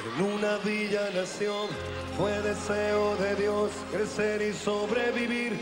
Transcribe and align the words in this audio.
En 0.00 0.24
una 0.24 0.56
villa 0.64 1.10
nación 1.14 1.68
fue 2.16 2.30
deseo 2.40 3.16
de 3.16 3.34
Dios 3.36 3.70
crecer 3.92 4.40
y 4.40 4.54
sobrevivir. 4.54 5.52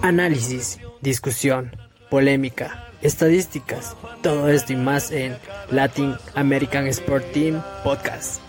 Análisis, 0.00 0.78
discusión, 1.02 1.70
polémica, 2.08 2.88
estadísticas, 3.02 3.94
todo 4.22 4.48
esto 4.48 4.72
y 4.72 4.76
más 4.76 5.10
en 5.10 5.36
Latin 5.70 6.14
American 6.34 6.86
Sport 6.86 7.30
Team 7.32 7.62
Podcast. 7.84 8.40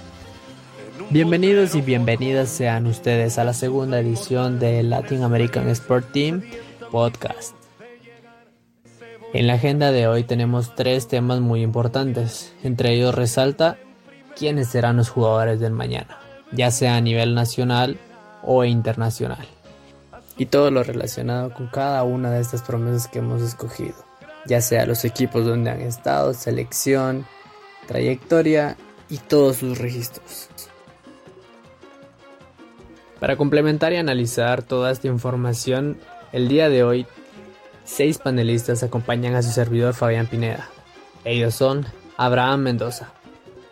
Bienvenidos 1.10 1.76
y 1.76 1.82
bienvenidas 1.82 2.48
sean 2.48 2.88
ustedes 2.88 3.38
a 3.40 3.44
la 3.44 3.54
segunda 3.54 4.00
edición 4.00 4.58
de 4.58 4.84
Latin 4.84 5.24
American 5.24 5.68
Sport 5.70 6.14
Team 6.14 6.44
Podcast. 6.92 7.56
En 9.34 9.48
la 9.48 9.56
agenda 9.56 9.92
de 9.92 10.08
hoy 10.08 10.24
tenemos 10.24 10.76
tres 10.76 11.10
temas 11.10 11.42
muy 11.42 11.62
importantes. 11.62 12.54
Entre 12.64 12.94
ellos 12.94 13.14
resalta 13.14 13.78
quiénes 14.38 14.70
serán 14.70 14.98
los 14.98 15.10
jugadores 15.10 15.60
del 15.60 15.74
mañana, 15.74 16.20
ya 16.52 16.72
sea 16.72 16.96
a 16.96 17.02
nivel 17.02 17.34
nacional 17.34 17.98
o 18.44 18.64
internacional. 18.64 19.46
Y 20.38 20.46
todo 20.46 20.70
lo 20.70 20.84
relacionado 20.84 21.54
con 21.54 21.68
cada 21.68 22.04
una 22.04 22.30
de 22.30 22.42
estas 22.42 22.62
promesas 22.62 23.08
que 23.08 23.20
hemos 23.20 23.42
escogido, 23.42 23.96
ya 24.46 24.62
sea 24.62 24.86
los 24.86 25.04
equipos 25.04 25.46
donde 25.46 25.72
han 25.72 25.82
estado, 25.82 26.34
selección, 26.34 27.26
trayectoria 27.88 28.78
y 29.10 29.18
todos 29.18 29.58
sus 29.58 29.78
registros. 29.80 30.50
Para 33.20 33.36
complementar 33.36 33.94
y 33.94 33.96
analizar 33.96 34.62
toda 34.62 34.92
esta 34.92 35.08
información, 35.08 35.98
el 36.32 36.48
día 36.48 36.70
de 36.70 36.84
hoy, 36.84 37.08
seis 37.84 38.20
panelistas 38.20 38.84
acompañan 38.84 39.34
a 39.34 39.42
su 39.42 39.50
servidor 39.50 39.96
Fabián 39.96 40.28
Pineda. 40.28 40.70
Ellos 41.26 41.56
son 41.56 41.88
Abraham 42.16 42.62
Mendoza. 42.62 43.12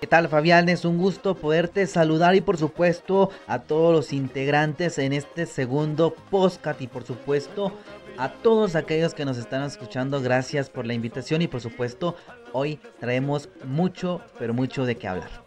¿Qué 0.05 0.09
tal 0.09 0.29
Fabián? 0.29 0.69
Es 0.69 0.85
un 0.85 0.99
gusto 0.99 1.33
poderte 1.33 1.87
saludar 1.87 2.35
y 2.35 2.41
por 2.41 2.57
supuesto 2.57 3.31
a 3.47 3.63
todos 3.63 3.91
los 3.91 4.13
integrantes 4.13 4.99
en 4.99 5.13
este 5.13 5.47
segundo 5.47 6.13
podcast 6.29 6.79
y 6.79 6.85
por 6.85 7.03
supuesto 7.03 7.71
a 8.19 8.29
todos 8.29 8.75
aquellos 8.75 9.15
que 9.15 9.25
nos 9.25 9.39
están 9.39 9.63
escuchando. 9.63 10.21
Gracias 10.21 10.69
por 10.69 10.85
la 10.85 10.93
invitación 10.93 11.41
y 11.41 11.47
por 11.47 11.59
supuesto 11.59 12.15
hoy 12.53 12.79
traemos 12.99 13.49
mucho, 13.63 14.21
pero 14.37 14.53
mucho 14.53 14.85
de 14.85 14.95
qué 14.95 15.07
hablar. 15.07 15.43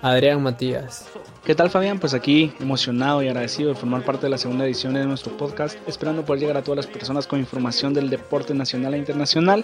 Adrián 0.00 0.42
Matías. 0.42 1.06
¿Qué 1.44 1.54
tal 1.54 1.68
Fabián? 1.68 1.98
Pues 1.98 2.14
aquí 2.14 2.54
emocionado 2.60 3.22
y 3.22 3.28
agradecido 3.28 3.68
de 3.68 3.74
formar 3.74 4.02
parte 4.02 4.22
de 4.22 4.30
la 4.30 4.38
segunda 4.38 4.64
edición 4.64 4.94
de 4.94 5.04
nuestro 5.04 5.36
podcast, 5.36 5.76
esperando 5.86 6.24
poder 6.24 6.40
llegar 6.40 6.56
a 6.56 6.62
todas 6.62 6.86
las 6.86 6.86
personas 6.86 7.26
con 7.26 7.38
información 7.38 7.92
del 7.92 8.08
deporte 8.08 8.54
nacional 8.54 8.94
e 8.94 8.98
internacional, 8.98 9.62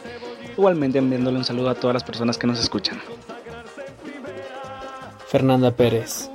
igualmente 0.59 0.99
enviándole 0.99 1.39
un 1.39 1.45
saludo 1.45 1.71
a 1.71 1.75
todas 1.75 1.95
las 1.95 2.05
personas 2.05 2.37
que 2.37 2.47
nos 2.47 2.61
escuchan. 2.61 3.01
Fernanda 5.35 5.73
Pérez. 5.73 6.31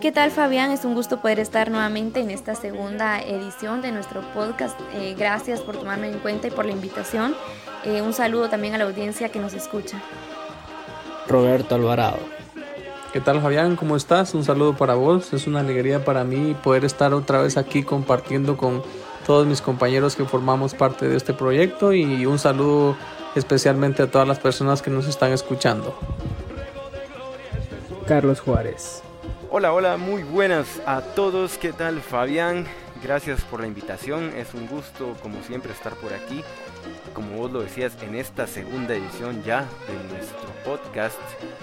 ¿Qué 0.00 0.10
tal 0.10 0.30
Fabián? 0.30 0.70
Es 0.70 0.86
un 0.86 0.94
gusto 0.94 1.20
poder 1.20 1.38
estar 1.38 1.70
nuevamente 1.70 2.20
en 2.20 2.30
esta 2.30 2.54
segunda 2.54 3.20
edición 3.20 3.82
de 3.82 3.92
nuestro 3.92 4.22
podcast. 4.32 4.80
Eh, 4.94 5.14
gracias 5.18 5.60
por 5.60 5.76
tomarme 5.76 6.08
en 6.08 6.18
cuenta 6.18 6.48
y 6.48 6.50
por 6.50 6.64
la 6.64 6.72
invitación. 6.72 7.34
Eh, 7.84 8.00
un 8.00 8.14
saludo 8.14 8.48
también 8.48 8.72
a 8.74 8.78
la 8.78 8.84
audiencia 8.84 9.28
que 9.28 9.38
nos 9.38 9.52
escucha. 9.52 10.00
Roberto 11.28 11.74
Alvarado. 11.74 12.20
¿Qué 13.12 13.20
tal 13.20 13.42
Fabián? 13.42 13.76
¿Cómo 13.76 13.96
estás? 13.96 14.32
Un 14.32 14.44
saludo 14.44 14.78
para 14.78 14.94
vos. 14.94 15.34
Es 15.34 15.46
una 15.46 15.60
alegría 15.60 16.02
para 16.02 16.24
mí 16.24 16.56
poder 16.64 16.86
estar 16.86 17.12
otra 17.12 17.42
vez 17.42 17.58
aquí 17.58 17.82
compartiendo 17.82 18.56
con 18.56 18.82
todos 19.26 19.46
mis 19.46 19.60
compañeros 19.60 20.16
que 20.16 20.24
formamos 20.24 20.72
parte 20.72 21.06
de 21.06 21.18
este 21.18 21.34
proyecto 21.34 21.92
y 21.92 22.24
un 22.24 22.38
saludo 22.38 22.96
especialmente 23.34 24.02
a 24.02 24.10
todas 24.10 24.26
las 24.26 24.38
personas 24.38 24.80
que 24.80 24.90
nos 24.90 25.06
están 25.06 25.32
escuchando. 25.32 25.94
Carlos 28.12 28.40
Juárez. 28.40 29.02
Hola, 29.50 29.72
hola, 29.72 29.96
muy 29.96 30.22
buenas 30.22 30.82
a 30.84 31.00
todos. 31.00 31.56
¿Qué 31.56 31.72
tal 31.72 32.02
Fabián? 32.02 32.66
Gracias 33.02 33.40
por 33.40 33.60
la 33.60 33.66
invitación. 33.66 34.34
Es 34.36 34.52
un 34.52 34.66
gusto 34.66 35.16
como 35.22 35.42
siempre 35.42 35.72
estar 35.72 35.94
por 35.94 36.12
aquí 36.12 36.44
como 37.14 37.38
vos 37.38 37.50
lo 37.50 37.62
decías, 37.62 37.96
en 38.02 38.14
esta 38.14 38.46
segunda 38.46 38.94
edición 38.94 39.42
ya 39.44 39.60
de 39.60 40.14
nuestro 40.14 40.46
podcast 40.62 41.18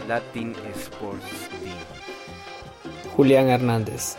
Latin 0.07 0.55
Sports 0.75 1.49
Team. 1.61 1.75
Julián 3.15 3.49
Hernández. 3.49 4.15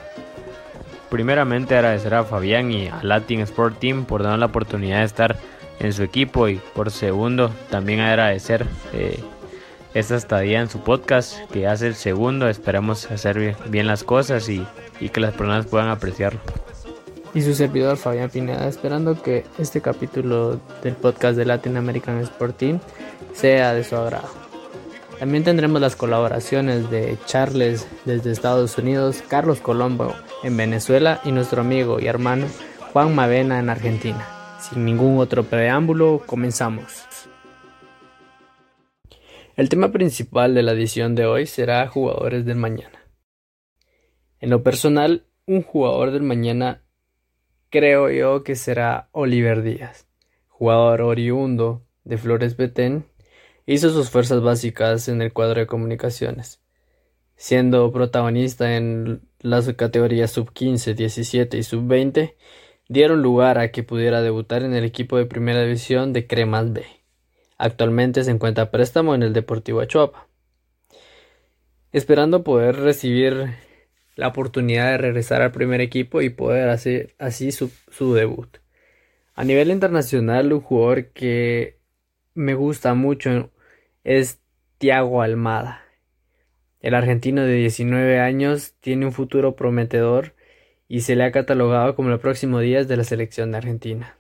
Primeramente 1.09 1.75
agradecer 1.75 2.15
a 2.15 2.23
Fabián 2.23 2.71
y 2.71 2.87
a 2.87 3.01
Latin 3.03 3.41
Sport 3.41 3.81
Team 3.81 4.05
por 4.05 4.23
darnos 4.23 4.39
la 4.39 4.47
oportunidad 4.47 5.01
de 5.01 5.07
estar 5.07 5.37
en 5.81 5.93
su 5.93 6.05
equipo 6.05 6.47
y 6.47 6.61
por 6.77 6.93
segundo 6.93 7.51
también 7.71 7.99
agradecer 7.99 8.67
eh, 8.93 9.19
esta 9.95 10.17
estadía 10.17 10.61
en 10.61 10.69
su 10.69 10.81
podcast 10.81 11.39
que 11.51 11.67
hace 11.67 11.87
el 11.87 11.95
segundo. 11.95 12.49
Esperemos 12.49 13.11
hacer 13.11 13.57
bien 13.69 13.87
las 13.87 14.05
cosas 14.05 14.49
y, 14.49 14.67
y 15.01 15.09
que 15.09 15.21
las 15.21 15.33
personas 15.33 15.67
puedan 15.67 15.89
apreciarlo 15.89 16.41
y 17.35 17.43
su 17.43 17.55
servidor 17.55 17.97
Fabián 17.97 18.31
Pineda, 18.31 18.67
esperando 18.69 19.23
que 19.23 19.45
este 19.59 19.81
capítulo 19.81 20.61
del 20.83 20.95
podcast 20.95 21.37
de 21.37 21.45
Latin 21.45 21.77
American 21.77 22.19
Sport 22.21 22.57
Team 22.57 22.81
sea 23.33 23.73
de 23.73 23.85
su 23.85 23.97
agrado. 23.97 24.29
También 25.19 25.45
tendremos 25.45 25.81
las 25.81 25.97
colaboraciones 25.97 26.91
de 26.91 27.19
Charles 27.27 27.87
desde 28.05 28.33
Estados 28.33 28.79
Unidos, 28.79 29.23
Carlos 29.29 29.61
Colombo 29.61 30.15
en 30.43 30.57
Venezuela 30.57 31.21
y 31.25 31.33
nuestro 31.33 31.61
amigo 31.61 32.01
y 32.01 32.07
hermano 32.07 32.47
Juan 32.93 33.15
Mavena 33.15 33.59
en 33.59 33.69
Argentina. 33.69 34.27
Sin 34.61 34.85
ningún 34.85 35.19
otro 35.19 35.45
preámbulo, 35.45 36.23
comenzamos. 36.25 37.05
El 39.61 39.69
tema 39.69 39.93
principal 39.93 40.55
de 40.55 40.63
la 40.63 40.73
edición 40.73 41.15
de 41.15 41.27
hoy 41.27 41.45
será 41.45 41.87
jugadores 41.87 42.47
del 42.47 42.57
mañana. 42.57 42.99
En 44.39 44.49
lo 44.49 44.63
personal, 44.63 45.27
un 45.45 45.61
jugador 45.63 46.13
del 46.13 46.23
mañana 46.23 46.83
creo 47.69 48.09
yo 48.09 48.43
que 48.43 48.57
será 48.57 49.11
Oliver 49.13 49.61
Díaz, 49.61 50.09
jugador 50.49 51.03
oriundo 51.03 51.85
de 52.05 52.17
Flores 52.17 52.57
Betén, 52.57 53.05
hizo 53.67 53.91
sus 53.91 54.09
fuerzas 54.09 54.41
básicas 54.41 55.09
en 55.09 55.21
el 55.21 55.35
cuadro 55.35 55.61
de 55.61 55.67
comunicaciones, 55.67 56.63
siendo 57.37 57.93
protagonista 57.93 58.79
en 58.79 59.29
las 59.41 59.71
categorías 59.75 60.31
sub 60.31 60.55
15, 60.55 60.95
17 60.95 61.59
y 61.59 61.63
sub 61.65 61.87
20, 61.87 62.35
dieron 62.89 63.21
lugar 63.21 63.59
a 63.59 63.71
que 63.73 63.83
pudiera 63.83 64.23
debutar 64.23 64.63
en 64.63 64.73
el 64.73 64.85
equipo 64.85 65.19
de 65.19 65.27
primera 65.27 65.63
división 65.63 66.15
de 66.15 66.27
Cremas 66.27 66.73
B. 66.73 67.00
Actualmente 67.63 68.25
se 68.25 68.31
encuentra 68.31 68.71
préstamo 68.71 69.15
en 69.15 69.23
el 69.23 69.35
Deportivo 69.35 69.83
Achuapa. 69.83 70.27
Esperando 71.93 72.43
poder 72.43 72.77
recibir 72.77 73.51
la 74.17 74.29
oportunidad 74.29 74.87
de 74.93 74.97
regresar 74.97 75.43
al 75.43 75.53
primer 75.53 75.83
equipo 75.83 76.23
y 76.23 76.31
poder 76.31 76.71
hacer 76.71 77.15
así 77.19 77.53
su, 77.53 77.71
debut. 78.15 78.57
A 79.35 79.45
nivel 79.45 79.71
internacional, 79.71 80.55
un 80.55 80.63
jugador 80.63 81.09
que 81.09 81.77
me 82.33 82.55
gusta 82.55 82.95
mucho 82.95 83.51
es 84.05 84.41
Thiago 84.79 85.21
Almada. 85.21 85.83
El 86.81 86.95
argentino 86.95 87.43
de 87.43 87.57
19 87.57 88.21
años 88.21 88.73
tiene 88.81 89.05
un 89.05 89.13
futuro 89.13 89.55
prometedor 89.55 90.35
y 90.89 91.03
se 91.03 91.15
le 91.15 91.25
ha 91.25 91.31
catalogado 91.31 91.95
como 91.95 92.11
el 92.11 92.21
próximo 92.21 92.61
días 92.61 92.89
de 92.89 92.97
la 92.97 93.05
selección 93.05 93.51
de 93.53 93.59
Argentina. 93.59 94.17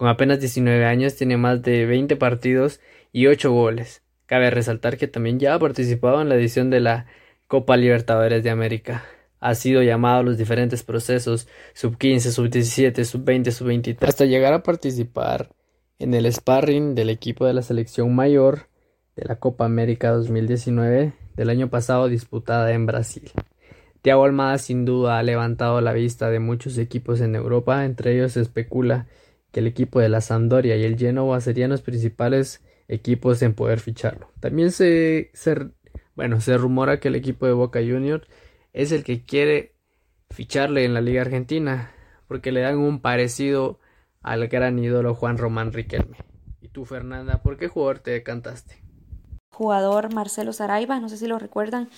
Con 0.00 0.08
apenas 0.08 0.40
19 0.40 0.86
años 0.86 1.14
tiene 1.14 1.36
más 1.36 1.60
de 1.60 1.84
20 1.84 2.16
partidos 2.16 2.80
y 3.12 3.26
8 3.26 3.52
goles. 3.52 4.00
Cabe 4.24 4.48
resaltar 4.48 4.96
que 4.96 5.08
también 5.08 5.38
ya 5.38 5.52
ha 5.52 5.58
participado 5.58 6.22
en 6.22 6.30
la 6.30 6.36
edición 6.36 6.70
de 6.70 6.80
la 6.80 7.04
Copa 7.46 7.76
Libertadores 7.76 8.42
de 8.42 8.48
América 8.48 9.04
ha 9.40 9.54
sido 9.54 9.82
llamado 9.82 10.20
a 10.20 10.22
los 10.22 10.38
diferentes 10.38 10.84
procesos 10.84 11.48
sub 11.74 11.98
15, 11.98 12.32
sub 12.32 12.48
17, 12.48 13.04
sub 13.04 13.24
20, 13.24 13.52
sub 13.52 13.66
23 13.66 14.08
hasta 14.08 14.24
llegar 14.24 14.54
a 14.54 14.62
participar 14.62 15.50
en 15.98 16.14
el 16.14 16.32
sparring 16.32 16.94
del 16.94 17.10
equipo 17.10 17.44
de 17.44 17.52
la 17.52 17.60
selección 17.60 18.14
mayor 18.14 18.68
de 19.16 19.26
la 19.26 19.36
Copa 19.36 19.66
América 19.66 20.12
2019 20.12 21.12
del 21.36 21.50
año 21.50 21.68
pasado 21.68 22.08
disputada 22.08 22.72
en 22.72 22.86
Brasil. 22.86 23.30
Thiago 24.00 24.24
Almada 24.24 24.56
sin 24.56 24.86
duda 24.86 25.18
ha 25.18 25.22
levantado 25.22 25.78
la 25.82 25.92
vista 25.92 26.30
de 26.30 26.40
muchos 26.40 26.78
equipos 26.78 27.20
en 27.20 27.34
Europa, 27.34 27.84
entre 27.84 28.14
ellos 28.14 28.32
se 28.32 28.40
especula 28.40 29.06
que 29.52 29.60
el 29.60 29.66
equipo 29.66 30.00
de 30.00 30.08
la 30.08 30.20
Sampdoria 30.20 30.76
y 30.76 30.84
el 30.84 30.98
Genoa 30.98 31.40
serían 31.40 31.70
los 31.70 31.82
principales 31.82 32.62
equipos 32.88 33.42
en 33.42 33.54
poder 33.54 33.80
ficharlo. 33.80 34.30
También 34.40 34.72
se, 34.72 35.30
bueno, 36.14 36.40
se 36.40 36.56
rumora 36.56 37.00
que 37.00 37.08
el 37.08 37.14
equipo 37.14 37.46
de 37.46 37.52
Boca 37.52 37.80
Juniors 37.80 38.26
es 38.72 38.92
el 38.92 39.04
que 39.04 39.24
quiere 39.24 39.74
ficharle 40.30 40.84
en 40.84 40.94
la 40.94 41.00
Liga 41.00 41.22
Argentina, 41.22 41.92
porque 42.28 42.52
le 42.52 42.60
dan 42.60 42.78
un 42.78 43.00
parecido 43.00 43.78
al 44.22 44.46
gran 44.48 44.78
ídolo 44.78 45.14
Juan 45.14 45.38
Román 45.38 45.72
Riquelme. 45.72 46.18
¿Y 46.60 46.68
tú, 46.68 46.84
Fernanda, 46.84 47.42
por 47.42 47.56
qué 47.56 47.68
jugador 47.68 48.00
te 48.00 48.10
decantaste? 48.10 48.82
Jugador 49.50 50.14
Marcelo 50.14 50.52
Saraiva, 50.52 51.00
no 51.00 51.08
sé 51.08 51.16
si 51.16 51.26
lo 51.26 51.38
recuerdan, 51.38 51.88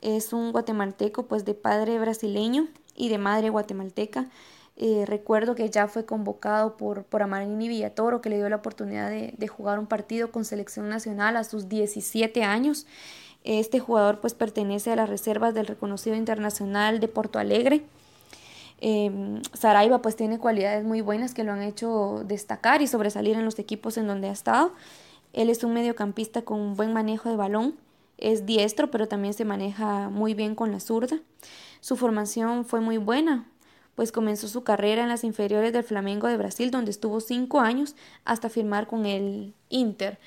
es 0.00 0.32
un 0.32 0.52
guatemalteco 0.52 1.26
pues 1.26 1.44
de 1.44 1.54
padre 1.54 1.98
brasileño 1.98 2.68
y 2.96 3.08
de 3.08 3.18
madre 3.18 3.50
guatemalteca. 3.50 4.28
Eh, 4.76 5.04
recuerdo 5.06 5.54
que 5.54 5.68
ya 5.68 5.86
fue 5.86 6.06
convocado 6.06 6.76
por, 6.76 7.04
por 7.04 7.22
Amarini 7.22 7.68
Villatoro, 7.68 8.20
que 8.20 8.30
le 8.30 8.36
dio 8.36 8.48
la 8.48 8.56
oportunidad 8.56 9.10
de, 9.10 9.34
de 9.36 9.48
jugar 9.48 9.78
un 9.78 9.86
partido 9.86 10.30
con 10.32 10.44
selección 10.44 10.88
nacional 10.88 11.36
a 11.36 11.44
sus 11.44 11.68
17 11.68 12.42
años 12.42 12.86
Este 13.44 13.80
jugador 13.80 14.20
pues 14.20 14.34
pertenece 14.34 14.90
a 14.92 14.96
las 14.96 15.08
reservas 15.08 15.52
del 15.54 15.66
reconocido 15.66 16.16
internacional 16.16 17.00
de 17.00 17.08
Porto 17.08 17.38
Alegre. 17.38 17.82
Eh, 18.84 19.40
Saraiva 19.52 20.02
pues 20.02 20.16
tiene 20.16 20.40
cualidades 20.40 20.84
muy 20.84 21.02
buenas 21.02 21.34
que 21.34 21.44
lo 21.44 21.52
han 21.52 21.62
hecho 21.62 22.24
destacar 22.26 22.82
y 22.82 22.88
sobresalir 22.88 23.36
en 23.36 23.44
los 23.44 23.60
equipos 23.60 23.96
en 23.96 24.08
donde 24.08 24.28
ha 24.28 24.32
estado. 24.32 24.72
Él 25.32 25.50
es 25.50 25.62
un 25.62 25.72
mediocampista 25.72 26.42
con 26.42 26.58
un 26.58 26.74
buen 26.74 26.92
manejo 26.92 27.28
de 27.30 27.36
balón, 27.36 27.76
es 28.18 28.44
diestro 28.44 28.90
pero 28.90 29.06
también 29.06 29.34
se 29.34 29.44
maneja 29.44 30.08
muy 30.08 30.34
bien 30.34 30.56
con 30.56 30.72
la 30.72 30.80
zurda. 30.80 31.20
Su 31.80 31.96
formación 31.96 32.64
fue 32.64 32.80
muy 32.80 32.98
buena, 32.98 33.46
pues 33.94 34.12
comenzó 34.12 34.48
su 34.48 34.64
carrera 34.64 35.02
en 35.02 35.08
las 35.08 35.24
inferiores 35.24 35.72
del 35.72 35.84
Flamengo 35.84 36.28
de 36.28 36.36
Brasil, 36.36 36.70
donde 36.70 36.90
estuvo 36.90 37.20
cinco 37.20 37.60
años 37.60 37.94
hasta 38.24 38.48
firmar 38.48 38.86
con 38.86 39.06
el 39.06 39.54
Inter. 39.68 40.18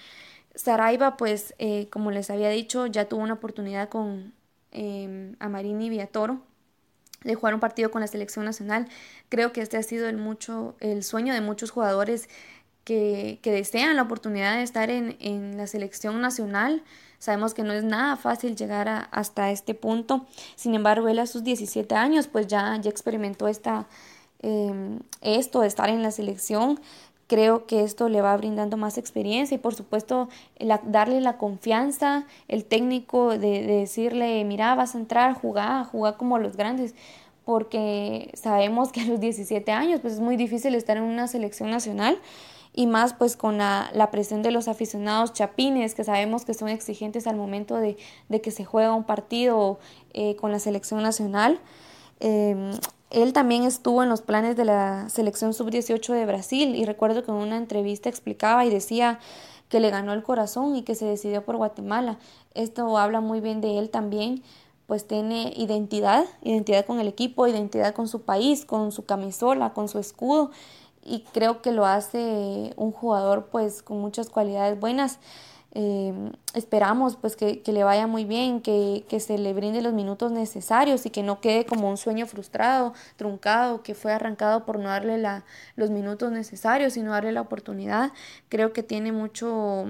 Saraiva, 0.53 1.17
pues, 1.17 1.53
eh, 1.57 1.89
como 1.89 2.11
les 2.11 2.29
había 2.29 2.49
dicho, 2.49 2.87
ya 2.87 3.09
tuvo 3.09 3.21
una 3.21 3.33
oportunidad 3.33 3.89
con 3.89 4.33
eh, 4.71 5.35
Amarini 5.39 5.89
Viatoro 5.89 6.41
de 7.25 7.35
jugar 7.35 7.53
un 7.55 7.59
partido 7.59 7.91
con 7.91 8.01
la 8.01 8.07
selección 8.07 8.45
nacional. 8.45 8.87
Creo 9.29 9.51
que 9.51 9.61
este 9.61 9.77
ha 9.77 9.83
sido 9.83 10.07
el, 10.07 10.17
mucho, 10.17 10.75
el 10.79 11.03
sueño 11.03 11.33
de 11.33 11.41
muchos 11.41 11.71
jugadores 11.71 12.29
que, 12.83 13.39
que 13.41 13.51
desean 13.51 13.95
la 13.95 14.03
oportunidad 14.03 14.55
de 14.55 14.63
estar 14.63 14.89
en, 14.91 15.17
en, 15.19 15.57
la 15.57 15.67
selección 15.67 16.21
nacional. 16.21 16.83
Sabemos 17.25 17.55
que 17.55 17.63
no 17.63 17.73
es 17.73 17.83
nada 17.83 18.17
fácil 18.17 18.55
llegar 18.55 18.87
a, 18.87 18.99
hasta 19.11 19.49
este 19.49 19.73
punto. 19.73 20.27
Sin 20.55 20.75
embargo, 20.75 21.07
él 21.07 21.17
a 21.17 21.25
sus 21.25 21.43
17 21.43 21.95
años 21.95 22.27
pues 22.27 22.45
ya, 22.45 22.79
ya 22.79 22.91
experimentó 22.91 23.47
esta, 23.47 23.87
eh, 24.43 24.99
esto 25.21 25.63
estar 25.63 25.89
en 25.89 26.03
la 26.03 26.11
selección. 26.11 26.79
Creo 27.25 27.65
que 27.65 27.83
esto 27.83 28.09
le 28.09 28.21
va 28.21 28.37
brindando 28.37 28.77
más 28.77 28.99
experiencia 28.99 29.55
y 29.55 29.57
por 29.57 29.73
supuesto 29.73 30.29
darle 30.83 31.19
la 31.19 31.39
confianza, 31.39 32.27
el 32.47 32.63
técnico 32.63 33.31
de, 33.31 33.63
de, 33.63 33.77
decirle, 33.79 34.43
mira, 34.45 34.75
vas 34.75 34.93
a 34.93 34.99
entrar, 34.99 35.33
jugar, 35.33 35.87
jugar 35.87 36.17
como 36.17 36.37
los 36.37 36.55
grandes, 36.55 36.93
porque 37.43 38.29
sabemos 38.35 38.91
que 38.91 39.01
a 39.01 39.05
los 39.05 39.19
17 39.19 39.71
años 39.71 39.99
pues 39.99 40.13
es 40.13 40.19
muy 40.19 40.37
difícil 40.37 40.75
estar 40.75 40.97
en 40.97 41.03
una 41.03 41.27
selección 41.27 41.71
nacional 41.71 42.19
y 42.75 42.87
más 42.87 43.13
pues 43.13 43.37
con 43.37 43.57
la, 43.57 44.09
presión 44.11 44.43
de 44.43 44.51
los 44.51 44.67
aficionados 44.67 45.31
chapines 45.31 45.95
que 45.95 46.03
sabemos 46.03 46.43
que 46.43 46.53
son 46.53 46.67
exigentes 46.67 47.25
al 47.25 47.37
momento 47.37 47.77
de, 47.77 47.97
de 48.27 48.41
que 48.41 48.51
se 48.51 48.65
juega 48.65 48.93
un 48.93 49.05
partido 49.05 49.79
eh, 50.13 50.35
con 50.35 50.51
la 50.51 50.59
selección 50.59 51.01
nacional. 51.01 51.59
Eh, 52.19 52.73
él 53.11 53.31
también 53.31 53.63
estuvo 53.63 54.03
en 54.03 54.09
los 54.09 54.21
planes 54.21 54.57
de 54.57 54.65
la 54.65 55.07
selección 55.09 55.53
sub-18 55.53 56.13
de 56.13 56.25
Brasil 56.25 56.75
y 56.75 56.83
recuerdo 56.83 57.23
que 57.23 57.31
en 57.31 57.37
una 57.37 57.55
entrevista 57.55 58.09
explicaba 58.09 58.65
y 58.65 58.69
decía 58.69 59.19
que 59.69 59.79
le 59.79 59.89
ganó 59.89 60.11
el 60.11 60.21
corazón 60.21 60.75
y 60.75 60.83
que 60.83 60.95
se 60.95 61.05
decidió 61.05 61.45
por 61.45 61.55
Guatemala. 61.55 62.17
Esto 62.55 62.97
habla 62.97 63.21
muy 63.21 63.39
bien 63.39 63.61
de 63.61 63.79
él 63.79 63.89
también, 63.89 64.43
pues 64.85 65.07
tiene 65.07 65.53
identidad, 65.55 66.25
identidad 66.43 66.85
con 66.85 66.99
el 66.99 67.07
equipo, 67.07 67.47
identidad 67.47 67.93
con 67.93 68.09
su 68.09 68.23
país, 68.23 68.65
con 68.65 68.91
su 68.91 69.05
camisola, 69.05 69.73
con 69.73 69.87
su 69.87 69.97
escudo 69.97 70.51
y 71.05 71.21
creo 71.31 71.61
que 71.61 71.71
lo 71.71 71.85
hace 71.85 72.73
un 72.75 72.91
jugador 72.91 73.47
pues 73.51 73.83
con 73.83 74.01
muchas 74.01 74.29
cualidades 74.29 74.79
buenas. 74.79 75.19
Eh, 75.77 76.13
esperamos 76.53 77.17
pues 77.17 77.35
que, 77.35 77.61
que, 77.61 77.73
le 77.73 77.83
vaya 77.83 78.07
muy 78.07 78.23
bien, 78.23 78.61
que, 78.61 79.05
que, 79.09 79.19
se 79.19 79.37
le 79.37 79.53
brinde 79.53 79.81
los 79.81 79.91
minutos 79.91 80.31
necesarios 80.31 81.05
y 81.05 81.09
que 81.09 81.21
no 81.21 81.41
quede 81.41 81.65
como 81.65 81.89
un 81.89 81.97
sueño 81.97 82.27
frustrado, 82.27 82.93
truncado, 83.17 83.83
que 83.83 83.93
fue 83.93 84.13
arrancado 84.13 84.65
por 84.65 84.79
no 84.79 84.87
darle 84.87 85.17
la, 85.17 85.43
los 85.75 85.89
minutos 85.89 86.31
necesarios 86.31 86.95
y 86.95 87.01
no 87.01 87.11
darle 87.11 87.33
la 87.33 87.41
oportunidad. 87.41 88.13
Creo 88.47 88.71
que 88.71 88.83
tiene 88.83 89.11
mucho, 89.11 89.85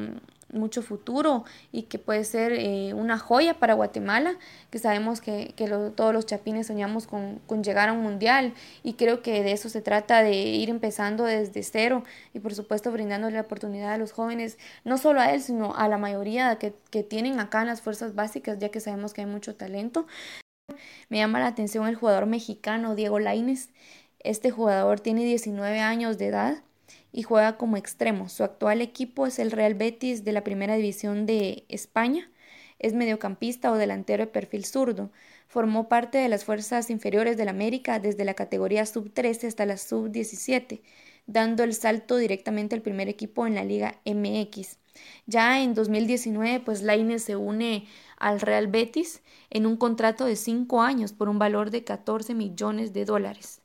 mucho 0.51 0.81
futuro 0.81 1.43
y 1.71 1.83
que 1.83 1.99
puede 1.99 2.23
ser 2.23 2.53
eh, 2.53 2.93
una 2.93 3.17
joya 3.17 3.55
para 3.55 3.73
Guatemala, 3.73 4.35
que 4.69 4.79
sabemos 4.79 5.21
que, 5.21 5.53
que 5.55 5.67
todos 5.67 6.13
los 6.13 6.25
chapines 6.25 6.67
soñamos 6.67 7.07
con, 7.07 7.39
con, 7.47 7.63
llegar 7.63 7.89
a 7.89 7.93
un 7.93 8.01
mundial 8.01 8.53
y 8.83 8.93
creo 8.93 9.21
que 9.21 9.43
de 9.43 9.51
eso 9.51 9.69
se 9.69 9.81
trata, 9.81 10.23
de 10.23 10.33
ir 10.33 10.69
empezando 10.69 11.23
desde 11.23 11.63
cero 11.63 12.03
y 12.33 12.39
por 12.39 12.53
supuesto 12.53 12.91
brindándole 12.91 13.35
la 13.35 13.41
oportunidad 13.41 13.93
a 13.93 13.97
los 13.97 14.11
jóvenes, 14.11 14.57
no 14.83 14.97
solo 14.97 15.19
a 15.21 15.31
él, 15.31 15.41
sino 15.41 15.75
a 15.75 15.87
la 15.87 15.97
mayoría 15.97 16.57
que, 16.57 16.73
que 16.89 17.03
tienen 17.03 17.39
acá 17.39 17.61
en 17.61 17.67
las 17.67 17.81
fuerzas 17.81 18.15
básicas, 18.15 18.59
ya 18.59 18.69
que 18.69 18.79
sabemos 18.79 19.13
que 19.13 19.21
hay 19.21 19.27
mucho 19.27 19.55
talento. 19.55 20.07
Me 21.09 21.17
llama 21.17 21.39
la 21.39 21.47
atención 21.47 21.87
el 21.87 21.95
jugador 21.95 22.25
mexicano 22.25 22.95
Diego 22.95 23.19
Laines. 23.19 23.69
Este 24.19 24.49
jugador 24.49 24.99
tiene 24.99 25.23
19 25.23 25.79
años 25.79 26.17
de 26.17 26.27
edad 26.27 26.63
y 27.15 27.23
juega 27.23 27.55
como 27.55 27.77
extremo. 27.77 28.27
Su 28.27 28.43
actual 28.43 28.81
equipo 28.81 29.25
es 29.25 29.39
el 29.39 29.51
Real 29.51 29.73
Betis 29.73 30.25
de 30.25 30.33
la 30.33 30.43
Primera 30.43 30.75
División 30.75 31.25
de 31.25 31.63
España. 31.69 32.29
Es 32.77 32.93
mediocampista 32.93 33.71
o 33.71 33.77
delantero 33.77 34.25
de 34.25 34.31
perfil 34.31 34.65
zurdo. 34.65 35.11
Formó 35.47 35.87
parte 35.87 36.17
de 36.17 36.27
las 36.27 36.43
fuerzas 36.43 36.89
inferiores 36.89 37.37
del 37.37 37.47
América 37.47 37.99
desde 37.99 38.25
la 38.25 38.33
categoría 38.33 38.85
sub-13 38.85 39.47
hasta 39.47 39.65
la 39.65 39.77
sub-17, 39.77 40.81
dando 41.25 41.63
el 41.63 41.73
salto 41.73 42.17
directamente 42.17 42.75
al 42.75 42.81
primer 42.81 43.07
equipo 43.07 43.47
en 43.47 43.55
la 43.55 43.63
Liga 43.63 43.95
MX. 44.03 44.75
Ya 45.25 45.61
en 45.61 45.73
2019, 45.73 46.59
pues 46.65 46.81
Lainez 46.81 47.23
se 47.23 47.37
une 47.37 47.87
al 48.17 48.41
Real 48.41 48.67
Betis 48.67 49.21
en 49.49 49.65
un 49.65 49.77
contrato 49.77 50.25
de 50.25 50.35
cinco 50.35 50.81
años 50.81 51.13
por 51.13 51.29
un 51.29 51.39
valor 51.39 51.71
de 51.71 51.85
14 51.85 52.33
millones 52.33 52.91
de 52.91 53.05
dólares. 53.05 53.61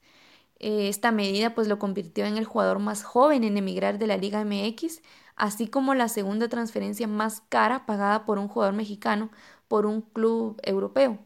Eh, 0.61 0.89
esta 0.89 1.11
medida 1.11 1.55
pues 1.55 1.69
lo 1.69 1.79
convirtió 1.79 2.27
en 2.27 2.37
el 2.37 2.45
jugador 2.45 2.79
más 2.79 3.03
joven 3.03 3.45
en 3.45 3.57
emigrar 3.57 3.99
de 3.99 4.07
la 4.07 4.19
Liga 4.19 4.45
MX, 4.45 5.01
así 5.37 5.69
como 5.69 5.95
la 5.95 6.09
segunda 6.09 6.49
transferencia 6.49 7.07
más 7.09 7.43
cara 7.49 7.87
pagada 7.87 8.27
por 8.27 8.39
un 8.39 8.49
jugador 8.49 8.75
mexicano 8.75 9.31
por 9.69 9.87
un 9.87 10.03
club 10.03 10.61
europeo. 10.62 11.19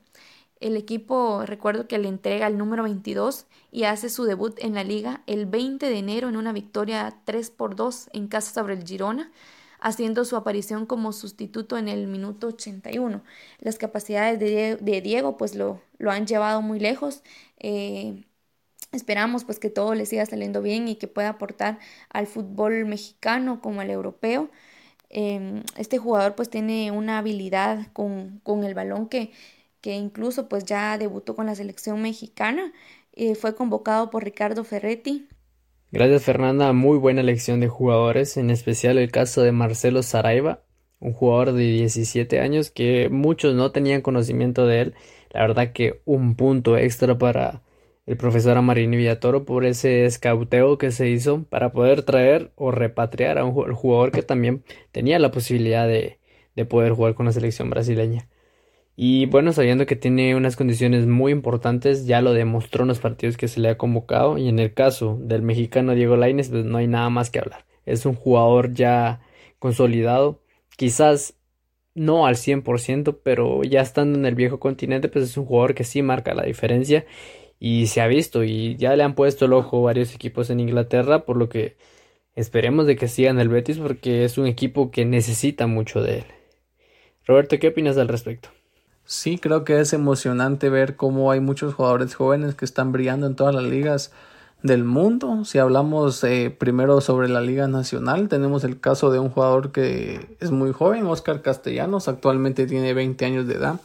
El 0.61 0.77
equipo, 0.77 1.43
recuerdo 1.45 1.89
que 1.89 1.99
le 1.99 2.09
entrega 2.09 2.47
el 2.47 2.57
número 2.59 2.85
22 2.85 3.47
y 3.73 3.85
hace 3.85 4.09
su 4.09 4.25
debut 4.25 4.57
en 4.61 4.75
la 4.75 4.85
liga 4.85 5.23
el 5.27 5.47
20 5.47 5.87
de 5.87 5.99
enero 5.99 6.29
en 6.29 6.37
una 6.37 6.53
victoria 6.53 7.19
3 7.25 7.51
por 7.51 7.77
2 7.77 8.11
en 8.13 8.29
casa 8.29 8.53
sobre 8.55 8.75
el 8.75 8.85
Girona, 8.87 9.33
haciendo 9.81 10.25
su 10.25 10.37
aparición 10.37 10.87
como 10.87 11.13
sustituto 11.13 11.77
en 11.77 11.89
el 11.89 12.07
minuto 12.07 12.49
81. 12.49 13.23
Las 13.61 13.79
capacidades 13.79 14.39
de 14.39 15.01
Diego, 15.03 15.37
pues 15.37 15.55
lo, 15.55 15.81
lo, 15.99 16.11
han 16.11 16.27
llevado 16.27 16.63
muy 16.63 16.81
lejos. 16.81 17.23
Eh, 17.59 18.25
Esperamos 18.93 19.45
pues 19.45 19.59
que 19.59 19.71
todo 19.71 19.95
le 19.95 20.07
siga 20.07 20.25
saliendo 20.27 20.63
bien 20.63 20.89
y 20.89 20.97
que 20.97 21.09
pueda 21.09 21.31
aportar 21.31 21.79
al 22.11 22.27
fútbol 22.27 22.85
mexicano 22.85 23.61
como 23.61 23.81
al 23.81 23.91
europeo. 23.91 24.51
Eh, 25.11 25.63
este 25.77 25.99
jugador 25.99 26.35
pues 26.35 26.51
tiene 26.51 26.91
una 26.91 27.19
habilidad 27.19 27.87
con, 27.93 28.41
con 28.43 28.65
el 28.65 28.75
balón 28.75 29.09
que, 29.09 29.33
que, 29.81 29.95
incluso 29.95 30.49
pues 30.49 30.65
ya 30.65 30.99
debutó 30.99 31.37
con 31.37 31.47
la 31.47 31.55
selección 31.55 32.03
mexicana. 32.03 32.73
Eh, 33.13 33.35
fue 33.37 33.55
convocado 33.55 34.11
por 34.11 34.25
Ricardo 34.25 34.65
Ferretti. 34.65 35.29
Gracias 35.93 36.25
Fernanda, 36.25 36.73
muy 36.73 36.99
buena 36.99 37.21
elección 37.21 37.61
de 37.61 37.69
jugadores, 37.69 38.37
en 38.37 38.51
especial 38.51 38.99
el 38.99 39.13
caso 39.13 39.43
de 39.43 39.53
Marcelo 39.53 40.03
Saraiva, 40.03 40.65
un 40.99 41.13
jugador 41.13 41.53
de 41.53 41.63
17 41.63 42.41
años 42.41 42.73
que 42.73 43.09
muchos 43.09 43.55
no 43.55 43.71
tenían 43.71 44.03
conocimiento 44.03 44.67
de 44.67 44.81
él. 44.81 44.95
La 45.31 45.43
verdad 45.43 45.73
que 45.73 46.01
un 46.05 46.35
punto 46.35 46.77
extra 46.77 47.17
para 47.17 47.63
el 48.07 48.17
profesor 48.17 48.57
Amarini 48.57 48.97
Villatoro 48.97 49.45
por 49.45 49.65
ese 49.65 50.05
escauteo 50.05 50.79
que 50.79 50.91
se 50.91 51.09
hizo 51.09 51.45
para 51.45 51.73
poder 51.73 52.03
traer 52.03 52.53
o 52.57 52.71
repatriar 52.71 53.39
a 53.39 53.45
un 53.45 53.75
jugador 53.75 54.13
que 54.13 54.23
también 54.23 54.65
tenía 54.93 55.19
la 55.19 55.31
posibilidad 55.31 55.87
de, 55.89 56.19
de 56.55 56.65
poder 56.67 56.93
jugar 56.93 57.15
con 57.15 57.27
la 57.27 57.33
selección 57.33 57.71
brasileña. 57.71 58.29
Y 58.97 59.27
bueno, 59.27 59.53
sabiendo 59.53 59.87
que 59.87 59.97
tiene 59.97 60.37
unas 60.37 60.55
condiciones 60.57 61.07
muy 61.07 61.33
importantes, 61.33 62.07
ya 62.07 62.21
lo 62.21 62.33
demostró 62.33 62.83
en 62.83 62.89
los 62.89 63.01
partidos 63.01 63.37
que 63.37 63.49
se 63.49 63.61
le 63.61 63.69
ha 63.71 63.79
convocado. 63.79 64.39
Y 64.39 64.49
en 64.49 64.61
el 64.61 64.73
caso 64.73 65.19
del 65.21 65.43
mexicano 65.43 65.95
Diego 65.95 66.17
Lainez, 66.17 66.51
pues 66.51 66.65
no 66.65 66.79
hay 66.79 66.87
nada 66.87 67.11
más 67.11 67.31
que 67.31 67.41
hablar. 67.41 67.67
Es 67.87 68.07
un 68.07 68.15
jugador 68.15 68.73
ya 68.73 69.21
consolidado, 69.59 70.43
quizás 70.77 71.35
no 71.95 72.27
al 72.27 72.37
100%, 72.37 73.19
pero 73.25 73.63
ya 73.65 73.81
estando 73.81 74.19
en 74.19 74.27
el 74.27 74.35
viejo 74.37 74.61
continente, 74.61 75.09
pues 75.09 75.25
es 75.25 75.37
un 75.37 75.47
jugador 75.47 75.75
que 75.75 75.85
sí 75.85 76.03
marca 76.03 76.35
la 76.35 76.45
diferencia 76.45 77.05
y 77.59 77.87
se 77.87 78.01
ha 78.01 78.07
visto 78.07 78.45
y 78.45 78.77
ya 78.77 78.95
le 78.97 79.03
han 79.03 79.15
puesto 79.15 79.47
el 79.47 79.53
ojo 79.53 79.83
varios 79.83 80.15
equipos 80.15 80.51
en 80.51 80.61
Inglaterra, 80.61 81.25
por 81.25 81.37
lo 81.37 81.49
que 81.49 81.77
esperemos 82.35 82.87
de 82.87 82.97
que 82.97 83.09
sigan 83.09 83.39
el 83.41 83.49
Betis 83.49 83.79
porque 83.79 84.25
es 84.25 84.39
un 84.39 84.47
equipo 84.47 84.91
que 84.91 85.05
necesita 85.05 85.67
mucho 85.67 86.03
de 86.03 86.19
él. 86.19 86.25
Roberto, 87.27 87.59
¿qué 87.59 87.69
opinas 87.69 87.97
al 87.97 88.09
respecto? 88.09 88.51
Sí, 89.07 89.39
creo 89.39 89.65
que 89.65 89.81
es 89.81 89.93
emocionante 89.93 90.69
ver 90.69 90.97
cómo 90.97 91.31
hay 91.31 91.41
muchos 91.41 91.75
jugadores 91.75 92.15
jóvenes 92.15 92.55
que 92.55 92.65
están 92.65 92.93
brillando 92.93 93.27
en 93.27 93.37
todas 93.37 93.55
las 93.55 93.65
ligas 93.65 94.13
del 94.63 94.85
mundo. 94.85 95.45
Si 95.45 95.59
hablamos 95.59 96.25
eh, 96.25 96.55
primero 96.57 97.01
sobre 97.03 97.29
la 97.29 97.43
Liga 97.43 97.69
Nacional, 97.69 98.29
tenemos 98.29 98.65
el 98.65 98.81
caso 98.81 99.11
de 99.11 99.19
un 99.19 99.29
jugador 99.29 99.73
que 99.73 100.37
es 100.41 100.51
muy 100.51 100.73
joven, 100.73 101.07
Oscar 101.07 101.43
Castellanos, 101.43 102.09
actualmente 102.09 102.67
tiene 102.67 102.95
20 102.95 103.25
años 103.27 103.47
de 103.47 103.55
edad 103.55 103.81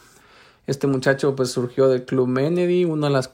este 0.70 0.86
muchacho 0.86 1.34
pues 1.34 1.50
surgió 1.50 1.88
del 1.88 2.04
Club 2.04 2.28
Menedy, 2.28 2.84
una 2.84 3.08
de 3.08 3.12
las 3.12 3.30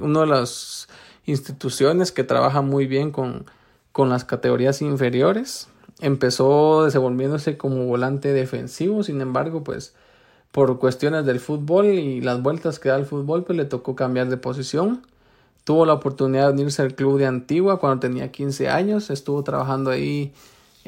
una 0.00 0.20
de 0.20 0.26
las 0.26 0.88
instituciones 1.26 2.12
que 2.12 2.24
trabaja 2.24 2.62
muy 2.62 2.86
bien 2.86 3.10
con, 3.10 3.44
con 3.92 4.08
las 4.08 4.24
categorías 4.24 4.80
inferiores. 4.80 5.68
Empezó 6.00 6.84
desenvolviéndose 6.84 7.58
como 7.58 7.84
volante 7.84 8.32
defensivo, 8.32 9.02
sin 9.02 9.20
embargo, 9.20 9.62
pues 9.62 9.94
por 10.50 10.78
cuestiones 10.78 11.26
del 11.26 11.40
fútbol 11.40 11.86
y 11.86 12.22
las 12.22 12.42
vueltas 12.42 12.78
que 12.78 12.88
da 12.88 12.96
el 12.96 13.04
fútbol, 13.04 13.44
pues 13.44 13.58
le 13.58 13.66
tocó 13.66 13.94
cambiar 13.94 14.30
de 14.30 14.38
posición. 14.38 15.02
Tuvo 15.64 15.84
la 15.84 15.92
oportunidad 15.92 16.46
de 16.46 16.54
unirse 16.54 16.80
al 16.80 16.94
club 16.94 17.18
de 17.18 17.26
Antigua 17.26 17.78
cuando 17.78 18.00
tenía 18.00 18.32
15 18.32 18.68
años, 18.68 19.10
estuvo 19.10 19.42
trabajando 19.44 19.90
ahí 19.90 20.32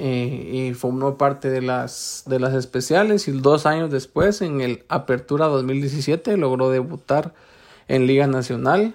eh, 0.02 0.70
y 0.70 0.72
formó 0.72 1.18
parte 1.18 1.50
de 1.50 1.60
las, 1.60 2.24
de 2.26 2.40
las 2.40 2.54
especiales 2.54 3.28
y 3.28 3.32
dos 3.32 3.66
años 3.66 3.90
después, 3.90 4.40
en 4.40 4.62
el 4.62 4.82
Apertura 4.88 5.44
2017, 5.46 6.38
logró 6.38 6.70
debutar 6.70 7.34
en 7.86 8.06
Liga 8.06 8.26
Nacional 8.26 8.94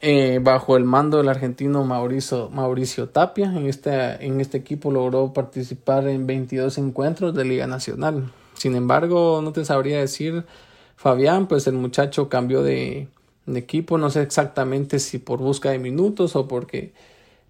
eh, 0.00 0.40
bajo 0.42 0.78
el 0.78 0.84
mando 0.84 1.18
del 1.18 1.28
argentino 1.28 1.84
Mauricio, 1.84 2.48
Mauricio 2.48 3.10
Tapia. 3.10 3.52
En 3.54 3.66
este, 3.66 4.24
en 4.24 4.40
este 4.40 4.56
equipo 4.56 4.90
logró 4.90 5.34
participar 5.34 6.08
en 6.08 6.26
22 6.26 6.78
encuentros 6.78 7.34
de 7.34 7.44
Liga 7.44 7.66
Nacional. 7.66 8.32
Sin 8.54 8.76
embargo, 8.76 9.42
no 9.42 9.52
te 9.52 9.66
sabría 9.66 9.98
decir, 9.98 10.46
Fabián, 10.96 11.48
pues 11.48 11.66
el 11.66 11.74
muchacho 11.74 12.30
cambió 12.30 12.62
de, 12.62 13.08
de 13.44 13.58
equipo, 13.58 13.98
no 13.98 14.08
sé 14.08 14.22
exactamente 14.22 15.00
si 15.00 15.18
por 15.18 15.40
busca 15.40 15.68
de 15.68 15.78
minutos 15.78 16.34
o 16.34 16.48
porque 16.48 16.94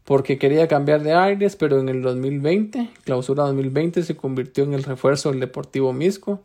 porque 0.05 0.39
quería 0.39 0.69
cambiar 0.69 1.03
de 1.03 1.15
aires, 1.15 1.57
pero 1.57 1.81
en 1.81 1.89
el 1.89 2.03
2020, 2.03 2.91
clausura 3.05 3.45
2020, 3.45 4.03
se 4.03 4.17
convirtió 4.17 4.65
en 4.65 4.75
el 4.75 4.85
refuerzo 4.85 5.31
del 5.31 5.41
Deportivo 5.41 5.93
Misco. 5.93 6.41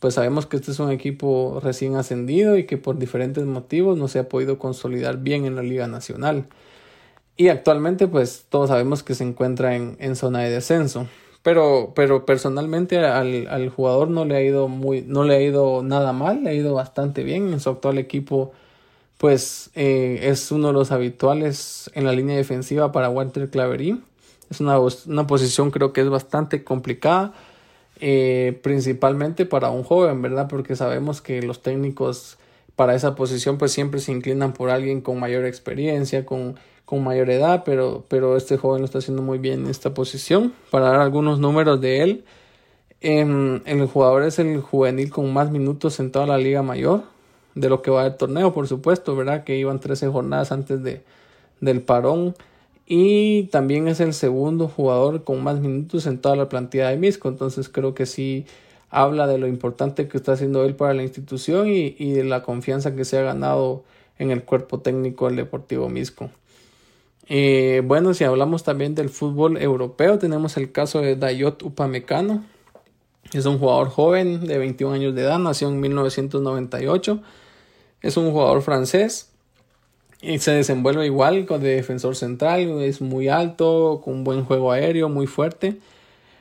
Pues 0.00 0.14
sabemos 0.14 0.46
que 0.46 0.56
este 0.56 0.72
es 0.72 0.80
un 0.80 0.90
equipo 0.90 1.60
recién 1.62 1.94
ascendido 1.94 2.58
y 2.58 2.66
que 2.66 2.76
por 2.76 2.98
diferentes 2.98 3.44
motivos 3.44 3.96
no 3.96 4.08
se 4.08 4.18
ha 4.18 4.28
podido 4.28 4.58
consolidar 4.58 5.18
bien 5.18 5.46
en 5.46 5.54
la 5.54 5.62
Liga 5.62 5.86
Nacional. 5.86 6.46
Y 7.36 7.48
actualmente, 7.48 8.08
pues 8.08 8.46
todos 8.48 8.70
sabemos 8.70 9.02
que 9.02 9.14
se 9.14 9.24
encuentra 9.24 9.76
en, 9.76 9.96
en 10.00 10.16
zona 10.16 10.40
de 10.40 10.50
descenso. 10.50 11.06
Pero, 11.42 11.92
pero 11.94 12.26
personalmente 12.26 12.98
al, 12.98 13.46
al, 13.46 13.68
jugador 13.68 14.08
no 14.08 14.24
le 14.24 14.36
ha 14.36 14.42
ido 14.42 14.66
muy, 14.66 15.02
no 15.02 15.22
le 15.22 15.36
ha 15.36 15.40
ido 15.40 15.84
nada 15.84 16.12
mal, 16.12 16.42
le 16.42 16.50
ha 16.50 16.54
ido 16.54 16.74
bastante 16.74 17.22
bien. 17.22 17.52
En 17.52 17.60
su 17.60 17.70
actual 17.70 17.98
equipo 17.98 18.52
pues 19.18 19.70
eh, 19.74 20.20
es 20.22 20.50
uno 20.50 20.68
de 20.68 20.72
los 20.74 20.92
habituales 20.92 21.90
en 21.94 22.04
la 22.04 22.12
línea 22.12 22.36
defensiva 22.36 22.92
para 22.92 23.08
Walter 23.08 23.48
Claverín. 23.48 24.04
Es 24.50 24.60
una, 24.60 24.78
una 24.78 25.26
posición 25.26 25.70
creo 25.70 25.92
que 25.92 26.02
es 26.02 26.08
bastante 26.08 26.62
complicada, 26.62 27.32
eh, 28.00 28.58
principalmente 28.62 29.46
para 29.46 29.70
un 29.70 29.82
joven, 29.82 30.22
¿verdad? 30.22 30.48
Porque 30.48 30.76
sabemos 30.76 31.20
que 31.22 31.42
los 31.42 31.62
técnicos 31.62 32.38
para 32.76 32.94
esa 32.94 33.14
posición 33.14 33.56
pues 33.56 33.72
siempre 33.72 34.00
se 34.00 34.12
inclinan 34.12 34.52
por 34.52 34.70
alguien 34.70 35.00
con 35.00 35.18
mayor 35.18 35.46
experiencia, 35.46 36.26
con, 36.26 36.56
con 36.84 37.02
mayor 37.02 37.30
edad, 37.30 37.62
pero, 37.64 38.04
pero 38.08 38.36
este 38.36 38.58
joven 38.58 38.82
lo 38.82 38.84
está 38.84 38.98
haciendo 38.98 39.22
muy 39.22 39.38
bien 39.38 39.64
en 39.64 39.70
esta 39.70 39.94
posición. 39.94 40.52
Para 40.70 40.90
dar 40.90 41.00
algunos 41.00 41.38
números 41.40 41.80
de 41.80 42.02
él, 42.02 42.24
em, 43.00 43.62
el 43.64 43.86
jugador 43.86 44.24
es 44.24 44.38
el 44.38 44.60
juvenil 44.60 45.10
con 45.10 45.32
más 45.32 45.50
minutos 45.50 45.98
en 46.00 46.12
toda 46.12 46.26
la 46.26 46.36
liga 46.36 46.62
mayor, 46.62 47.02
de 47.56 47.68
lo 47.68 47.82
que 47.82 47.90
va 47.90 48.06
el 48.06 48.16
torneo, 48.16 48.52
por 48.52 48.68
supuesto, 48.68 49.16
¿verdad? 49.16 49.42
Que 49.42 49.56
iban 49.56 49.80
13 49.80 50.08
jornadas 50.08 50.52
antes 50.52 50.84
de, 50.84 51.02
del 51.60 51.80
parón. 51.80 52.36
Y 52.86 53.44
también 53.44 53.88
es 53.88 53.98
el 53.98 54.14
segundo 54.14 54.68
jugador 54.68 55.24
con 55.24 55.42
más 55.42 55.58
minutos 55.58 56.06
en 56.06 56.18
toda 56.18 56.36
la 56.36 56.48
plantilla 56.48 56.90
de 56.90 56.98
Misco. 56.98 57.28
Entonces 57.28 57.68
creo 57.68 57.94
que 57.94 58.06
sí 58.06 58.46
habla 58.90 59.26
de 59.26 59.38
lo 59.38 59.48
importante 59.48 60.06
que 60.06 60.18
está 60.18 60.32
haciendo 60.32 60.64
él 60.64 60.76
para 60.76 60.94
la 60.94 61.02
institución 61.02 61.68
y, 61.68 61.96
y 61.98 62.12
de 62.12 62.24
la 62.24 62.42
confianza 62.42 62.94
que 62.94 63.04
se 63.04 63.18
ha 63.18 63.22
ganado 63.22 63.82
en 64.18 64.30
el 64.30 64.44
cuerpo 64.44 64.78
técnico 64.80 65.26
del 65.26 65.36
Deportivo 65.36 65.88
Misco. 65.88 66.30
Eh, 67.28 67.82
bueno, 67.84 68.14
si 68.14 68.24
hablamos 68.24 68.64
también 68.64 68.94
del 68.94 69.08
fútbol 69.08 69.56
europeo, 69.56 70.18
tenemos 70.18 70.56
el 70.58 70.70
caso 70.72 71.00
de 71.00 71.16
Dayot 71.16 71.62
Upamecano. 71.62 72.44
Es 73.32 73.46
un 73.46 73.58
jugador 73.58 73.88
joven 73.88 74.46
de 74.46 74.58
21 74.58 74.94
años 74.94 75.14
de 75.14 75.22
edad, 75.22 75.38
nació 75.38 75.68
en 75.68 75.80
1998 75.80 77.20
es 78.02 78.16
un 78.16 78.30
jugador 78.30 78.62
francés 78.62 79.30
y 80.20 80.38
se 80.38 80.52
desenvuelve 80.52 81.06
igual 81.06 81.46
con 81.46 81.62
de 81.62 81.76
defensor 81.76 82.16
central, 82.16 82.80
es 82.82 83.00
muy 83.00 83.28
alto, 83.28 84.00
con 84.04 84.14
un 84.14 84.24
buen 84.24 84.44
juego 84.44 84.72
aéreo, 84.72 85.08
muy 85.08 85.26
fuerte. 85.26 85.78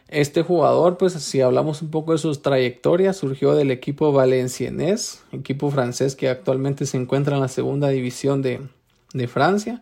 Este 0.07 0.43
jugador, 0.43 0.97
pues 0.97 1.13
si 1.13 1.41
hablamos 1.41 1.81
un 1.81 1.91
poco 1.91 2.11
de 2.13 2.19
sus 2.19 2.41
trayectorias, 2.41 3.17
surgió 3.17 3.55
del 3.55 3.71
equipo 3.71 4.11
Valenciennes, 4.11 5.23
equipo 5.31 5.71
francés 5.71 6.15
que 6.15 6.29
actualmente 6.29 6.85
se 6.85 6.97
encuentra 6.97 7.35
en 7.35 7.41
la 7.41 7.47
segunda 7.47 7.89
división 7.89 8.41
de, 8.41 8.61
de 9.13 9.27
Francia. 9.27 9.81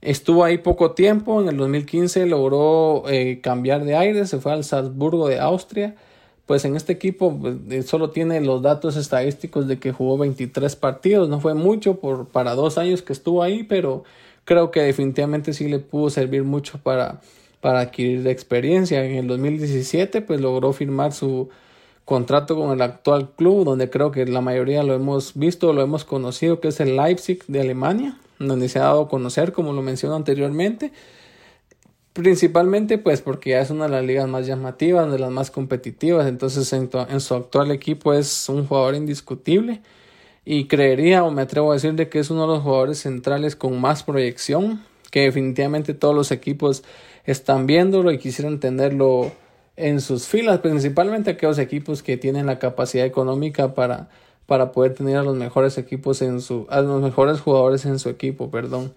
Estuvo 0.00 0.44
ahí 0.44 0.58
poco 0.58 0.92
tiempo, 0.92 1.40
en 1.40 1.48
el 1.48 1.56
2015 1.56 2.26
logró 2.26 3.04
eh, 3.08 3.40
cambiar 3.42 3.84
de 3.84 3.96
aire, 3.96 4.26
se 4.26 4.38
fue 4.38 4.52
al 4.52 4.64
Salzburgo 4.64 5.28
de 5.28 5.40
Austria 5.40 5.94
pues 6.46 6.64
en 6.64 6.76
este 6.76 6.92
equipo 6.92 7.36
pues, 7.38 7.56
eh, 7.70 7.82
solo 7.82 8.10
tiene 8.10 8.40
los 8.40 8.62
datos 8.62 8.96
estadísticos 8.96 9.66
de 9.66 9.78
que 9.78 9.92
jugó 9.92 10.18
23 10.18 10.76
partidos, 10.76 11.28
no 11.28 11.40
fue 11.40 11.54
mucho 11.54 11.96
por, 12.00 12.28
para 12.28 12.54
dos 12.54 12.78
años 12.78 13.02
que 13.02 13.12
estuvo 13.12 13.42
ahí, 13.42 13.62
pero 13.62 14.04
creo 14.44 14.70
que 14.70 14.80
definitivamente 14.80 15.52
sí 15.52 15.68
le 15.68 15.78
pudo 15.78 16.10
servir 16.10 16.44
mucho 16.44 16.78
para, 16.78 17.20
para 17.60 17.80
adquirir 17.80 18.26
experiencia. 18.28 19.04
En 19.04 19.16
el 19.16 19.26
2017 19.26 20.20
pues 20.20 20.40
logró 20.40 20.72
firmar 20.72 21.12
su 21.12 21.48
contrato 22.04 22.56
con 22.56 22.72
el 22.72 22.82
actual 22.82 23.30
club, 23.30 23.64
donde 23.64 23.88
creo 23.88 24.10
que 24.10 24.26
la 24.26 24.42
mayoría 24.42 24.82
lo 24.82 24.94
hemos 24.94 25.34
visto, 25.34 25.72
lo 25.72 25.82
hemos 25.82 26.04
conocido, 26.04 26.60
que 26.60 26.68
es 26.68 26.80
el 26.80 26.96
Leipzig 26.96 27.42
de 27.46 27.62
Alemania, 27.62 28.18
donde 28.38 28.68
se 28.68 28.78
ha 28.78 28.82
dado 28.82 29.02
a 29.02 29.08
conocer, 29.08 29.52
como 29.52 29.72
lo 29.72 29.80
mencioné 29.80 30.14
anteriormente. 30.14 30.92
Principalmente 32.14 32.96
pues 32.96 33.22
porque 33.22 33.50
ya 33.50 33.60
es 33.60 33.70
una 33.70 33.86
de 33.86 33.90
las 33.90 34.04
ligas 34.04 34.28
más 34.28 34.46
llamativas, 34.46 35.10
de 35.10 35.18
las 35.18 35.32
más 35.32 35.50
competitivas, 35.50 36.28
entonces 36.28 36.72
en, 36.72 37.20
su 37.20 37.34
actual 37.34 37.72
equipo 37.72 38.14
es 38.14 38.48
un 38.48 38.68
jugador 38.68 38.94
indiscutible. 38.94 39.82
Y 40.44 40.68
creería 40.68 41.24
o 41.24 41.32
me 41.32 41.42
atrevo 41.42 41.72
a 41.72 41.74
decir 41.74 41.94
de 41.94 42.08
que 42.08 42.20
es 42.20 42.30
uno 42.30 42.42
de 42.42 42.54
los 42.54 42.62
jugadores 42.62 43.00
centrales 43.00 43.56
con 43.56 43.80
más 43.80 44.04
proyección, 44.04 44.84
que 45.10 45.22
definitivamente 45.22 45.92
todos 45.92 46.14
los 46.14 46.30
equipos 46.30 46.84
están 47.24 47.66
viéndolo 47.66 48.12
y 48.12 48.18
quisieran 48.18 48.60
tenerlo 48.60 49.32
en 49.74 50.00
sus 50.00 50.28
filas, 50.28 50.60
principalmente 50.60 51.30
aquellos 51.30 51.58
equipos 51.58 52.04
que 52.04 52.16
tienen 52.16 52.46
la 52.46 52.60
capacidad 52.60 53.06
económica 53.06 53.74
para, 53.74 54.08
para 54.46 54.70
poder 54.70 54.94
tener 54.94 55.16
a 55.16 55.24
los 55.24 55.36
mejores 55.36 55.78
equipos 55.78 56.22
en 56.22 56.40
su, 56.40 56.68
a 56.70 56.80
los 56.80 57.02
mejores 57.02 57.40
jugadores 57.40 57.84
en 57.86 57.98
su 57.98 58.08
equipo, 58.08 58.52
perdón. 58.52 58.92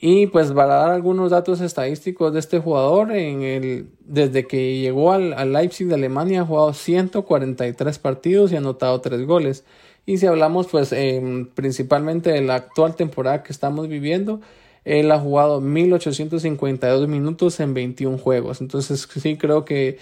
Y 0.00 0.26
pues 0.26 0.52
para 0.52 0.74
dar 0.74 0.90
algunos 0.90 1.30
datos 1.30 1.60
estadísticos 1.60 2.32
de 2.32 2.40
este 2.40 2.58
jugador, 2.58 3.12
en 3.12 3.42
el, 3.42 3.90
desde 4.00 4.46
que 4.46 4.78
llegó 4.78 5.12
al, 5.12 5.32
al 5.34 5.52
Leipzig 5.52 5.86
de 5.86 5.94
Alemania 5.94 6.42
ha 6.42 6.46
jugado 6.46 6.74
143 6.74 7.98
partidos 8.00 8.52
y 8.52 8.56
ha 8.56 8.58
anotado 8.58 9.00
3 9.00 9.24
goles. 9.26 9.64
Y 10.06 10.18
si 10.18 10.26
hablamos 10.26 10.66
pues 10.66 10.92
eh, 10.92 11.46
principalmente 11.54 12.30
de 12.30 12.42
la 12.42 12.56
actual 12.56 12.96
temporada 12.96 13.42
que 13.42 13.52
estamos 13.52 13.88
viviendo, 13.88 14.40
él 14.84 15.10
ha 15.12 15.18
jugado 15.18 15.60
1852 15.60 17.08
minutos 17.08 17.58
en 17.60 17.74
21 17.74 18.18
juegos. 18.18 18.60
Entonces 18.60 19.08
sí 19.10 19.36
creo 19.38 19.64
que, 19.64 19.98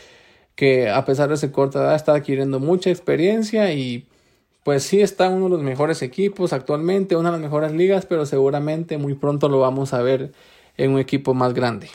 que 0.57 0.91
a 0.91 1.05
pesar 1.05 1.29
de 1.29 1.37
su 1.37 1.53
corta 1.53 1.81
edad 1.81 1.95
está 1.95 2.15
adquiriendo 2.15 2.61
mucha 2.61 2.91
experiencia 2.91 3.73
y 3.73 4.07
pues 4.65 4.85
sí 4.85 5.01
está 5.01 5.29
uno 5.29 5.47
de 5.47 5.51
los 5.51 5.63
mejores 5.63 6.03
equipos 6.03 6.53
actualmente, 6.53 7.17
una 7.17 7.31
de 7.31 7.39
las 7.39 7.43
mejores 7.43 7.73
ligas, 7.73 8.07
pero 8.07 8.27
seguramente 8.27 8.99
muy 8.99 9.15
pronto 9.15 9.49
lo 9.49 9.61
vamos 9.61 9.93
a 9.93 10.03
ver 10.03 10.33
en 10.77 10.93
un 10.93 11.01
equipo 11.01 11.35
más 11.35 11.55
grande. 11.55 11.89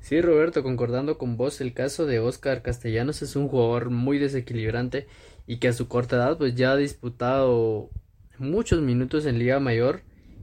Sí, 0.00 0.20
Roberto, 0.20 0.62
concordando 0.62 1.16
con 1.16 1.36
vos, 1.36 1.60
el 1.60 1.72
caso 1.72 2.04
de 2.04 2.18
Oscar 2.18 2.60
Castellanos 2.60 3.22
es 3.22 3.36
un 3.36 3.48
jugador 3.48 3.90
muy 3.90 4.18
desequilibrante 4.18 5.06
y 5.46 5.56
que 5.58 5.68
a 5.68 5.72
su 5.72 5.88
corta 5.88 6.16
edad 6.16 6.36
pues 6.36 6.54
ya 6.54 6.72
ha 6.72 6.76
disputado 6.76 7.90
muchos 8.38 8.82
minutos 8.82 9.24
en 9.26 9.38
Liga 9.38 9.60
Mayor 9.60 10.02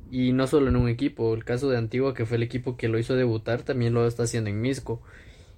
y 0.09 0.33
no 0.33 0.47
solo 0.47 0.69
en 0.69 0.75
un 0.75 0.89
equipo, 0.89 1.33
el 1.33 1.45
caso 1.45 1.69
de 1.69 1.77
Antigua 1.77 2.13
que 2.13 2.25
fue 2.25 2.37
el 2.37 2.43
equipo 2.43 2.75
que 2.75 2.87
lo 2.87 2.97
hizo 2.97 3.15
debutar 3.15 3.61
también 3.61 3.93
lo 3.93 4.07
está 4.07 4.23
haciendo 4.23 4.49
en 4.49 4.59
Misco 4.59 5.01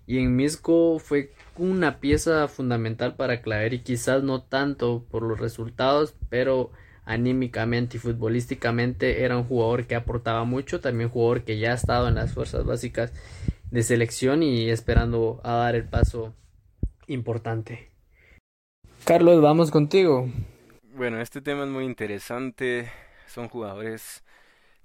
y 0.06 0.18
en 0.18 0.36
Misco 0.36 1.00
fue 1.00 1.32
una 1.58 2.00
pieza 2.00 2.48
fundamental 2.48 3.16
para 3.16 3.42
Claver 3.42 3.74
y 3.74 3.80
quizás 3.80 4.24
no 4.24 4.42
tanto 4.42 5.06
por 5.10 5.24
los 5.24 5.40
resultados, 5.40 6.16
pero 6.30 6.72
anímicamente 7.06 7.98
y 7.98 8.00
futbolísticamente 8.00 9.24
era 9.24 9.38
un 9.38 9.44
jugador 9.44 9.86
que 9.86 9.96
aportaba 9.96 10.46
mucho, 10.46 10.80
también 10.80 11.10
jugador 11.10 11.44
que 11.44 11.60
ya 11.60 11.72
ha 11.72 11.76
estado 11.76 12.08
en 12.08 12.16
las 12.16 12.34
fuerzas 12.34 12.66
básicas 12.66 13.14
de 13.72 13.84
selección 13.84 14.44
y 14.44 14.70
esperando 14.70 15.42
a 15.44 15.54
dar 15.54 15.76
el 15.76 15.86
paso 15.86 16.34
importante. 17.08 17.90
Carlos, 19.04 19.42
vamos 19.42 19.70
contigo. 19.72 20.30
Bueno, 20.96 21.20
este 21.20 21.42
tema 21.42 21.64
es 21.64 21.70
muy 21.70 21.86
interesante. 21.86 22.90
Son 23.28 23.50
jugadores 23.50 24.23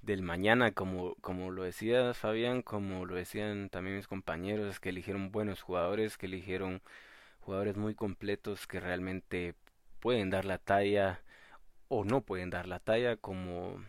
del 0.09 0.23
mañana, 0.23 0.73
como, 0.73 1.15
como 1.17 1.51
lo 1.51 1.65
decía 1.65 2.15
Fabián, 2.15 2.63
como 2.63 3.05
lo 3.05 3.15
decían 3.15 3.69
también 3.69 3.97
mis 3.97 4.09
compañeros, 4.09 4.81
que 4.81 4.89
eligieron 4.89 5.31
buenos 5.31 5.61
jugadores, 5.61 6.17
que 6.17 6.27
eligieron 6.27 6.81
jugadores 7.41 7.77
muy 7.77 7.95
completos 7.95 8.67
que 8.67 8.81
realmente 8.81 9.55
pueden 10.01 10.31
dar 10.31 10.47
la 10.47 10.57
talla 10.57 11.21
o 11.89 12.05
no 12.05 12.23
pueden 12.23 12.49
dar 12.49 12.67
la 12.67 12.81
talla, 12.81 13.17
como, 13.17 13.85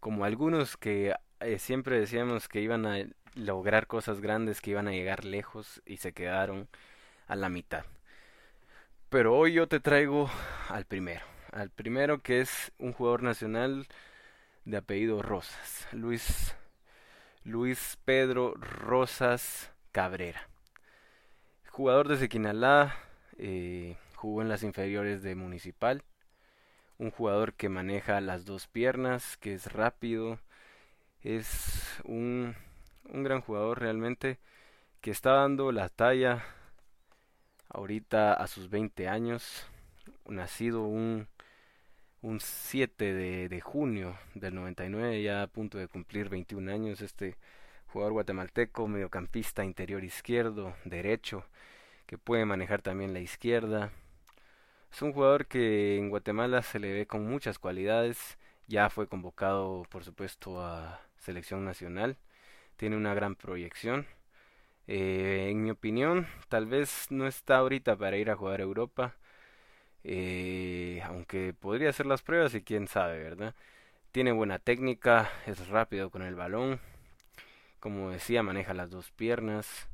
como 0.00 0.24
algunos 0.24 0.76
que 0.76 1.14
eh, 1.38 1.58
siempre 1.60 2.00
decíamos 2.00 2.48
que 2.48 2.60
iban 2.60 2.84
a 2.84 3.04
lograr 3.36 3.86
cosas 3.86 4.20
grandes, 4.20 4.60
que 4.60 4.72
iban 4.72 4.88
a 4.88 4.92
llegar 4.92 5.24
lejos 5.24 5.82
y 5.86 5.98
se 5.98 6.12
quedaron 6.12 6.68
a 7.28 7.36
la 7.36 7.48
mitad. 7.48 7.84
Pero 9.08 9.36
hoy 9.36 9.52
yo 9.52 9.68
te 9.68 9.78
traigo 9.78 10.28
al 10.68 10.84
primero, 10.84 11.24
al 11.52 11.70
primero 11.70 12.22
que 12.22 12.40
es 12.40 12.72
un 12.78 12.92
jugador 12.92 13.22
nacional 13.22 13.86
de 14.64 14.76
apellido 14.76 15.22
Rosas, 15.22 15.88
Luis 15.92 16.54
Luis 17.44 17.98
Pedro 18.04 18.54
Rosas 18.54 19.72
Cabrera. 19.90 20.48
Jugador 21.70 22.06
de 22.06 22.16
Sequinalá, 22.16 22.94
eh, 23.36 23.96
jugó 24.14 24.42
en 24.42 24.48
las 24.48 24.62
inferiores 24.62 25.22
de 25.22 25.34
Municipal. 25.34 26.04
Un 26.98 27.10
jugador 27.10 27.54
que 27.54 27.68
maneja 27.68 28.20
las 28.20 28.44
dos 28.44 28.68
piernas, 28.68 29.36
que 29.38 29.54
es 29.54 29.72
rápido. 29.72 30.38
Es 31.22 32.00
un, 32.04 32.54
un 33.08 33.24
gran 33.24 33.40
jugador 33.40 33.80
realmente 33.80 34.38
que 35.00 35.10
está 35.10 35.32
dando 35.32 35.72
la 35.72 35.88
talla 35.88 36.44
ahorita 37.70 38.34
a 38.34 38.46
sus 38.46 38.70
20 38.70 39.08
años. 39.08 39.66
Nacido 40.26 40.84
un 40.84 41.26
un 42.22 42.40
7 42.40 43.12
de, 43.48 43.60
junio 43.60 44.16
del 44.34 44.54
99, 44.54 45.22
ya 45.22 45.42
a 45.42 45.46
punto 45.48 45.78
de 45.78 45.88
cumplir 45.88 46.28
21 46.28 46.70
años, 46.72 47.00
este 47.02 47.36
jugador 47.88 48.12
guatemalteco, 48.14 48.88
mediocampista 48.88 49.64
interior 49.64 50.04
izquierdo, 50.04 50.74
derecho, 50.84 51.44
que 52.06 52.18
puede 52.18 52.44
manejar 52.46 52.82
también 52.82 53.12
la 53.12 53.20
izquierda. 53.20 53.92
Es 54.92 55.02
un 55.02 55.12
jugador 55.12 55.46
que 55.46 55.98
en 55.98 56.10
Guatemala 56.10 56.62
se 56.62 56.78
le 56.78 56.92
ve 56.92 57.06
con 57.06 57.26
muchas 57.28 57.58
cualidades, 57.58 58.38
ya 58.68 58.90
fue 58.90 59.08
convocado 59.08 59.84
por 59.90 60.04
supuesto 60.04 60.64
a 60.64 61.00
selección 61.18 61.64
nacional, 61.64 62.18
tiene 62.76 62.96
una 62.96 63.14
gran 63.14 63.36
proyección. 63.36 64.06
Eh, 64.86 65.48
en 65.50 65.62
mi 65.62 65.70
opinión, 65.70 66.26
tal 66.48 66.66
vez 66.66 67.06
no 67.10 67.26
está 67.26 67.58
ahorita 67.58 67.96
para 67.96 68.16
ir 68.16 68.30
a 68.30 68.36
jugar 68.36 68.60
a 68.60 68.64
Europa, 68.64 69.16
eh, 70.04 71.00
aunque 71.04 71.54
podría 71.54 71.90
hacer 71.90 72.06
las 72.06 72.22
pruebas 72.22 72.54
y 72.54 72.62
quién 72.62 72.88
sabe, 72.88 73.22
¿verdad? 73.22 73.54
Tiene 74.12 74.32
buena 74.32 74.58
técnica, 74.58 75.30
es 75.46 75.68
rápido 75.68 76.10
con 76.10 76.22
el 76.22 76.34
balón. 76.34 76.80
Como 77.80 78.10
decía, 78.10 78.42
maneja 78.42 78.74
las 78.74 78.90
dos 78.90 79.10
piernas. 79.10 79.88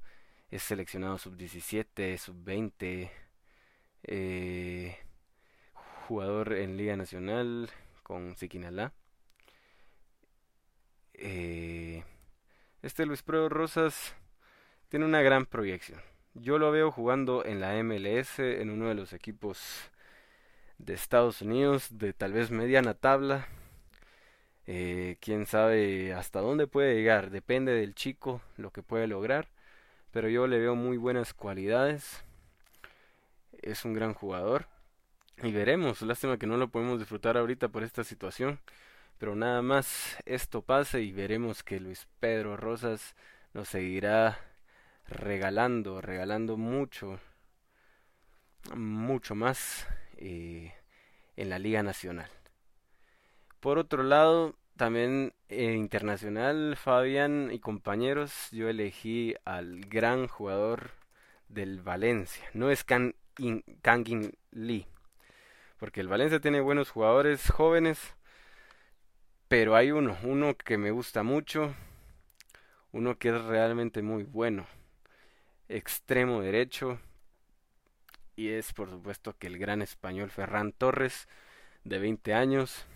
Es 0.50 0.62
seleccionado 0.62 1.18
sub-17, 1.18 2.18
sub-20. 2.18 3.10
Eh, 4.04 4.96
jugador 6.06 6.54
en 6.54 6.76
Liga 6.76 6.96
Nacional 6.96 7.70
con 8.02 8.36
Siquinalá. 8.36 8.92
Eh, 11.14 12.04
este 12.82 13.04
Luis 13.06 13.22
Pro 13.22 13.48
Rosas 13.48 14.14
tiene 14.88 15.04
una 15.04 15.20
gran 15.20 15.46
proyección. 15.46 16.00
Yo 16.34 16.58
lo 16.58 16.70
veo 16.70 16.90
jugando 16.90 17.44
en 17.44 17.60
la 17.60 17.74
MLS, 17.82 18.38
en 18.38 18.70
uno 18.70 18.88
de 18.88 18.94
los 18.94 19.12
equipos 19.12 19.90
de 20.78 20.94
Estados 20.94 21.42
Unidos, 21.42 21.98
de 21.98 22.12
tal 22.12 22.32
vez 22.32 22.50
mediana 22.50 22.94
tabla. 22.94 23.48
Eh, 24.66 25.16
quién 25.20 25.46
sabe 25.46 26.12
hasta 26.14 26.40
dónde 26.40 26.66
puede 26.66 26.94
llegar, 26.94 27.30
depende 27.30 27.72
del 27.72 27.94
chico 27.94 28.42
lo 28.56 28.70
que 28.70 28.82
puede 28.82 29.06
lograr. 29.06 29.48
Pero 30.10 30.28
yo 30.28 30.46
le 30.46 30.58
veo 30.58 30.74
muy 30.74 30.96
buenas 30.96 31.34
cualidades. 31.34 32.24
Es 33.62 33.84
un 33.84 33.92
gran 33.94 34.14
jugador. 34.14 34.66
Y 35.42 35.52
veremos, 35.52 36.02
lástima 36.02 36.38
que 36.38 36.46
no 36.46 36.56
lo 36.56 36.68
podemos 36.68 36.98
disfrutar 36.98 37.36
ahorita 37.36 37.68
por 37.68 37.82
esta 37.84 38.04
situación. 38.04 38.60
Pero 39.18 39.34
nada 39.34 39.62
más 39.62 40.16
esto 40.26 40.62
pase 40.62 41.02
y 41.02 41.12
veremos 41.12 41.62
que 41.62 41.80
Luis 41.80 42.06
Pedro 42.20 42.56
Rosas 42.56 43.16
nos 43.52 43.68
seguirá 43.68 44.38
regalando, 45.08 46.00
regalando 46.00 46.56
mucho, 46.56 47.18
mucho 48.74 49.34
más 49.34 49.86
eh, 50.18 50.74
en 51.36 51.48
la 51.48 51.58
Liga 51.58 51.82
Nacional. 51.82 52.30
Por 53.60 53.78
otro 53.78 54.02
lado, 54.02 54.56
también 54.76 55.32
en 55.48 55.76
internacional, 55.76 56.76
Fabián 56.76 57.50
y 57.52 57.58
compañeros, 57.58 58.48
yo 58.52 58.68
elegí 58.68 59.34
al 59.44 59.80
gran 59.80 60.28
jugador 60.28 60.92
del 61.48 61.80
Valencia. 61.80 62.44
No 62.54 62.70
es 62.70 62.84
Kangin 62.84 64.32
Lee, 64.52 64.86
porque 65.78 66.00
el 66.00 66.08
Valencia 66.08 66.40
tiene 66.40 66.60
buenos 66.60 66.90
jugadores 66.90 67.50
jóvenes, 67.50 68.14
pero 69.48 69.74
hay 69.74 69.90
uno, 69.90 70.16
uno 70.22 70.56
que 70.56 70.78
me 70.78 70.90
gusta 70.90 71.22
mucho, 71.22 71.74
uno 72.92 73.18
que 73.18 73.30
es 73.30 73.42
realmente 73.42 74.02
muy 74.02 74.24
bueno. 74.24 74.66
Extremo 75.68 76.40
derecho, 76.40 77.00
y 78.38 78.50
es 78.50 78.72
por 78.72 78.88
supuesto 78.88 79.36
que 79.36 79.48
el 79.48 79.58
gran 79.58 79.82
español 79.82 80.30
Ferran 80.30 80.70
Torres, 80.72 81.28
de 81.82 81.98
20 81.98 82.34
años, 82.34 82.86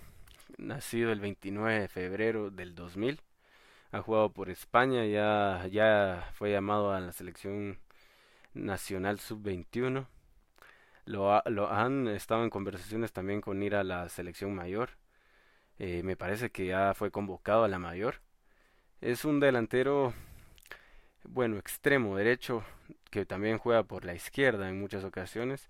nacido 0.57 1.11
el 1.11 1.19
29 1.19 1.81
de 1.81 1.89
febrero 1.89 2.51
del 2.51 2.77
2000, 2.77 3.21
ha 3.91 4.01
jugado 4.03 4.33
por 4.33 4.51
España, 4.51 5.05
ya, 5.05 5.67
ya 5.67 6.31
fue 6.35 6.53
llamado 6.53 6.93
a 6.93 7.01
la 7.01 7.11
selección 7.11 7.79
nacional 8.55 9.19
sub-21. 9.19 10.07
Lo, 11.07 11.43
lo, 11.47 11.73
han 11.73 12.07
estado 12.07 12.45
en 12.45 12.51
conversaciones 12.51 13.13
también 13.13 13.41
con 13.41 13.63
ir 13.65 13.75
a 13.75 13.83
la 13.83 14.09
selección 14.09 14.55
mayor. 14.55 14.91
Eh, 15.81 16.03
me 16.05 16.17
parece 16.17 16.51
que 16.51 16.67
ya 16.67 16.95
fue 16.95 17.11
convocado 17.11 17.65
a 17.65 17.69
la 17.69 17.81
mayor. 17.81 18.21
Es 19.01 19.25
un 19.25 19.41
delantero, 19.41 20.15
bueno, 21.25 21.59
extremo 21.59 22.17
derecho, 22.17 22.65
que 23.11 23.27
también 23.27 23.59
juega 23.59 23.83
por 23.85 24.05
la 24.05 24.15
izquierda 24.15 24.69
en 24.69 24.81
muchas 24.81 25.05
ocasiones, 25.05 25.69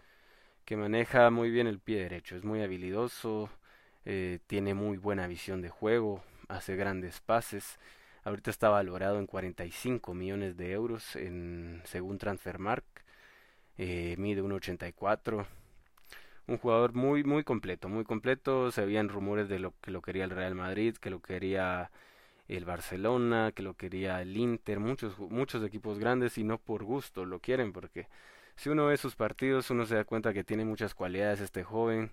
que 0.64 0.76
maneja 0.76 1.30
muy 1.30 1.50
bien 1.50 1.66
el 1.66 1.80
pie 1.80 2.02
derecho, 2.02 2.36
es 2.36 2.44
muy 2.44 2.62
habilidoso, 2.62 3.50
eh, 4.04 4.40
tiene 4.46 4.74
muy 4.74 4.96
buena 4.98 5.26
visión 5.26 5.62
de 5.62 5.70
juego, 5.70 6.22
hace 6.48 6.76
grandes 6.76 7.20
pases. 7.20 7.78
Ahorita 8.24 8.50
está 8.50 8.68
valorado 8.68 9.18
en 9.18 9.26
45 9.26 10.14
millones 10.14 10.56
de 10.56 10.72
euros 10.72 11.16
en, 11.16 11.82
según 11.84 12.18
Transfermark. 12.18 12.84
Eh, 13.78 14.14
mide 14.18 14.42
1.84. 14.42 15.46
Un 16.46 16.58
jugador 16.58 16.92
muy, 16.94 17.24
muy 17.24 17.44
completo, 17.44 17.88
muy 17.88 18.04
completo. 18.04 18.70
Se 18.70 18.82
habían 18.82 19.08
rumores 19.08 19.48
de 19.48 19.58
lo 19.58 19.74
que 19.80 19.90
lo 19.90 20.02
quería 20.02 20.24
el 20.24 20.30
Real 20.30 20.54
Madrid, 20.54 20.96
que 20.96 21.10
lo 21.10 21.20
quería 21.20 21.90
el 22.48 22.64
Barcelona, 22.64 23.52
que 23.52 23.62
lo 23.62 23.74
quería 23.74 24.20
el 24.22 24.36
Inter, 24.36 24.80
muchos, 24.80 25.18
muchos 25.18 25.64
equipos 25.64 25.98
grandes 25.98 26.38
y 26.38 26.44
no 26.44 26.58
por 26.58 26.84
gusto 26.84 27.24
lo 27.24 27.40
quieren, 27.40 27.72
porque 27.72 28.08
si 28.56 28.68
uno 28.68 28.86
ve 28.86 28.96
sus 28.96 29.16
partidos 29.16 29.70
uno 29.70 29.86
se 29.86 29.94
da 29.96 30.04
cuenta 30.04 30.32
que 30.32 30.44
tiene 30.44 30.64
muchas 30.64 30.94
cualidades 30.94 31.40
este 31.40 31.64
joven, 31.64 32.12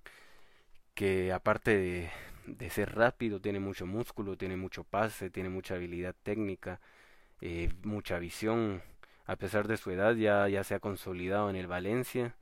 que 0.94 1.32
aparte 1.34 2.12
de, 2.46 2.70
ser 2.70 2.96
rápido, 2.96 3.40
tiene 3.40 3.60
mucho 3.60 3.86
músculo, 3.86 4.38
tiene 4.38 4.58
mucho 4.58 4.84
pase, 4.84 5.30
tiene 5.30 5.50
mucha 5.50 5.76
habilidad 5.76 6.16
técnica, 6.24 6.80
eh, 7.42 7.72
mucha 7.84 8.20
visión, 8.20 8.82
a 9.26 9.36
pesar 9.36 9.68
de 9.68 9.78
su 9.78 9.92
edad 9.92 10.16
ya, 10.16 10.48
ya 10.50 10.64
se 10.64 10.76
ha 10.76 10.80
consolidado 10.80 11.50
en 11.50 11.56
el 11.56 11.68
Valencia, 11.68 12.36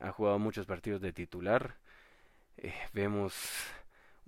ha 0.00 0.12
jugado 0.12 0.38
muchos 0.38 0.66
partidos 0.66 1.00
de 1.00 1.12
titular, 1.12 1.76
eh, 2.56 2.72
vemos 2.92 3.34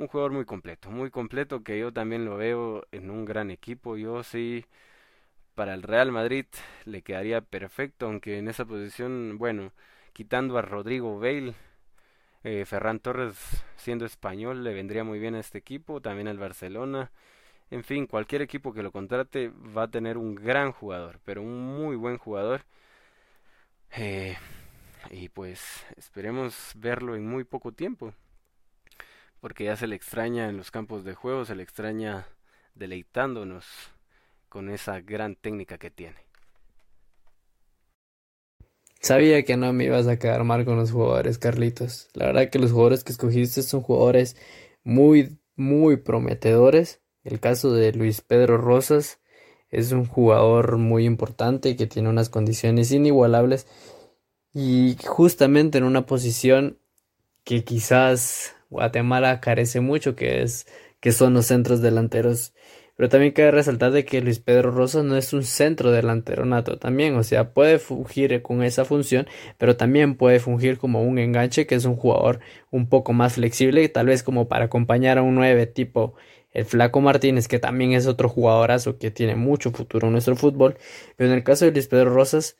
un 0.01 0.09
jugador 0.09 0.33
muy 0.33 0.45
completo, 0.47 0.91
muy 0.91 1.11
completo 1.11 1.63
que 1.63 1.79
yo 1.79 1.93
también 1.93 2.25
lo 2.25 2.37
veo 2.37 2.87
en 2.93 3.11
un 3.11 3.25
gran 3.25 3.51
equipo. 3.51 3.97
Yo 3.97 4.23
sí, 4.23 4.65
para 5.55 5.75
el 5.75 5.83
Real 5.83 6.13
Madrid 6.13 6.47
le 6.87 7.03
quedaría 7.03 7.43
perfecto, 7.43 8.07
aunque 8.07 8.39
en 8.39 8.49
esa 8.49 8.65
posición, 8.65 9.39
bueno, 9.39 9.73
quitando 10.13 10.59
a 10.59 10.63
Rodrigo 10.63 11.19
Bale, 11.21 11.55
eh, 12.45 12.65
Ferran 12.67 13.01
Torres 13.01 13.37
siendo 13.77 14.07
español 14.07 14.65
le 14.65 14.75
vendría 14.75 15.05
muy 15.05 15.19
bien 15.19 15.35
a 15.35 15.41
este 15.41 15.59
equipo, 15.59 16.01
también 16.01 16.29
al 16.29 16.39
Barcelona. 16.39 17.13
En 17.71 17.85
fin, 17.85 18.07
cualquier 18.07 18.43
equipo 18.43 18.73
que 18.75 18.83
lo 18.83 18.93
contrate 18.93 19.51
va 19.77 19.85
a 19.85 19.91
tener 19.91 20.19
un 20.19 20.35
gran 20.35 20.73
jugador, 20.73 21.21
pero 21.25 21.43
un 21.43 21.61
muy 21.77 21.97
buen 21.97 22.19
jugador. 22.19 22.65
Eh, 23.97 24.37
y 25.11 25.29
pues 25.31 25.85
esperemos 25.97 26.73
verlo 26.77 27.17
en 27.17 27.27
muy 27.27 27.45
poco 27.45 27.73
tiempo 27.73 28.15
porque 29.40 29.64
ya 29.64 29.76
se 29.76 29.87
le 29.87 29.96
extraña 29.96 30.48
en 30.48 30.57
los 30.57 30.70
campos 30.70 31.05
de 31.05 31.14
juego, 31.14 31.44
se 31.44 31.55
le 31.55 31.62
extraña 31.62 32.26
deleitándonos 32.74 33.66
con 34.48 34.70
esa 34.70 35.00
gran 35.00 35.37
técnica 35.37 35.79
que 35.79 35.90
tiene. 35.90 36.16
Sabía 39.00 39.42
que 39.44 39.57
no 39.57 39.72
me 39.72 39.85
ibas 39.85 40.07
a 40.09 40.18
quedar 40.18 40.44
mal 40.44 40.66
con 40.66 40.76
los 40.76 40.90
jugadores, 40.90 41.38
Carlitos. 41.38 42.09
La 42.12 42.26
verdad 42.26 42.50
que 42.50 42.59
los 42.59 42.72
jugadores 42.72 43.03
que 43.03 43.12
escogiste 43.12 43.62
son 43.62 43.81
jugadores 43.81 44.37
muy, 44.85 45.38
muy 45.57 45.96
prometedores. 45.96 47.00
El 47.24 47.40
caso 47.40 47.72
de 47.72 47.92
Luis 47.92 48.20
Pedro 48.20 48.59
Rosas 48.59 49.20
es 49.70 49.92
un 49.92 50.05
jugador 50.05 50.76
muy 50.76 51.07
importante 51.07 51.76
que 51.76 51.87
tiene 51.87 52.11
unas 52.11 52.29
condiciones 52.29 52.92
inigualables 52.92 53.66
y 54.53 54.96
justamente 55.07 55.79
en 55.79 55.85
una 55.85 56.05
posición 56.05 56.79
que 57.44 57.64
quizás 57.64 58.55
Guatemala 58.70 59.40
carece 59.40 59.80
mucho, 59.80 60.16
que 60.16 60.42
es 60.42 60.66
que 61.00 61.12
son 61.12 61.35
los 61.35 61.46
centros 61.46 61.80
delanteros. 61.80 62.54
Pero 62.96 63.09
también 63.09 63.33
cabe 63.33 63.50
resaltar 63.50 63.92
de 63.92 64.04
que 64.04 64.20
Luis 64.20 64.40
Pedro 64.40 64.70
Rosas 64.72 65.04
no 65.04 65.16
es 65.16 65.33
un 65.33 65.42
centro 65.42 65.90
delantero 65.90 66.44
nato 66.44 66.78
también, 66.78 67.16
o 67.16 67.22
sea, 67.22 67.54
puede 67.54 67.78
fungir 67.78 68.42
con 68.42 68.62
esa 68.62 68.85
función, 68.85 69.26
pero 69.56 69.76
también 69.76 70.16
puede 70.16 70.38
fungir 70.38 70.76
como 70.76 71.02
un 71.02 71.18
enganche, 71.18 71.66
que 71.66 71.76
es 71.76 71.87
un 71.87 71.96
jugador 71.96 72.40
un 72.70 72.90
poco 72.90 73.14
más 73.14 73.35
flexible, 73.35 73.88
tal 73.88 74.06
vez 74.06 74.22
como 74.22 74.48
para 74.48 74.66
acompañar 74.66 75.16
a 75.16 75.22
un 75.22 75.35
9 75.35 75.66
tipo 75.66 76.14
el 76.52 76.66
Flaco 76.66 77.00
Martínez, 77.00 77.48
que 77.48 77.59
también 77.59 77.92
es 77.92 78.06
otro 78.06 78.28
jugadorazo 78.28 78.98
que 78.98 79.11
tiene 79.11 79.35
mucho 79.35 79.70
futuro 79.70 80.09
en 80.09 80.12
nuestro 80.12 80.37
fútbol, 80.37 80.76
pero 81.16 81.30
en 81.30 81.37
el 81.37 81.42
caso 81.44 81.64
de 81.64 81.72
Luis 81.72 81.87
Pedro 81.88 82.12
Rosas, 82.12 82.59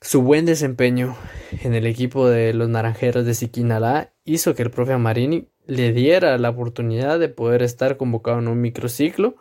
su 0.00 0.22
buen 0.22 0.46
desempeño 0.46 1.14
en 1.62 1.74
el 1.74 1.86
equipo 1.86 2.28
de 2.28 2.54
los 2.54 2.70
Naranjeros 2.70 3.26
de 3.26 3.34
Siquinalá 3.34 4.15
hizo 4.26 4.54
que 4.54 4.62
el 4.62 4.70
profe 4.70 4.92
Amarini 4.92 5.48
le 5.66 5.92
diera 5.92 6.36
la 6.36 6.50
oportunidad 6.50 7.18
de 7.18 7.28
poder 7.28 7.62
estar 7.62 7.96
convocado 7.96 8.40
en 8.40 8.48
un 8.48 8.60
microciclo 8.60 9.36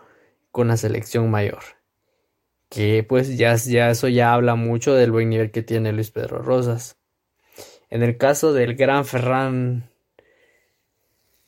con 0.51 0.69
la 0.69 0.77
selección 0.77 1.29
mayor. 1.29 1.59
Que 2.69 3.03
pues 3.03 3.37
ya, 3.37 3.55
ya 3.55 3.89
eso 3.89 4.07
ya 4.07 4.33
habla 4.33 4.55
mucho 4.55 4.93
del 4.93 5.11
buen 5.11 5.29
nivel 5.29 5.51
que 5.51 5.63
tiene 5.63 5.91
Luis 5.91 6.11
Pedro 6.11 6.39
Rosas. 6.39 6.97
En 7.89 8.03
el 8.03 8.17
caso 8.17 8.53
del 8.53 8.75
gran 8.75 9.05
Ferran, 9.05 9.89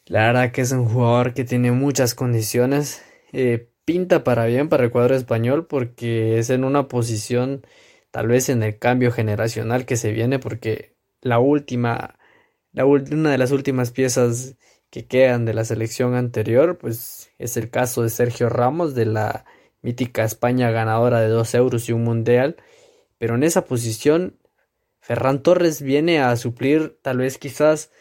la 0.06 0.28
verdad 0.28 0.52
que 0.52 0.62
es 0.62 0.72
un 0.72 0.86
jugador 0.86 1.34
que 1.34 1.44
tiene 1.44 1.72
muchas 1.72 2.16
condiciones. 2.16 3.04
Eh, 3.34 3.70
pinta 3.86 4.24
para 4.24 4.46
bien 4.46 4.68
para 4.68 4.84
el 4.84 4.92
cuadro 4.92 5.16
español 5.16 5.68
porque 5.68 6.40
es 6.40 6.50
en 6.50 6.64
una 6.64 6.88
posición 6.88 7.66
tal 8.12 8.28
vez 8.28 8.50
en 8.50 8.64
el 8.64 8.78
cambio 8.80 9.12
generacional 9.12 9.86
que 9.86 9.96
se 9.96 10.12
viene 10.12 10.40
porque 10.40 10.96
la 11.22 11.40
última 11.40 12.17
una 12.86 13.32
de 13.32 13.38
las 13.38 13.52
últimas 13.52 13.92
piezas 13.92 14.56
que 14.90 15.08
quedan 15.08 15.46
de 15.46 15.54
la 15.54 15.66
selección 15.66 16.16
anterior, 16.16 16.78
pues 16.78 17.32
es 17.40 17.58
el 17.58 17.70
caso 17.70 18.04
de 18.04 18.10
Sergio 18.10 18.50
Ramos, 18.50 18.96
de 18.96 19.06
la 19.06 19.46
mítica 19.82 20.24
España 20.24 20.72
ganadora 20.72 21.22
de 21.22 21.28
dos 21.30 21.54
euros 21.56 21.90
y 21.90 21.94
un 21.94 22.04
mundial. 22.04 22.58
Pero 23.18 23.36
en 23.36 23.44
esa 23.44 23.66
posición, 23.66 24.38
Ferran 25.00 25.42
Torres 25.44 25.82
viene 25.82 26.20
a 26.20 26.36
suplir 26.36 27.00
tal 27.02 27.18
vez 27.20 27.38
quizás 27.38 27.92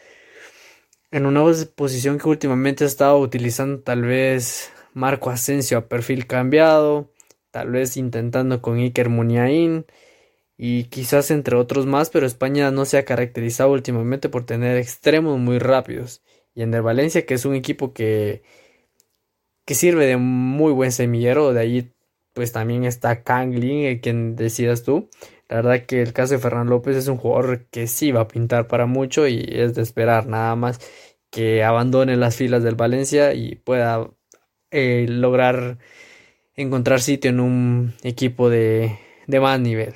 en 1.11 1.25
una 1.25 1.43
posición 1.75 2.17
que 2.17 2.29
últimamente 2.29 2.83
ha 2.83 2.87
estado 2.87 3.17
utilizando 3.19 3.79
tal 3.81 4.03
vez 4.03 4.71
Marco 4.93 5.29
Asensio 5.29 5.77
a 5.77 5.87
perfil 5.87 6.27
cambiado, 6.27 7.11
tal 7.51 7.71
vez 7.71 7.97
intentando 7.97 8.61
con 8.61 8.77
Iker 8.77 9.09
Muniain 9.09 9.85
y 10.57 10.85
quizás 10.85 11.31
entre 11.31 11.55
otros 11.55 11.85
más, 11.85 12.09
pero 12.09 12.25
España 12.25 12.71
no 12.71 12.85
se 12.85 12.97
ha 12.97 13.05
caracterizado 13.05 13.71
últimamente 13.71 14.29
por 14.29 14.45
tener 14.45 14.77
extremos 14.77 15.37
muy 15.39 15.59
rápidos. 15.59 16.23
Y 16.55 16.63
en 16.63 16.73
el 16.73 16.81
Valencia, 16.81 17.25
que 17.25 17.35
es 17.35 17.45
un 17.45 17.55
equipo 17.55 17.93
que, 17.93 18.41
que 19.65 19.75
sirve 19.75 20.07
de 20.07 20.17
muy 20.17 20.73
buen 20.73 20.91
semillero, 20.91 21.53
de 21.53 21.59
ahí 21.61 21.93
pues 22.33 22.51
también 22.51 22.85
está 22.85 23.23
Kanglin, 23.23 23.85
el 23.85 24.01
quien 24.01 24.35
decidas 24.35 24.83
tú. 24.83 25.09
La 25.49 25.57
verdad 25.57 25.85
que 25.85 26.01
el 26.01 26.13
caso 26.13 26.33
de 26.33 26.39
Fernán 26.39 26.69
López 26.69 26.95
es 26.97 27.07
un 27.07 27.17
jugador 27.17 27.67
que 27.69 27.87
sí 27.87 28.11
va 28.11 28.21
a 28.21 28.27
pintar 28.27 28.67
para 28.67 28.85
mucho 28.85 29.27
y 29.27 29.47
es 29.49 29.75
de 29.75 29.81
esperar 29.83 30.27
nada 30.27 30.55
más 30.55 30.79
que 31.31 31.63
abandone 31.63 32.17
las 32.17 32.35
filas 32.35 32.63
del 32.63 32.75
Valencia 32.75 33.33
y 33.33 33.55
pueda 33.55 34.09
eh, 34.71 35.05
lograr 35.09 35.77
encontrar 36.55 37.01
sitio 37.01 37.29
en 37.31 37.39
un 37.39 37.93
equipo 38.03 38.49
de, 38.49 38.97
de 39.27 39.39
más 39.39 39.59
nivel. 39.59 39.93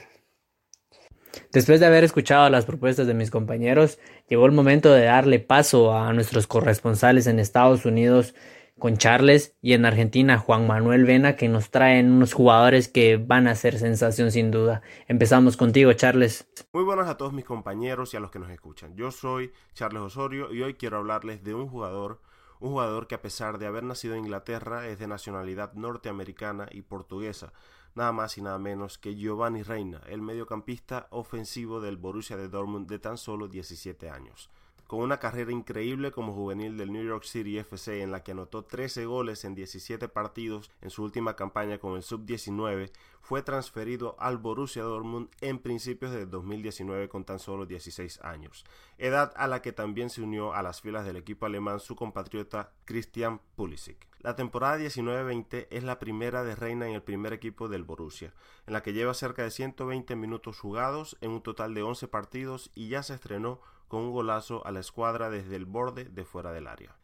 Después 1.51 1.81
de 1.81 1.85
haber 1.85 2.05
escuchado 2.05 2.49
las 2.49 2.63
propuestas 2.63 3.07
de 3.07 3.13
mis 3.13 3.29
compañeros, 3.29 3.99
llegó 4.29 4.45
el 4.45 4.53
momento 4.53 4.89
de 4.93 5.03
darle 5.03 5.39
paso 5.39 5.93
a 5.93 6.13
nuestros 6.13 6.47
corresponsales 6.47 7.27
en 7.27 7.39
Estados 7.39 7.85
Unidos 7.85 8.33
con 8.79 8.95
Charles 8.95 9.53
y 9.61 9.73
en 9.73 9.83
Argentina 9.83 10.37
Juan 10.37 10.65
Manuel 10.65 11.03
Vena 11.03 11.35
que 11.35 11.49
nos 11.49 11.69
traen 11.69 12.09
unos 12.09 12.31
jugadores 12.31 12.87
que 12.87 13.17
van 13.17 13.49
a 13.49 13.55
ser 13.55 13.77
sensación 13.79 14.31
sin 14.31 14.49
duda. 14.49 14.81
Empezamos 15.09 15.57
contigo 15.57 15.91
Charles. 15.91 16.47
Muy 16.71 16.85
buenas 16.85 17.09
a 17.09 17.17
todos 17.17 17.33
mis 17.33 17.43
compañeros 17.43 18.13
y 18.13 18.17
a 18.17 18.21
los 18.21 18.31
que 18.31 18.39
nos 18.39 18.49
escuchan. 18.49 18.95
Yo 18.95 19.11
soy 19.11 19.51
Charles 19.73 20.03
Osorio 20.03 20.53
y 20.53 20.61
hoy 20.61 20.75
quiero 20.75 20.99
hablarles 20.99 21.43
de 21.43 21.53
un 21.53 21.67
jugador, 21.67 22.21
un 22.61 22.69
jugador 22.69 23.07
que 23.07 23.15
a 23.15 23.21
pesar 23.21 23.57
de 23.57 23.65
haber 23.65 23.83
nacido 23.83 24.15
en 24.15 24.21
Inglaterra 24.21 24.87
es 24.87 24.99
de 24.99 25.07
nacionalidad 25.07 25.73
norteamericana 25.73 26.69
y 26.71 26.83
portuguesa 26.83 27.51
nada 27.95 28.11
más 28.11 28.37
y 28.37 28.41
nada 28.41 28.57
menos 28.57 28.97
que 28.97 29.15
Giovanni 29.15 29.63
Reina, 29.63 30.01
el 30.07 30.21
mediocampista 30.21 31.07
ofensivo 31.11 31.81
del 31.81 31.97
Borussia 31.97 32.37
de 32.37 32.49
Dortmund 32.49 32.87
de 32.87 32.99
tan 32.99 33.17
solo 33.17 33.47
17 33.47 34.09
años. 34.09 34.49
Con 34.91 34.99
una 34.99 35.19
carrera 35.19 35.53
increíble 35.53 36.11
como 36.11 36.33
juvenil 36.33 36.75
del 36.77 36.91
New 36.91 37.05
York 37.05 37.23
City 37.23 37.57
FC 37.57 38.01
en 38.01 38.11
la 38.11 38.23
que 38.23 38.33
anotó 38.33 38.65
13 38.65 39.05
goles 39.05 39.45
en 39.45 39.55
17 39.55 40.09
partidos 40.09 40.69
en 40.81 40.89
su 40.89 41.01
última 41.01 41.37
campaña 41.37 41.77
con 41.77 41.95
el 41.95 42.03
Sub-19, 42.03 42.91
fue 43.21 43.41
transferido 43.41 44.17
al 44.19 44.37
Borussia 44.37 44.83
Dortmund 44.83 45.29
en 45.39 45.59
principios 45.59 46.11
de 46.11 46.25
2019 46.25 47.07
con 47.07 47.23
tan 47.23 47.39
solo 47.39 47.65
16 47.65 48.19
años, 48.23 48.65
edad 48.97 49.31
a 49.37 49.47
la 49.47 49.61
que 49.61 49.71
también 49.71 50.09
se 50.09 50.23
unió 50.23 50.53
a 50.53 50.61
las 50.61 50.81
filas 50.81 51.05
del 51.05 51.15
equipo 51.15 51.45
alemán 51.45 51.79
su 51.79 51.95
compatriota 51.95 52.73
Christian 52.83 53.39
Pulisic. 53.55 54.10
La 54.23 54.35
temporada 54.35 54.77
19-20 54.77 55.65
es 55.71 55.83
la 55.83 55.97
primera 55.97 56.43
de 56.43 56.55
Reina 56.55 56.87
en 56.87 56.93
el 56.93 57.01
primer 57.01 57.33
equipo 57.33 57.67
del 57.67 57.81
Borussia, 57.81 58.35
en 58.67 58.73
la 58.73 58.83
que 58.83 58.93
lleva 58.93 59.15
cerca 59.15 59.41
de 59.41 59.49
120 59.49 60.15
minutos 60.15 60.59
jugados 60.59 61.17
en 61.21 61.31
un 61.31 61.41
total 61.41 61.73
de 61.73 61.81
11 61.81 62.07
partidos 62.07 62.69
y 62.75 62.89
ya 62.89 63.01
se 63.01 63.15
estrenó 63.15 63.61
con 63.87 64.01
un 64.01 64.11
golazo 64.11 64.63
a 64.63 64.69
la 64.69 64.79
escuadra 64.79 65.31
desde 65.31 65.55
el 65.55 65.65
borde 65.65 66.05
de 66.05 66.23
fuera 66.23 66.51
del 66.51 66.67
área. 66.67 66.95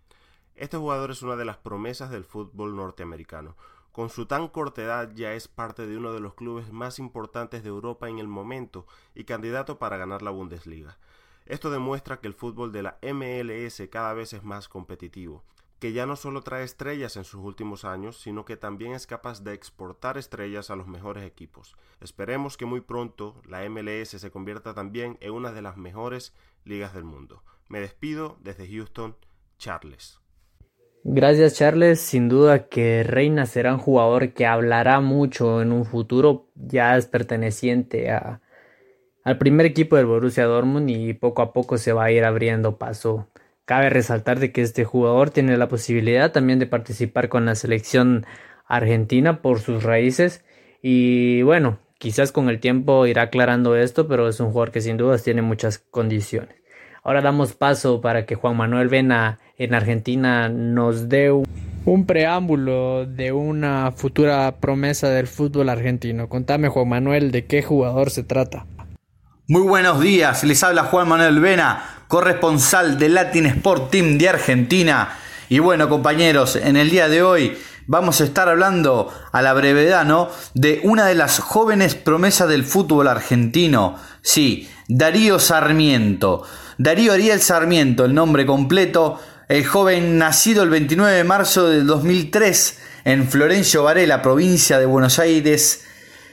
Este 0.56 0.78
jugador 0.78 1.10
es 1.10 1.24
una 1.24 1.36
de 1.36 1.46
las 1.46 1.58
promesas 1.58 2.12
del 2.12 2.24
fútbol 2.24 2.76
norteamericano. 2.76 3.58
Con 3.92 4.12
su 4.12 4.28
tan 4.28 4.48
corta 4.48 4.84
edad 4.84 5.12
ya 5.16 5.34
es 5.34 5.48
parte 5.48 5.88
de 5.88 5.98
uno 5.98 6.14
de 6.14 6.20
los 6.20 6.36
clubes 6.36 6.72
más 6.72 7.00
importantes 7.00 7.64
de 7.64 7.70
Europa 7.70 8.10
en 8.10 8.20
el 8.20 8.28
momento 8.28 8.86
y 9.16 9.24
candidato 9.24 9.80
para 9.80 9.98
ganar 9.98 10.22
la 10.22 10.30
Bundesliga. 10.30 11.00
Esto 11.48 11.72
demuestra 11.72 12.20
que 12.20 12.28
el 12.28 12.36
fútbol 12.36 12.72
de 12.72 12.84
la 12.84 13.00
MLS 13.02 13.82
cada 13.90 14.14
vez 14.14 14.34
es 14.34 14.44
más 14.44 14.70
competitivo, 14.70 15.44
que 15.80 15.94
ya 15.94 16.06
no 16.06 16.16
solo 16.16 16.42
trae 16.42 16.64
estrellas 16.64 17.18
en 17.18 17.24
sus 17.24 17.44
últimos 17.44 17.86
años, 17.86 18.18
sino 18.18 18.46
que 18.46 18.58
también 18.58 18.94
es 18.94 19.06
capaz 19.06 19.44
de 19.44 19.54
exportar 19.54 20.18
estrellas 20.18 20.72
a 20.72 20.76
los 20.76 20.88
mejores 20.88 21.24
equipos. 21.24 21.76
Esperemos 22.02 22.58
que 22.58 22.66
muy 22.66 22.82
pronto 22.82 23.42
la 23.48 23.68
MLS 23.70 24.10
se 24.10 24.32
convierta 24.32 24.74
también 24.74 25.18
en 25.22 25.32
una 25.32 25.52
de 25.52 25.62
las 25.62 25.78
mejores 25.78 26.34
ligas 26.66 26.94
del 26.94 27.04
mundo. 27.04 27.44
Me 27.68 27.80
despido 27.80 28.38
desde 28.42 28.68
Houston, 28.68 29.16
Charles. 29.58 30.20
Gracias 31.04 31.56
Charles, 31.56 32.02
sin 32.02 32.28
duda 32.28 32.68
que 32.68 33.04
Reina 33.04 33.46
será 33.46 33.74
un 33.74 33.80
jugador 33.80 34.34
que 34.34 34.46
hablará 34.46 35.00
mucho 35.00 35.62
en 35.62 35.72
un 35.72 35.86
futuro, 35.86 36.50
ya 36.56 36.98
es 36.98 37.06
perteneciente 37.06 38.12
a, 38.12 38.42
al 39.24 39.38
primer 39.38 39.66
equipo 39.66 39.96
del 39.96 40.06
Borussia 40.06 40.46
Dortmund 40.46 40.90
y 40.90 41.14
poco 41.14 41.42
a 41.42 41.54
poco 41.54 41.78
se 41.78 41.94
va 41.94 42.06
a 42.06 42.12
ir 42.12 42.26
abriendo 42.26 42.78
paso 42.78 43.28
Cabe 43.68 43.90
resaltar 43.90 44.40
de 44.40 44.54
que 44.54 44.62
este 44.62 44.86
jugador 44.86 45.30
tiene 45.30 45.58
la 45.58 45.68
posibilidad 45.68 46.32
también 46.32 46.58
de 46.58 46.68
participar 46.68 47.28
con 47.28 47.46
la 47.46 47.54
selección 47.54 48.26
argentina 48.66 49.42
por 49.42 49.60
sus 49.60 49.84
raíces 49.84 50.46
y 50.82 51.42
bueno, 51.42 51.78
quizás 51.98 52.32
con 52.32 52.48
el 52.48 52.62
tiempo 52.62 53.06
irá 53.08 53.24
aclarando 53.24 53.76
esto, 53.76 54.08
pero 54.08 54.30
es 54.30 54.40
un 54.40 54.52
jugador 54.52 54.72
que 54.72 54.80
sin 54.80 54.96
dudas 54.96 55.22
tiene 55.22 55.42
muchas 55.42 55.80
condiciones. 55.80 56.56
Ahora 57.04 57.22
damos 57.22 57.56
paso 57.56 58.00
para 58.00 58.26
que 58.26 58.36
Juan 58.36 58.56
Manuel 58.56 58.88
Vena 58.88 59.40
en 59.58 59.74
Argentina 59.74 60.48
nos 60.48 61.10
dé 61.10 61.34
un, 61.34 61.46
un 61.84 62.06
preámbulo 62.06 63.06
de 63.06 63.34
una 63.34 63.92
futura 63.92 64.62
promesa 64.62 65.10
del 65.10 65.28
fútbol 65.28 65.68
argentino. 65.68 66.30
Contame 66.30 66.70
Juan 66.70 66.88
Manuel 66.88 67.32
de 67.32 67.46
qué 67.46 67.64
jugador 67.64 68.12
se 68.12 68.24
trata. 68.24 68.66
Muy 69.50 69.64
buenos 69.64 70.00
días, 70.00 70.46
les 70.46 70.64
habla 70.64 70.84
Juan 70.84 71.10
Manuel 71.10 71.42
Vena, 71.42 71.97
corresponsal 72.08 72.98
del 72.98 73.16
Latin 73.16 73.46
Sport 73.48 73.92
Team 73.92 74.18
de 74.18 74.30
Argentina. 74.30 75.18
Y 75.50 75.60
bueno, 75.60 75.90
compañeros, 75.90 76.56
en 76.56 76.78
el 76.78 76.90
día 76.90 77.10
de 77.10 77.24
hoy 77.24 77.58
vamos 77.86 78.20
a 78.20 78.26
estar 78.26 78.50
hablando 78.50 79.14
a 79.32 79.42
la 79.42 79.54
brevedad, 79.54 80.06
¿no? 80.06 80.30
De 80.54 80.82
una 80.84 81.06
de 81.06 81.16
las 81.16 81.40
jóvenes 81.40 81.96
promesas 81.96 82.50
del 82.50 82.64
fútbol 82.64 83.08
argentino. 83.08 83.96
Sí, 84.22 84.70
Darío 84.88 85.40
Sarmiento. 85.40 86.44
Darío 86.78 87.14
Ariel 87.14 87.42
Sarmiento, 87.42 88.06
el 88.06 88.14
nombre 88.14 88.46
completo. 88.46 89.20
El 89.48 89.66
joven 89.66 90.18
nacido 90.18 90.64
el 90.64 90.70
29 90.70 91.14
de 91.14 91.24
marzo 91.24 91.70
del 91.70 91.88
2003 91.88 92.80
en 93.06 93.28
Florencio 93.30 93.84
Varela, 93.84 94.22
provincia 94.22 94.80
de 94.80 94.86
Buenos 94.86 95.18
Aires, 95.18 95.86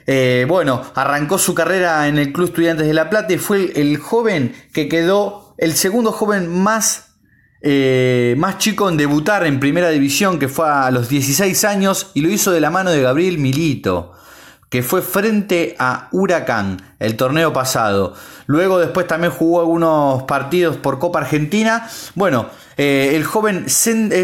eh, 0.06 0.44
bueno, 0.48 0.82
arrancó 0.94 1.38
su 1.38 1.54
carrera 1.54 2.08
en 2.08 2.18
el 2.18 2.32
Club 2.32 2.48
Estudiantes 2.48 2.86
de 2.86 2.92
La 2.92 3.08
Plata 3.08 3.32
y 3.32 3.38
fue 3.38 3.72
el, 3.76 3.96
joven 3.96 4.54
que 4.72 4.88
quedó 4.88 5.43
el 5.56 5.74
segundo 5.74 6.12
joven 6.12 6.48
más, 6.48 7.14
eh, 7.62 8.34
más 8.38 8.58
chico 8.58 8.88
en 8.88 8.96
debutar 8.96 9.46
en 9.46 9.60
primera 9.60 9.90
división, 9.90 10.38
que 10.38 10.48
fue 10.48 10.68
a 10.68 10.90
los 10.90 11.08
16 11.08 11.64
años 11.64 12.10
y 12.14 12.20
lo 12.20 12.30
hizo 12.30 12.50
de 12.50 12.60
la 12.60 12.70
mano 12.70 12.90
de 12.90 13.02
Gabriel 13.02 13.38
Milito 13.38 14.14
que 14.74 14.82
fue 14.82 15.02
frente 15.02 15.76
a 15.78 16.08
Huracán 16.10 16.82
el 16.98 17.14
torneo 17.14 17.52
pasado. 17.52 18.14
Luego 18.46 18.80
después 18.80 19.06
también 19.06 19.32
jugó 19.32 19.60
algunos 19.60 20.24
partidos 20.24 20.76
por 20.76 20.98
Copa 20.98 21.20
Argentina. 21.20 21.88
Bueno, 22.16 22.50
eh, 22.76 23.12
el 23.14 23.22
joven 23.22 23.66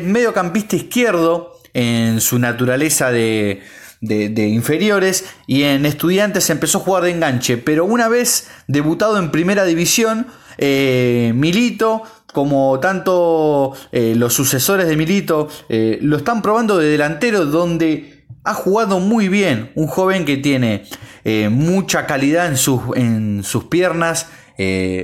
mediocampista 0.02 0.74
izquierdo 0.74 1.60
en 1.72 2.20
su 2.20 2.40
naturaleza 2.40 3.12
de, 3.12 3.62
inferiores 4.00 5.24
y 5.46 5.62
en 5.62 5.86
estudiantes 5.86 6.50
empezó 6.50 6.78
a 6.78 6.80
jugar 6.80 7.04
de 7.04 7.12
enganche, 7.12 7.56
pero 7.56 7.84
una 7.84 8.08
vez 8.08 8.48
debutado 8.66 9.18
en 9.18 9.30
primera 9.30 9.64
división, 9.64 10.26
eh, 10.62 11.32
Milito, 11.34 12.02
como 12.34 12.78
tanto 12.80 13.72
eh, 13.92 14.12
los 14.14 14.34
sucesores 14.34 14.86
de 14.86 14.96
Milito, 14.96 15.48
eh, 15.70 15.98
lo 16.02 16.18
están 16.18 16.42
probando 16.42 16.76
de 16.76 16.90
delantero 16.90 17.46
donde 17.46 18.24
ha 18.44 18.52
jugado 18.52 19.00
muy 19.00 19.28
bien, 19.28 19.70
un 19.74 19.86
joven 19.86 20.24
que 20.24 20.36
tiene 20.36 20.84
mucha 21.50 22.06
calidad 22.06 22.46
en 22.46 22.56
sus, 22.56 22.80
en 22.96 23.42
sus 23.44 23.64
piernas, 23.64 24.28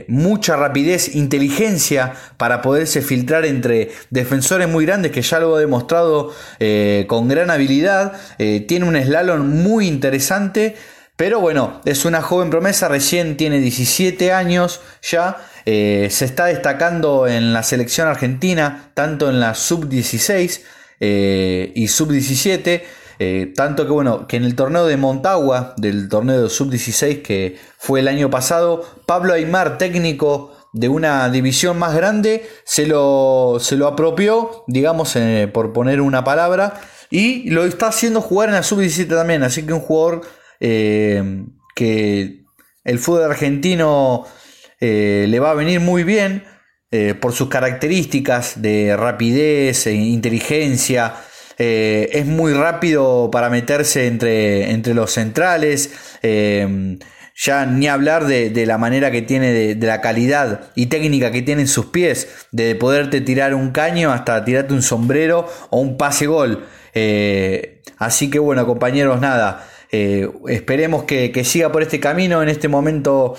mucha 0.08 0.56
rapidez, 0.56 1.14
inteligencia 1.14 2.14
para 2.38 2.62
poderse 2.62 3.02
filtrar 3.02 3.44
entre 3.44 3.90
defensores 4.08 4.66
muy 4.66 4.86
grandes 4.86 5.12
que 5.12 5.20
ya 5.20 5.38
lo 5.38 5.56
ha 5.56 5.60
demostrado 5.60 6.32
con 7.06 7.28
gran 7.28 7.50
habilidad. 7.50 8.14
Tiene 8.38 8.86
un 8.86 8.96
slalom 8.96 9.46
muy 9.46 9.86
interesante. 9.86 10.74
Pero 11.16 11.40
bueno, 11.40 11.80
es 11.84 12.04
una 12.04 12.20
joven 12.20 12.50
promesa, 12.50 12.88
recién 12.88 13.36
tiene 13.36 13.58
17 13.58 14.32
años 14.32 14.80
ya. 15.02 15.38
se 15.64 16.06
está 16.06 16.46
destacando 16.46 17.26
en 17.26 17.52
la 17.52 17.62
selección 17.62 18.06
argentina, 18.06 18.90
tanto 18.94 19.30
en 19.30 19.40
la 19.40 19.54
sub-16 19.54 20.60
y 21.00 21.88
sub-17. 21.88 22.82
Eh, 23.18 23.52
tanto 23.56 23.86
que 23.86 23.92
bueno, 23.92 24.26
que 24.26 24.36
en 24.36 24.44
el 24.44 24.54
torneo 24.54 24.86
de 24.86 24.96
Montagua, 24.96 25.74
del 25.78 26.08
torneo 26.08 26.42
de 26.42 26.50
sub-16 26.50 27.22
que 27.22 27.58
fue 27.78 28.00
el 28.00 28.08
año 28.08 28.30
pasado, 28.30 28.84
Pablo 29.06 29.32
Aymar, 29.32 29.78
técnico 29.78 30.52
de 30.72 30.88
una 30.88 31.28
división 31.30 31.78
más 31.78 31.94
grande, 31.94 32.46
se 32.64 32.86
lo, 32.86 33.56
se 33.60 33.76
lo 33.76 33.86
apropió, 33.86 34.64
digamos, 34.66 35.16
eh, 35.16 35.48
por 35.52 35.72
poner 35.72 36.02
una 36.02 36.24
palabra, 36.24 36.80
y 37.08 37.48
lo 37.50 37.64
está 37.64 37.88
haciendo 37.88 38.20
jugar 38.20 38.50
en 38.50 38.56
la 38.56 38.62
sub-17 38.62 39.08
también. 39.08 39.42
Así 39.42 39.64
que 39.64 39.72
un 39.72 39.80
jugador 39.80 40.22
eh, 40.60 41.44
que 41.74 42.44
el 42.84 42.98
fútbol 42.98 43.24
argentino 43.24 44.26
le 44.78 45.38
va 45.40 45.50
a 45.50 45.54
venir 45.54 45.80
muy 45.80 46.04
bien 46.04 46.44
por 47.20 47.32
sus 47.32 47.48
características 47.48 48.62
de 48.62 48.96
rapidez, 48.96 49.86
e 49.86 49.94
inteligencia, 49.94 51.14
eh, 51.58 52.10
es 52.12 52.26
muy 52.26 52.52
rápido 52.52 53.30
para 53.32 53.48
meterse 53.48 54.06
entre, 54.06 54.70
entre 54.70 54.94
los 54.94 55.12
centrales. 55.12 55.90
Eh, 56.22 56.98
ya 57.38 57.66
ni 57.66 57.86
hablar 57.86 58.24
de, 58.26 58.66
la 58.66 58.78
manera 58.78 59.10
que 59.10 59.20
tiene, 59.20 59.52
de, 59.52 59.86
la 59.86 60.00
calidad 60.00 60.70
y 60.74 60.86
técnica 60.86 61.30
que 61.30 61.42
tiene 61.42 61.62
en 61.62 61.68
sus 61.68 61.86
pies, 61.86 62.46
de 62.50 62.74
poderte 62.74 63.20
tirar 63.20 63.54
un 63.54 63.72
caño 63.72 64.10
hasta 64.10 64.42
tirarte 64.42 64.72
un 64.72 64.80
sombrero 64.80 65.46
o 65.68 65.80
un 65.80 65.98
pase 65.98 66.26
gol. 66.26 66.64
Eh, 66.94 67.82
así 67.98 68.30
que 68.30 68.38
bueno, 68.38 68.64
compañeros, 68.66 69.20
nada. 69.20 69.68
Esperemos 69.90 71.04
que, 71.04 71.44
siga 71.44 71.72
por 71.72 71.82
este 71.82 72.00
camino. 72.00 72.42
En 72.42 72.48
este 72.48 72.68
momento, 72.68 73.34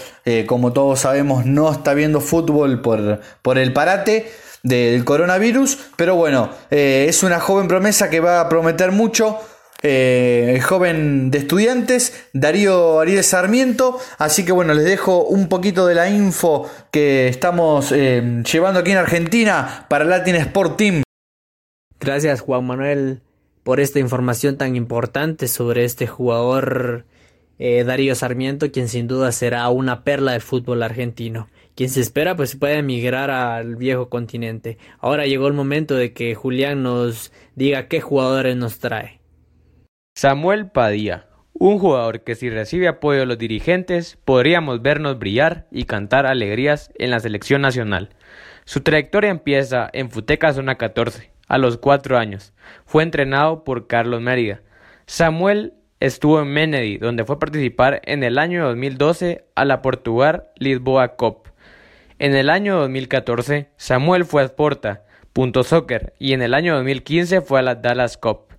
como 0.46 0.74
todos 0.74 1.00
sabemos, 1.02 1.46
no 1.46 1.72
está 1.72 1.94
viendo 1.94 2.22
fútbol 2.22 2.82
por, 2.82 3.20
por 3.42 3.58
el 3.58 3.74
parate 3.74 4.28
del 4.64 5.06
coronavirus. 5.06 5.78
Pero 5.96 6.16
bueno, 6.16 6.50
eh, 6.70 7.06
es 7.10 7.24
una 7.24 7.40
joven 7.40 7.68
promesa 7.68 8.10
que 8.10 8.20
va 8.20 8.42
a 8.42 8.50
prometer 8.50 8.92
mucho. 8.92 9.40
Eh, 9.84 10.60
joven 10.64 11.30
de 11.30 11.38
estudiantes, 11.38 12.28
Darío 12.34 13.00
Ariel 13.00 13.24
Sarmiento. 13.24 14.00
Así 14.18 14.44
que 14.44 14.52
bueno, 14.52 14.74
les 14.74 14.86
dejo 14.86 15.24
un 15.26 15.50
poquito 15.50 15.86
de 15.86 15.96
la 15.96 16.10
info 16.10 16.70
que 16.92 17.28
estamos 17.28 17.92
eh, 17.92 18.44
llevando 18.52 18.80
aquí 18.80 18.92
en 18.92 18.98
Argentina 18.98 19.86
para 19.88 20.06
Latin 20.06 20.36
Sport 20.36 20.78
Team. 20.78 21.04
Gracias 22.00 22.42
Juan 22.42 22.66
Manuel 22.66 23.22
por 23.68 23.82
esta 23.82 24.00
información 24.00 24.56
tan 24.56 24.78
importante 24.78 25.50
sobre 25.50 25.84
este 25.84 26.08
jugador 26.08 27.04
Darío 27.60 28.16
Sarmiento, 28.16 28.72
quien 28.72 28.88
sin 28.88 29.10
duda 29.10 29.34
será 29.34 29.68
una 29.68 30.06
perla 30.06 30.32
del 30.32 30.42
fútbol 30.42 30.84
argentino 30.84 31.50
quien 31.76 31.90
se 31.90 32.00
espera 32.00 32.38
pues 32.38 32.56
puede 32.56 32.80
emigrar 32.80 33.30
al 33.30 33.76
viejo 33.76 34.08
continente. 34.10 34.78
Ahora 35.00 35.28
llegó 35.28 35.48
el 35.48 35.54
momento 35.54 35.96
de 35.96 36.14
que 36.14 36.34
Julián 36.34 36.82
nos 36.82 37.34
diga 37.56 37.88
qué 37.88 38.00
jugadores 38.02 38.56
nos 38.56 38.80
trae. 38.80 39.20
Samuel 40.16 40.72
Padilla, 40.72 41.28
un 41.54 41.78
jugador 41.78 42.24
que 42.24 42.36
si 42.36 42.50
recibe 42.50 42.88
apoyo 42.88 43.20
de 43.20 43.26
los 43.28 43.38
dirigentes 43.38 44.18
podríamos 44.26 44.82
vernos 44.82 45.20
brillar 45.20 45.68
y 45.70 45.84
cantar 45.84 46.26
alegrías 46.26 46.90
en 46.98 47.12
la 47.12 47.20
selección 47.20 47.62
nacional. 47.62 48.16
Su 48.66 48.82
trayectoria 48.82 49.30
empieza 49.30 49.88
en 49.94 50.10
Futeca 50.10 50.54
Zona 50.54 50.76
14, 50.78 51.30
a 51.48 51.58
los 51.58 51.78
4 51.78 52.18
años. 52.18 52.54
Fue 52.86 53.04
entrenado 53.04 53.64
por 53.64 53.88
Carlos 53.88 54.22
Mérida. 54.22 54.62
Samuel 55.06 55.74
estuvo 56.00 56.42
en 56.42 56.50
Menedy, 56.50 56.98
donde 56.98 57.26
fue 57.26 57.38
a 57.38 57.40
participar 57.40 58.02
en 58.06 58.24
el 58.24 58.38
año 58.38 58.66
2012 58.66 59.46
a 59.56 59.66
la 59.66 59.82
Portugal 59.82 60.46
Lisboa 60.58 61.16
Cup. 61.16 61.50
En 62.20 62.36
el 62.36 62.50
año 62.50 62.80
2014, 62.80 63.70
Samuel 63.78 64.26
fue 64.26 64.42
a 64.42 64.46
Sporta, 64.46 65.06
Punto 65.34 65.64
Soccer, 65.64 66.14
y 66.20 66.34
en 66.34 66.42
el 66.42 66.54
año 66.54 66.76
2015 66.76 67.42
fue 67.42 67.60
a 67.60 67.64
la 67.64 67.76
Dallas 67.76 68.18
Cup. 68.18 68.54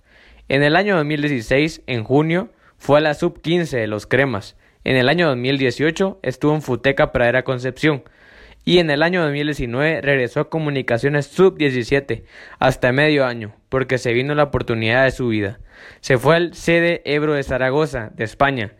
En 0.47 0.63
el 0.63 0.75
año 0.75 0.95
2016, 0.95 1.83
en 1.85 2.03
junio, 2.03 2.49
fue 2.77 2.97
a 2.97 3.01
la 3.01 3.13
Sub-15 3.13 3.77
de 3.77 3.87
los 3.87 4.07
Cremas. 4.07 4.55
En 4.83 4.95
el 4.95 5.09
año 5.09 5.27
2018 5.27 6.19
estuvo 6.23 6.55
en 6.55 6.61
Futeca 6.61 7.11
Pradera 7.11 7.43
Concepción. 7.43 8.03
Y 8.65 8.79
en 8.79 8.89
el 8.89 9.01
año 9.01 9.21
2019 9.23 10.01
regresó 10.01 10.41
a 10.41 10.49
Comunicaciones 10.49 11.27
Sub-17 11.27 12.23
hasta 12.59 12.91
medio 12.91 13.25
año, 13.25 13.53
porque 13.69 13.97
se 13.97 14.13
vino 14.13 14.35
la 14.35 14.43
oportunidad 14.43 15.05
de 15.05 15.11
su 15.11 15.29
vida. 15.29 15.59
Se 16.01 16.17
fue 16.17 16.35
al 16.35 16.53
sede 16.53 17.01
Ebro 17.05 17.33
de 17.33 17.43
Zaragoza, 17.43 18.11
de 18.13 18.25
España, 18.25 18.73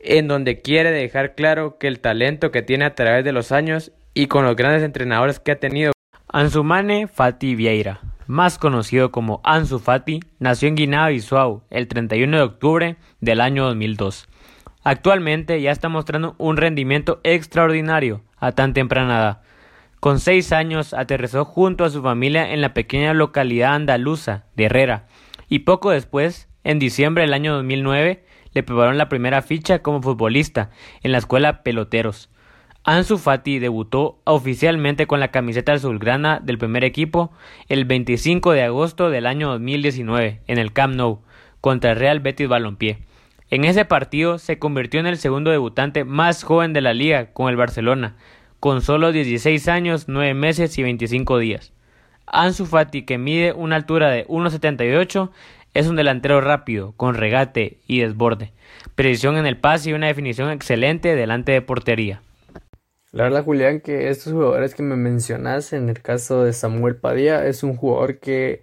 en 0.00 0.28
donde 0.28 0.60
quiere 0.60 0.90
dejar 0.90 1.34
claro 1.34 1.78
que 1.78 1.86
el 1.86 2.00
talento 2.00 2.50
que 2.50 2.62
tiene 2.62 2.84
a 2.84 2.94
través 2.94 3.24
de 3.24 3.32
los 3.32 3.52
años 3.52 3.92
y 4.14 4.26
con 4.26 4.44
los 4.44 4.56
grandes 4.56 4.82
entrenadores 4.82 5.38
que 5.38 5.52
ha 5.52 5.60
tenido. 5.60 5.92
Ansumane 6.28 7.06
Fati 7.06 7.54
Vieira, 7.54 8.00
más 8.26 8.58
conocido 8.58 9.12
como 9.12 9.40
Ansu 9.44 9.78
Fati, 9.78 10.20
nació 10.38 10.68
en 10.68 10.76
Guinea-Bissau 10.76 11.62
el 11.70 11.88
31 11.88 12.36
de 12.36 12.42
octubre 12.42 12.96
del 13.20 13.40
año 13.40 13.64
2002. 13.66 14.28
Actualmente 14.82 15.60
ya 15.62 15.70
está 15.70 15.88
mostrando 15.88 16.34
un 16.38 16.56
rendimiento 16.56 17.20
extraordinario 17.22 18.22
a 18.42 18.52
tan 18.52 18.74
temprana 18.74 19.18
edad. 19.18 19.40
Con 20.00 20.18
seis 20.18 20.52
años 20.52 20.94
aterrizó 20.94 21.44
junto 21.44 21.84
a 21.84 21.90
su 21.90 22.02
familia 22.02 22.52
en 22.52 22.60
la 22.60 22.74
pequeña 22.74 23.14
localidad 23.14 23.74
andaluza 23.74 24.46
de 24.56 24.64
Herrera 24.64 25.06
y 25.48 25.60
poco 25.60 25.90
después, 25.90 26.48
en 26.64 26.80
diciembre 26.80 27.22
del 27.22 27.34
año 27.34 27.54
2009, 27.54 28.24
le 28.52 28.62
prepararon 28.64 28.98
la 28.98 29.08
primera 29.08 29.42
ficha 29.42 29.78
como 29.78 30.02
futbolista 30.02 30.70
en 31.02 31.12
la 31.12 31.18
escuela 31.18 31.62
Peloteros. 31.62 32.30
Ansu 32.82 33.16
Fati 33.16 33.60
debutó 33.60 34.20
oficialmente 34.24 35.06
con 35.06 35.20
la 35.20 35.30
camiseta 35.30 35.72
azulgrana 35.72 36.40
del 36.40 36.58
primer 36.58 36.82
equipo 36.82 37.30
el 37.68 37.84
25 37.84 38.50
de 38.50 38.64
agosto 38.64 39.08
del 39.08 39.26
año 39.26 39.50
2019 39.50 40.40
en 40.48 40.58
el 40.58 40.72
Camp 40.72 40.96
Nou 40.96 41.20
contra 41.60 41.92
el 41.92 41.98
Real 41.98 42.18
Betis 42.18 42.48
Balompié. 42.48 42.98
En 43.52 43.66
ese 43.66 43.84
partido 43.84 44.38
se 44.38 44.58
convirtió 44.58 44.98
en 44.98 45.04
el 45.04 45.18
segundo 45.18 45.50
debutante 45.50 46.04
más 46.04 46.42
joven 46.42 46.72
de 46.72 46.80
la 46.80 46.94
liga 46.94 47.34
con 47.34 47.50
el 47.50 47.56
Barcelona, 47.58 48.16
con 48.60 48.80
solo 48.80 49.12
16 49.12 49.68
años, 49.68 50.08
9 50.08 50.32
meses 50.32 50.78
y 50.78 50.82
25 50.82 51.36
días. 51.36 51.74
Ansu 52.24 52.64
Fati, 52.64 53.04
que 53.04 53.18
mide 53.18 53.52
una 53.52 53.76
altura 53.76 54.08
de 54.08 54.26
1,78, 54.26 55.30
es 55.74 55.86
un 55.86 55.96
delantero 55.96 56.40
rápido, 56.40 56.94
con 56.96 57.14
regate 57.14 57.76
y 57.86 58.00
desborde, 58.00 58.52
precisión 58.94 59.36
en 59.36 59.44
el 59.44 59.58
pase 59.58 59.90
y 59.90 59.92
una 59.92 60.06
definición 60.06 60.50
excelente 60.50 61.14
delante 61.14 61.52
de 61.52 61.60
portería. 61.60 62.22
La 63.10 63.24
verdad, 63.24 63.44
Julián, 63.44 63.80
que 63.80 64.08
estos 64.08 64.32
jugadores 64.32 64.74
que 64.74 64.82
me 64.82 64.96
mencionas, 64.96 65.74
en 65.74 65.90
el 65.90 66.00
caso 66.00 66.42
de 66.42 66.54
Samuel 66.54 66.96
Padilla, 66.96 67.46
es 67.46 67.62
un 67.62 67.76
jugador 67.76 68.18
que 68.18 68.62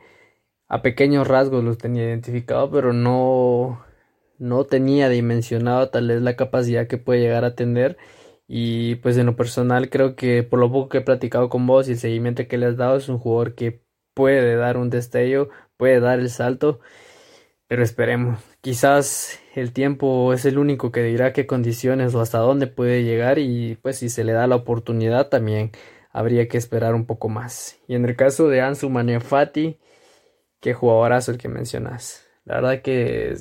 a 0.67 0.81
pequeños 0.81 1.27
rasgos 1.27 1.63
los 1.63 1.77
tenía 1.77 2.05
identificado, 2.05 2.71
pero 2.71 2.91
no, 2.91 3.85
no 4.39 4.65
tenía 4.65 5.09
dimensionado 5.09 5.89
tal 5.89 6.07
vez 6.07 6.21
la 6.21 6.35
capacidad 6.35 6.87
que 6.87 6.97
puede 6.97 7.21
llegar 7.21 7.45
a 7.45 7.55
tener. 7.55 7.97
Y 8.47 8.95
pues 8.95 9.17
en 9.17 9.27
lo 9.27 9.35
personal 9.35 9.89
creo 9.89 10.15
que 10.15 10.43
por 10.43 10.59
lo 10.59 10.71
poco 10.71 10.89
que 10.89 10.99
he 10.99 11.01
platicado 11.01 11.49
con 11.49 11.67
vos 11.67 11.87
y 11.87 11.91
el 11.93 11.99
seguimiento 11.99 12.47
que 12.47 12.57
le 12.57 12.67
has 12.67 12.77
dado, 12.77 12.97
es 12.97 13.09
un 13.09 13.19
jugador 13.19 13.55
que 13.55 13.83
puede 14.15 14.55
dar 14.55 14.77
un 14.77 14.89
destello, 14.89 15.49
puede 15.77 15.99
dar 15.99 16.19
el 16.19 16.29
salto, 16.29 16.79
pero 17.67 17.83
esperemos. 17.83 18.39
Quizás 18.61 19.39
el 19.55 19.73
tiempo 19.73 20.33
es 20.33 20.45
el 20.45 20.57
único 20.57 20.91
que 20.91 21.03
dirá 21.03 21.33
qué 21.33 21.45
condiciones 21.47 22.15
o 22.15 22.21
hasta 22.21 22.39
dónde 22.39 22.67
puede 22.67 23.03
llegar 23.03 23.39
y 23.39 23.77
pues 23.81 23.97
si 23.99 24.09
se 24.09 24.23
le 24.23 24.33
da 24.33 24.47
la 24.47 24.55
oportunidad 24.55 25.29
también 25.29 25.71
habría 26.11 26.47
que 26.47 26.57
esperar 26.57 26.95
un 26.95 27.05
poco 27.05 27.29
más. 27.29 27.79
Y 27.87 27.95
en 27.95 28.05
el 28.05 28.15
caso 28.15 28.49
de 28.49 28.61
Ansu 28.61 28.89
Manefati, 28.89 29.79
qué 30.59 30.73
jugadorazo 30.73 31.31
el 31.31 31.37
que 31.37 31.49
mencionas. 31.49 32.27
La 32.45 32.55
verdad 32.55 32.81
que 32.81 33.37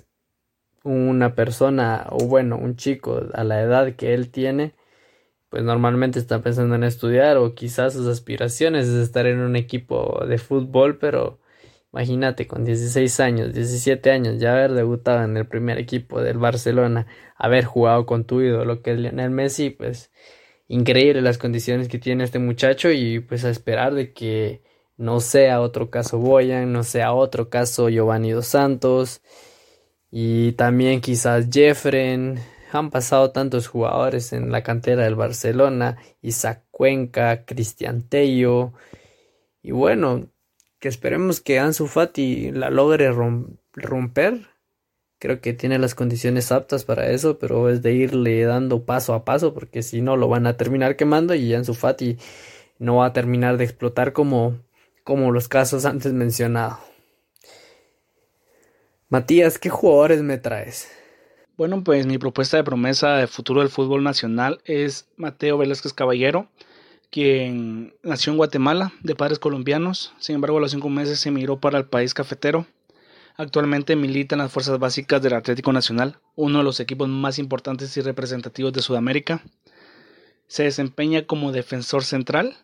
una 0.85 1.35
persona 1.35 2.07
o 2.11 2.27
bueno, 2.27 2.57
un 2.59 2.77
chico 2.77 3.23
a 3.35 3.45
la 3.45 3.61
edad 3.62 3.95
que 3.97 4.14
él 4.14 4.31
tiene, 4.31 4.75
pues 5.51 5.62
normalmente 5.62 6.19
está 6.19 6.43
pensando 6.43 6.75
en 6.77 6.85
estudiar 6.85 7.37
o 7.38 7.55
quizás 7.55 7.95
sus 7.95 8.07
aspiraciones 8.07 8.88
es 8.88 8.95
estar 8.95 9.27
en 9.27 9.41
un 9.41 9.57
equipo 9.57 10.25
de 10.27 10.38
fútbol, 10.38 10.99
pero 10.99 11.41
Imagínate, 11.93 12.47
con 12.47 12.64
16 12.64 13.19
años, 13.21 13.55
17 13.55 14.11
años, 14.11 14.38
ya 14.38 14.53
haber 14.53 14.73
debutado 14.73 15.25
en 15.25 15.37
el 15.37 15.47
primer 15.47 15.79
equipo 15.79 16.21
del 16.21 16.37
Barcelona, 16.38 17.07
haber 17.37 17.64
jugado 17.64 18.05
con 18.05 18.25
tu 18.25 18.43
ídolo 18.43 18.83
que 18.83 18.93
es 18.93 18.99
Lionel 18.99 19.31
Messi, 19.31 19.71
pues 19.71 20.11
increíble 20.69 21.23
las 21.23 21.38
condiciones 21.38 21.88
que 21.88 21.99
tiene 21.99 22.25
este 22.25 22.38
muchacho 22.38 22.91
y 22.91 23.21
pues 23.21 23.45
a 23.45 23.51
esperar 23.51 23.95
de 23.95 24.12
que 24.12 24.62
no 24.99 25.21
sea 25.21 25.61
otro 25.62 25.91
caso 25.91 26.19
Boyan, 26.19 26.73
no 26.73 26.85
sea 26.85 27.14
otro 27.14 27.49
caso 27.49 27.88
Giovanni 27.88 28.33
Dos 28.33 28.49
Santos 28.49 29.23
y 30.11 30.53
también 30.53 31.01
quizás 31.01 31.49
Jeffren. 31.51 32.40
Han 32.71 32.90
pasado 32.90 33.31
tantos 33.31 33.66
jugadores 33.66 34.35
en 34.35 34.53
la 34.53 34.62
cantera 34.62 35.05
del 35.05 35.14
Barcelona, 35.14 35.97
Isaac 36.21 36.64
Cuenca, 36.71 37.47
Cristian 37.47 38.03
Tello 38.03 38.75
y 39.62 39.71
bueno, 39.73 40.29
que 40.79 40.88
esperemos 40.88 41.40
que 41.40 41.59
Ansu 41.59 41.87
Fati 41.87 42.53
la 42.53 42.71
logre 42.71 43.11
romper. 43.73 44.49
Creo 45.18 45.40
que 45.40 45.53
tiene 45.53 45.79
las 45.79 45.94
condiciones 45.94 46.53
aptas 46.53 46.85
para 46.85 47.11
eso, 47.11 47.38
pero 47.38 47.68
es 47.68 47.83
de 47.83 47.92
irle 47.92 48.44
dando 48.44 48.85
paso 48.85 49.14
a 49.14 49.25
paso, 49.25 49.53
porque 49.53 49.83
si 49.83 50.01
no 50.01 50.16
lo 50.16 50.29
van 50.29 50.47
a 50.47 50.57
terminar 50.57 50.97
quemando 50.97 51.35
y 51.35 51.53
Ansu 51.55 51.75
Fati 51.75 52.18
no 52.79 52.97
va 52.97 53.07
a 53.07 53.12
terminar 53.12 53.57
de 53.57 53.64
explotar 53.64 54.12
como, 54.12 54.59
como 55.05 55.33
los 55.33 55.49
casos 55.49 55.85
antes 55.85 56.12
mencionados. 56.12 56.79
Matías, 59.11 59.59
¿qué 59.59 59.71
jugadores 59.71 60.23
me 60.23 60.37
traes? 60.37 60.90
Bueno, 61.57 61.83
pues 61.83 62.05
mi 62.05 62.18
propuesta 62.18 62.59
de 62.59 62.64
promesa 62.64 63.16
de 63.16 63.27
futuro 63.27 63.61
del 63.61 63.71
fútbol 63.71 64.03
nacional 64.05 64.61
es 64.66 65.09
Mateo 65.16 65.57
Velázquez 65.57 65.94
Caballero, 65.94 66.51
quien 67.11 67.94
nació 68.03 68.33
en 68.33 68.37
Guatemala 68.37 68.92
de 69.03 69.14
padres 69.14 69.38
colombianos, 69.38 70.12
sin 70.18 70.35
embargo 70.35 70.59
a 70.59 70.61
los 70.61 70.73
cinco 70.73 70.90
meses 70.90 71.21
se 71.21 71.31
emigró 71.31 71.59
para 71.59 71.79
el 71.79 71.87
país 71.87 72.12
cafetero. 72.12 72.66
Actualmente 73.38 73.97
milita 73.97 74.35
en 74.35 74.42
las 74.42 74.53
fuerzas 74.53 74.79
básicas 74.79 75.23
del 75.23 75.33
Atlético 75.33 75.73
Nacional, 75.73 76.18
uno 76.37 76.59
de 76.59 76.64
los 76.64 76.79
equipos 76.79 77.09
más 77.09 77.38
importantes 77.38 77.97
y 77.97 78.03
representativos 78.03 78.75
de 78.75 78.83
Sudamérica. 78.83 79.42
Se 80.49 80.64
desempeña 80.64 81.27
como 81.27 81.51
defensor 81.51 82.05
central, 82.05 82.59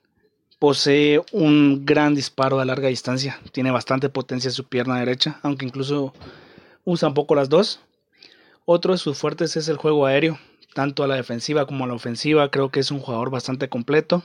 posee 0.58 1.20
un 1.32 1.84
gran 1.84 2.14
disparo 2.14 2.60
a 2.60 2.64
larga 2.64 2.88
distancia, 2.88 3.40
tiene 3.52 3.70
bastante 3.70 4.08
potencia 4.08 4.48
en 4.48 4.54
su 4.54 4.64
pierna 4.64 4.98
derecha, 4.98 5.38
aunque 5.42 5.66
incluso 5.66 6.12
usa 6.84 7.08
un 7.08 7.14
poco 7.14 7.34
las 7.34 7.48
dos. 7.48 7.80
Otro 8.64 8.92
de 8.92 8.98
sus 8.98 9.18
fuertes 9.18 9.56
es 9.56 9.68
el 9.68 9.76
juego 9.76 10.06
aéreo, 10.06 10.38
tanto 10.74 11.04
a 11.04 11.06
la 11.06 11.16
defensiva 11.16 11.66
como 11.66 11.84
a 11.84 11.88
la 11.88 11.94
ofensiva. 11.94 12.50
Creo 12.50 12.70
que 12.70 12.80
es 12.80 12.90
un 12.90 13.00
jugador 13.00 13.30
bastante 13.30 13.68
completo. 13.68 14.22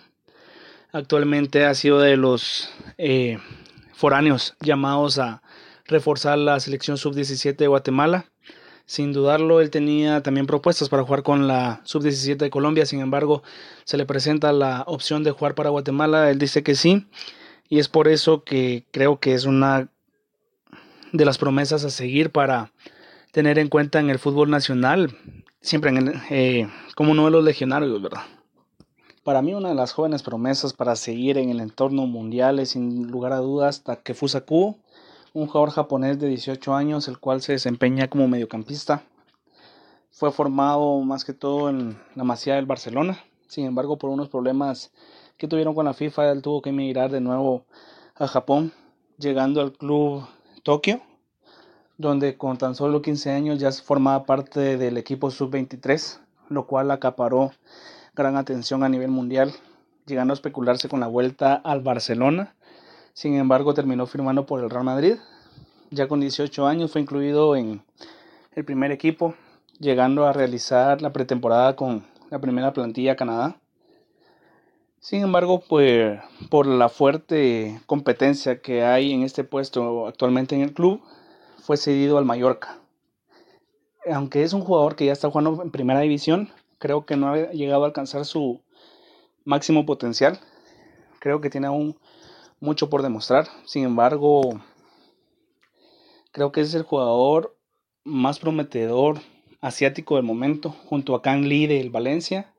Actualmente 0.91 1.65
ha 1.65 1.73
sido 1.73 1.99
de 1.99 2.17
los 2.17 2.69
eh, 2.97 3.37
foráneos 3.93 4.55
llamados 4.61 5.19
a 5.19 5.41
reforzar 5.85 6.37
la 6.37 6.59
selección 6.59 6.97
sub-17 6.97 7.57
de 7.57 7.67
Guatemala. 7.67 8.25
Sin 8.89 9.13
dudarlo, 9.13 9.61
él 9.61 9.69
tenía 9.69 10.23
también 10.23 10.47
propuestas 10.47 10.89
para 10.89 11.03
jugar 11.03 11.21
con 11.21 11.47
la 11.47 11.79
sub-17 11.83 12.37
de 12.37 12.49
Colombia. 12.49 12.87
Sin 12.87 13.01
embargo, 13.01 13.43
se 13.83 13.97
le 13.97 14.07
presenta 14.07 14.51
la 14.51 14.83
opción 14.87 15.23
de 15.23 15.29
jugar 15.29 15.53
para 15.53 15.69
Guatemala. 15.69 16.31
Él 16.31 16.39
dice 16.39 16.63
que 16.63 16.73
sí. 16.73 17.05
Y 17.69 17.77
es 17.77 17.87
por 17.87 18.07
eso 18.07 18.43
que 18.43 18.87
creo 18.89 19.19
que 19.19 19.35
es 19.35 19.45
una 19.45 19.89
de 21.11 21.23
las 21.23 21.37
promesas 21.37 21.85
a 21.85 21.91
seguir 21.91 22.31
para 22.31 22.71
tener 23.31 23.59
en 23.59 23.67
cuenta 23.67 23.99
en 23.99 24.09
el 24.09 24.17
fútbol 24.17 24.49
nacional 24.49 25.15
siempre 25.61 25.91
eh, 26.31 26.67
como 26.95 27.11
uno 27.11 27.25
de 27.25 27.31
los 27.31 27.43
legionarios, 27.43 28.01
¿verdad? 28.01 28.23
Para 29.23 29.43
mí 29.43 29.53
una 29.53 29.69
de 29.69 29.75
las 29.75 29.93
jóvenes 29.93 30.23
promesas 30.23 30.73
para 30.73 30.95
seguir 30.95 31.37
en 31.37 31.51
el 31.51 31.59
entorno 31.59 32.07
mundial 32.07 32.57
es 32.57 32.69
sin 32.69 33.05
lugar 33.11 33.33
a 33.33 33.37
dudas 33.37 33.83
Takefusa 33.83 34.41
Kubo, 34.41 34.79
un 35.33 35.47
jugador 35.47 35.71
japonés 35.71 36.19
de 36.19 36.27
18 36.27 36.73
años 36.73 37.07
el 37.07 37.19
cual 37.19 37.41
se 37.41 37.53
desempeña 37.53 38.09
como 38.09 38.27
mediocampista. 38.27 39.03
Fue 40.11 40.31
formado 40.31 40.99
más 41.01 41.25
que 41.25 41.33
todo 41.33 41.69
en 41.69 41.97
la 42.15 42.23
Masía 42.23 42.55
del 42.55 42.65
Barcelona, 42.65 43.19
sin 43.47 43.65
embargo 43.65 43.97
por 43.97 44.09
unos 44.09 44.29
problemas 44.29 44.91
que 45.37 45.47
tuvieron 45.47 45.75
con 45.75 45.85
la 45.85 45.93
FIFA 45.93 46.31
él 46.31 46.41
tuvo 46.41 46.61
que 46.61 46.69
emigrar 46.69 47.11
de 47.11 47.21
nuevo 47.21 47.65
a 48.15 48.27
Japón, 48.27 48.73
llegando 49.17 49.61
al 49.61 49.73
club 49.73 50.25
Tokio 50.63 51.01
donde 51.99 52.37
con 52.37 52.57
tan 52.57 52.75
solo 52.75 53.01
15 53.01 53.29
años 53.31 53.59
ya 53.59 53.73
formaba 53.73 54.25
parte 54.25 54.77
del 54.77 54.97
equipo 54.97 55.29
sub-23, 55.29 56.19
lo 56.47 56.65
cual 56.65 56.91
acaparó 56.91 57.51
gran 58.15 58.37
atención 58.37 58.83
a 58.83 58.89
nivel 58.89 59.09
mundial, 59.09 59.51
llegando 60.05 60.31
a 60.31 60.35
especularse 60.35 60.87
con 60.87 61.01
la 61.01 61.07
vuelta 61.07 61.55
al 61.55 61.81
Barcelona. 61.81 62.55
Sin 63.13 63.35
embargo, 63.35 63.73
terminó 63.73 64.05
firmando 64.05 64.45
por 64.45 64.63
el 64.63 64.69
Real 64.69 64.83
Madrid. 64.83 65.15
Ya 65.91 66.07
con 66.07 66.19
18 66.19 66.67
años 66.67 66.91
fue 66.91 67.01
incluido 67.01 67.55
en 67.55 67.83
el 68.53 68.65
primer 68.65 68.91
equipo, 68.91 69.35
llegando 69.79 70.25
a 70.25 70.33
realizar 70.33 71.01
la 71.01 71.11
pretemporada 71.11 71.75
con 71.75 72.05
la 72.29 72.39
primera 72.39 72.73
plantilla 72.73 73.15
Canadá. 73.15 73.57
Sin 74.99 75.23
embargo, 75.23 75.63
pues, 75.67 76.19
por 76.49 76.67
la 76.67 76.89
fuerte 76.89 77.81
competencia 77.85 78.61
que 78.61 78.83
hay 78.83 79.13
en 79.13 79.23
este 79.23 79.43
puesto 79.43 80.07
actualmente 80.07 80.55
en 80.55 80.61
el 80.61 80.73
club, 80.73 81.01
fue 81.61 81.77
cedido 81.77 82.17
al 82.17 82.25
Mallorca. 82.25 82.79
Aunque 84.11 84.43
es 84.43 84.53
un 84.53 84.61
jugador 84.61 84.95
que 84.95 85.05
ya 85.05 85.13
está 85.13 85.29
jugando 85.29 85.61
en 85.63 85.71
primera 85.71 86.01
división, 86.01 86.49
creo 86.79 87.05
que 87.05 87.15
no 87.15 87.29
ha 87.29 87.51
llegado 87.51 87.83
a 87.83 87.87
alcanzar 87.87 88.25
su 88.25 88.61
máximo 89.45 89.85
potencial. 89.85 90.39
Creo 91.19 91.41
que 91.41 91.49
tiene 91.49 91.67
aún 91.67 91.97
mucho 92.59 92.89
por 92.89 93.01
demostrar. 93.01 93.47
Sin 93.65 93.83
embargo, 93.83 94.61
creo 96.31 96.51
que 96.51 96.61
es 96.61 96.73
el 96.73 96.83
jugador 96.83 97.57
más 98.03 98.39
prometedor 98.39 99.19
asiático 99.61 100.15
del 100.15 100.25
momento, 100.25 100.71
junto 100.85 101.15
a 101.15 101.21
Kang 101.21 101.45
Lee 101.45 101.67
del 101.67 101.89
Valencia. 101.89 102.53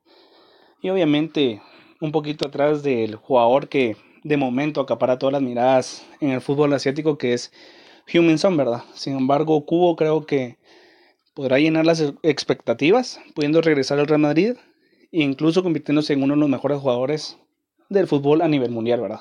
Y 0.82 0.90
obviamente 0.90 1.62
un 2.00 2.12
poquito 2.12 2.48
atrás 2.48 2.82
del 2.82 3.16
jugador 3.16 3.68
que 3.68 3.96
de 4.22 4.36
momento 4.36 4.80
acapara 4.80 5.18
todas 5.18 5.32
las 5.32 5.42
miradas 5.42 6.06
en 6.20 6.30
el 6.30 6.40
fútbol 6.40 6.72
asiático, 6.72 7.18
que 7.18 7.32
es 7.32 7.52
Huminson, 8.12 8.56
¿verdad? 8.56 8.84
Sin 8.94 9.16
embargo, 9.16 9.64
Cubo 9.64 9.96
creo 9.96 10.26
que 10.26 10.58
podrá 11.34 11.58
llenar 11.58 11.86
las 11.86 12.00
expectativas, 12.22 13.20
pudiendo 13.34 13.60
regresar 13.60 13.98
al 13.98 14.06
Real 14.06 14.20
Madrid 14.20 14.54
e 15.12 15.22
incluso 15.22 15.62
convirtiéndose 15.62 16.12
en 16.12 16.22
uno 16.22 16.34
de 16.34 16.40
los 16.40 16.48
mejores 16.48 16.78
jugadores 16.78 17.38
del 17.88 18.06
fútbol 18.06 18.42
a 18.42 18.48
nivel 18.48 18.70
mundial, 18.70 19.00
¿verdad? 19.00 19.20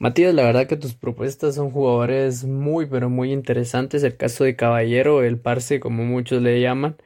Matías, 0.00 0.34
la 0.34 0.44
verdad 0.44 0.66
que 0.66 0.78
tus 0.78 0.94
propuestas 0.94 1.56
son 1.56 1.70
jugadores 1.70 2.44
muy, 2.44 2.86
pero 2.86 3.10
muy 3.10 3.32
interesantes. 3.32 4.02
El 4.02 4.16
caso 4.16 4.44
de 4.44 4.56
Caballero, 4.56 5.22
el 5.22 5.38
Parse, 5.38 5.78
como 5.78 6.04
muchos 6.06 6.40
le 6.42 6.58
llaman, 6.58 6.96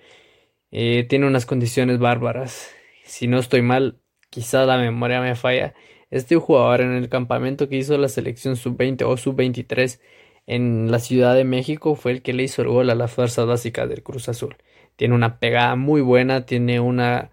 eh, 0.70 1.04
tiene 1.08 1.26
unas 1.26 1.44
condiciones 1.46 1.98
bárbaras. 1.98 2.70
Si 3.04 3.26
no 3.26 3.38
estoy 3.40 3.62
mal, 3.62 4.00
quizá 4.30 4.64
la 4.66 4.78
memoria 4.78 5.20
me 5.20 5.34
falla. 5.34 5.74
Este 6.10 6.36
jugador 6.36 6.82
en 6.82 6.92
el 6.92 7.08
campamento 7.08 7.68
que 7.68 7.76
hizo 7.78 7.98
la 7.98 8.08
selección 8.08 8.56
sub-20 8.56 9.04
o 9.06 9.16
sub-23 9.16 10.00
en 10.46 10.90
la 10.92 11.00
Ciudad 11.00 11.34
de 11.34 11.44
México 11.44 11.96
fue 11.96 12.12
el 12.12 12.22
que 12.22 12.32
le 12.32 12.44
hizo 12.44 12.62
el 12.62 12.68
gol 12.68 12.90
a 12.90 12.94
las 12.94 13.12
fuerzas 13.12 13.46
básicas 13.46 13.88
del 13.88 14.04
Cruz 14.04 14.28
Azul. 14.28 14.56
Tiene 14.96 15.14
una 15.16 15.40
pegada 15.40 15.74
muy 15.76 16.00
buena, 16.00 16.46
tiene 16.46 16.78
una, 16.80 17.32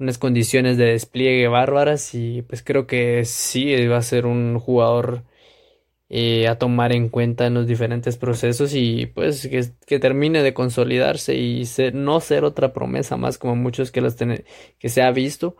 unas 0.00 0.18
condiciones 0.18 0.76
de 0.78 0.86
despliegue 0.86 1.46
bárbaras 1.48 2.14
y 2.14 2.42
pues 2.42 2.62
creo 2.62 2.86
que 2.86 3.24
sí 3.24 3.86
va 3.86 3.98
a 3.98 4.02
ser 4.02 4.26
un 4.26 4.58
jugador 4.58 5.24
eh, 6.08 6.48
a 6.48 6.58
tomar 6.58 6.92
en 6.92 7.08
cuenta 7.08 7.46
en 7.46 7.54
los 7.54 7.66
diferentes 7.66 8.16
procesos 8.16 8.74
y 8.74 9.06
pues 9.06 9.48
que, 9.86 9.98
termine 10.00 10.42
de 10.42 10.54
consolidarse 10.54 11.36
y 11.36 11.64
no 11.92 12.20
ser 12.20 12.44
otra 12.44 12.72
promesa 12.72 13.16
más 13.16 13.38
como 13.38 13.56
muchos 13.56 13.92
que, 13.92 14.00
las 14.00 14.16
que 14.16 14.88
se 14.88 15.02
ha 15.02 15.10
visto, 15.12 15.56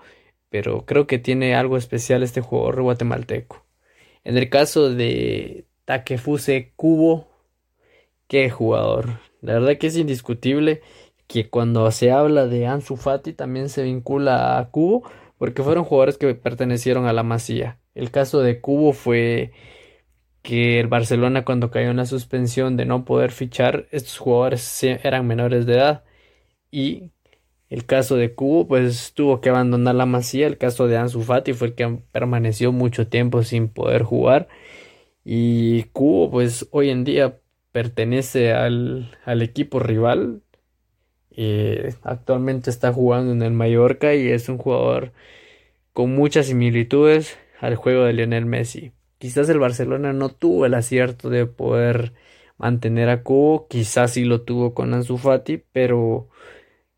pero 0.48 0.85
creo 0.87 1.07
que 1.07 1.18
tiene 1.18 1.55
algo 1.55 1.76
especial 1.76 2.22
este 2.22 2.40
jugador 2.40 2.83
guatemalteco. 2.83 3.64
En 4.24 4.37
el 4.38 4.50
caso 4.50 4.90
de, 4.92 5.66
Takefuse 5.85 6.72
Kubo, 6.76 7.29
qué 8.29 8.50
jugador. 8.50 9.20
La 9.42 9.55
verdad 9.55 9.79
que 9.79 9.88
es 9.88 9.96
indiscutible 9.96 10.83
que 11.31 11.49
cuando 11.49 11.88
se 11.93 12.11
habla 12.11 12.49
de 12.49 12.66
Ansu 12.66 12.97
Fati 12.97 13.33
también 13.33 13.68
se 13.68 13.85
vincula 13.85 14.59
a 14.59 14.70
Kubo 14.70 15.09
porque 15.39 15.62
fueron 15.62 15.85
jugadores 15.85 16.18
que 16.18 16.35
pertenecieron 16.35 17.07
a 17.07 17.12
la 17.12 17.22
Masía. 17.22 17.78
El 17.95 18.11
caso 18.11 18.41
de 18.41 18.61
Kubo 18.61 18.93
fue 18.93 19.53
que 20.43 20.81
el 20.81 20.89
Barcelona 20.89 21.45
cuando 21.45 21.70
cayó 21.70 21.91
en 21.91 21.99
la 21.99 22.07
suspensión 22.07 22.76
de 22.76 22.85
no 22.87 23.05
poder 23.05 23.31
fichar, 23.31 23.87
estos 23.93 24.18
jugadores 24.18 24.83
eran 24.83 25.26
menores 25.28 25.66
de 25.66 25.74
edad 25.74 26.05
y 26.72 27.12
el 27.68 27.87
caso 27.87 28.16
de 28.16 28.35
Kubo 28.35 28.66
pues 28.66 29.12
tuvo 29.14 29.41
que 29.41 29.51
abandonar 29.51 29.95
la 29.95 30.07
Masía, 30.07 30.49
el 30.49 30.59
caso 30.59 30.89
de 30.89 30.97
Ansu 30.99 31.22
Fati 31.22 31.53
fue 31.53 31.68
el 31.68 31.74
que 31.76 31.99
permaneció 32.12 32.72
mucho 32.72 33.07
tiempo 33.09 33.45
sin 33.45 33.68
poder 33.68 34.03
jugar 34.03 34.49
y 35.24 35.85
Cubo, 35.93 36.31
pues 36.31 36.68
hoy 36.72 36.91
en 36.91 37.05
día 37.05 37.39
pertenece 37.72 38.53
al, 38.53 39.11
equipo 39.26 39.78
rival. 39.78 40.43
Eh, 41.43 41.95
actualmente 42.03 42.68
está 42.68 42.93
jugando 42.93 43.32
en 43.32 43.41
el 43.41 43.53
Mallorca 43.53 44.14
y 44.14 44.28
es 44.28 44.51
un 44.51 44.59
jugador 44.59 45.12
con 45.95 46.14
muchas 46.14 46.49
similitudes 46.49 47.38
al 47.61 47.76
juego 47.76 48.05
de 48.05 48.12
Lionel 48.12 48.45
Messi. 48.45 48.93
quizás 49.18 49.49
el 49.49 49.59
Barcelona 49.59 50.12
no 50.12 50.28
tuvo 50.30 50.66
el 50.66 50.74
acierto 50.74 51.30
de 51.30 51.47
poder 51.47 52.12
mantener 52.59 53.09
a 53.09 53.22
Cubo, 53.22 53.68
quizás 53.68 54.12
sí 54.12 54.24
lo 54.24 54.43
tuvo 54.43 54.74
con 54.74 54.93
Ansu 54.95 55.16
Fati, 55.16 55.62
pero 55.72 56.28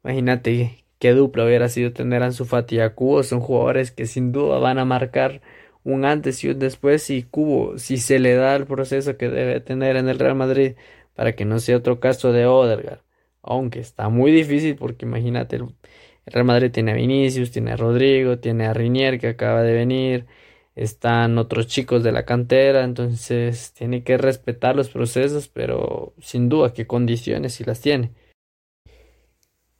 imagínate 0.05 0.85
qué 0.99 1.13
dupla 1.13 1.45
hubiera 1.45 1.69
sido 1.69 1.93
tener 1.93 2.23
a 2.23 2.27
Ansu 2.27 2.45
Fati 2.45 2.77
y 2.77 2.81
a 2.81 2.95
Cubo, 2.97 3.23
son 3.23 3.41
jugadores 3.41 3.93
que 3.93 4.07
sin 4.07 4.33
duda 4.33 4.59
van 4.59 4.79
a 4.79 4.85
marcar 4.85 5.43
un 5.85 6.05
antes 6.05 6.43
y 6.45 6.49
un 6.51 6.59
después 6.59 7.11
y 7.11 7.23
Cubo, 7.25 7.79
si 7.79 7.99
se 7.99 8.19
le 8.19 8.35
da 8.35 8.57
el 8.57 8.67
proceso 8.67 9.17
que 9.17 9.29
debe 9.29 9.61
tener 9.61 9.97
en 9.97 10.09
el 10.09 10.19
Real 10.19 10.35
Madrid 10.35 10.75
para 11.15 11.35
que 11.37 11.45
no 11.45 11.61
sea 11.61 11.77
otro 11.77 12.01
caso 12.01 12.33
de 12.33 12.47
Odegaard, 12.47 13.03
aunque 13.43 13.81
está 13.81 14.09
muy 14.09 14.33
difícil 14.33 14.77
porque 14.77 15.07
imagínate 15.07 15.57
el 15.57 15.67
Real 16.27 16.45
Madrid 16.45 16.71
tiene 16.71 16.93
a 16.93 16.95
Vinicius, 16.95 17.51
tiene 17.51 17.73
a 17.73 17.77
Rodrigo, 17.77 18.39
tiene 18.39 18.67
a 18.67 18.75
Rinier 18.75 19.19
que 19.19 19.29
acaba 19.29 19.63
de 19.63 19.73
venir, 19.73 20.27
están 20.77 21.37
otros 21.39 21.67
chicos 21.67 22.03
de 22.03 22.13
la 22.13 22.25
cantera, 22.25 22.85
entonces 22.85 23.73
tiene 23.73 24.05
que 24.05 24.17
respetar 24.19 24.77
los 24.77 24.89
procesos, 24.89 25.49
pero 25.49 26.15
sin 26.21 26.49
duda 26.49 26.73
que 26.73 26.87
condiciones 26.87 27.55
si 27.55 27.65
las 27.65 27.81
tiene. 27.81 28.13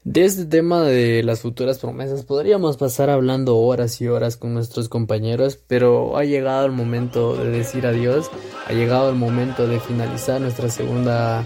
De 0.05 0.25
este 0.25 0.47
tema 0.47 0.83
de 0.83 1.23
las 1.23 1.43
futuras 1.43 1.79
promesas 1.79 2.25
podríamos 2.25 2.77
pasar 2.77 3.09
hablando 3.09 3.57
horas 3.59 4.01
y 4.01 4.09
horas 4.09 4.37
con 4.37 4.53
nuestros 4.53 4.89
compañeros, 4.89 5.57
pero 5.69 6.17
ha 6.17 6.25
llegado 6.25 6.67
el 6.67 6.73
momento 6.73 7.37
de 7.37 7.51
decir 7.51 7.87
adiós, 7.87 8.29
ha 8.67 8.73
llegado 8.73 9.11
el 9.11 9.17
momento 9.17 9.69
de 9.69 9.79
finalizar 9.79 10.41
nuestra 10.41 10.71
segunda 10.71 11.45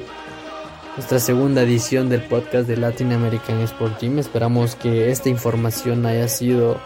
nuestra 0.96 1.20
segunda 1.20 1.62
edición 1.62 2.08
del 2.08 2.22
podcast 2.22 2.66
de 2.66 2.78
Latin 2.78 3.12
American 3.12 3.60
Sport 3.60 3.98
Team. 3.98 4.18
Esperamos 4.18 4.74
que 4.76 5.10
esta 5.10 5.28
información 5.28 6.06
haya 6.06 6.26
sido 6.26 6.78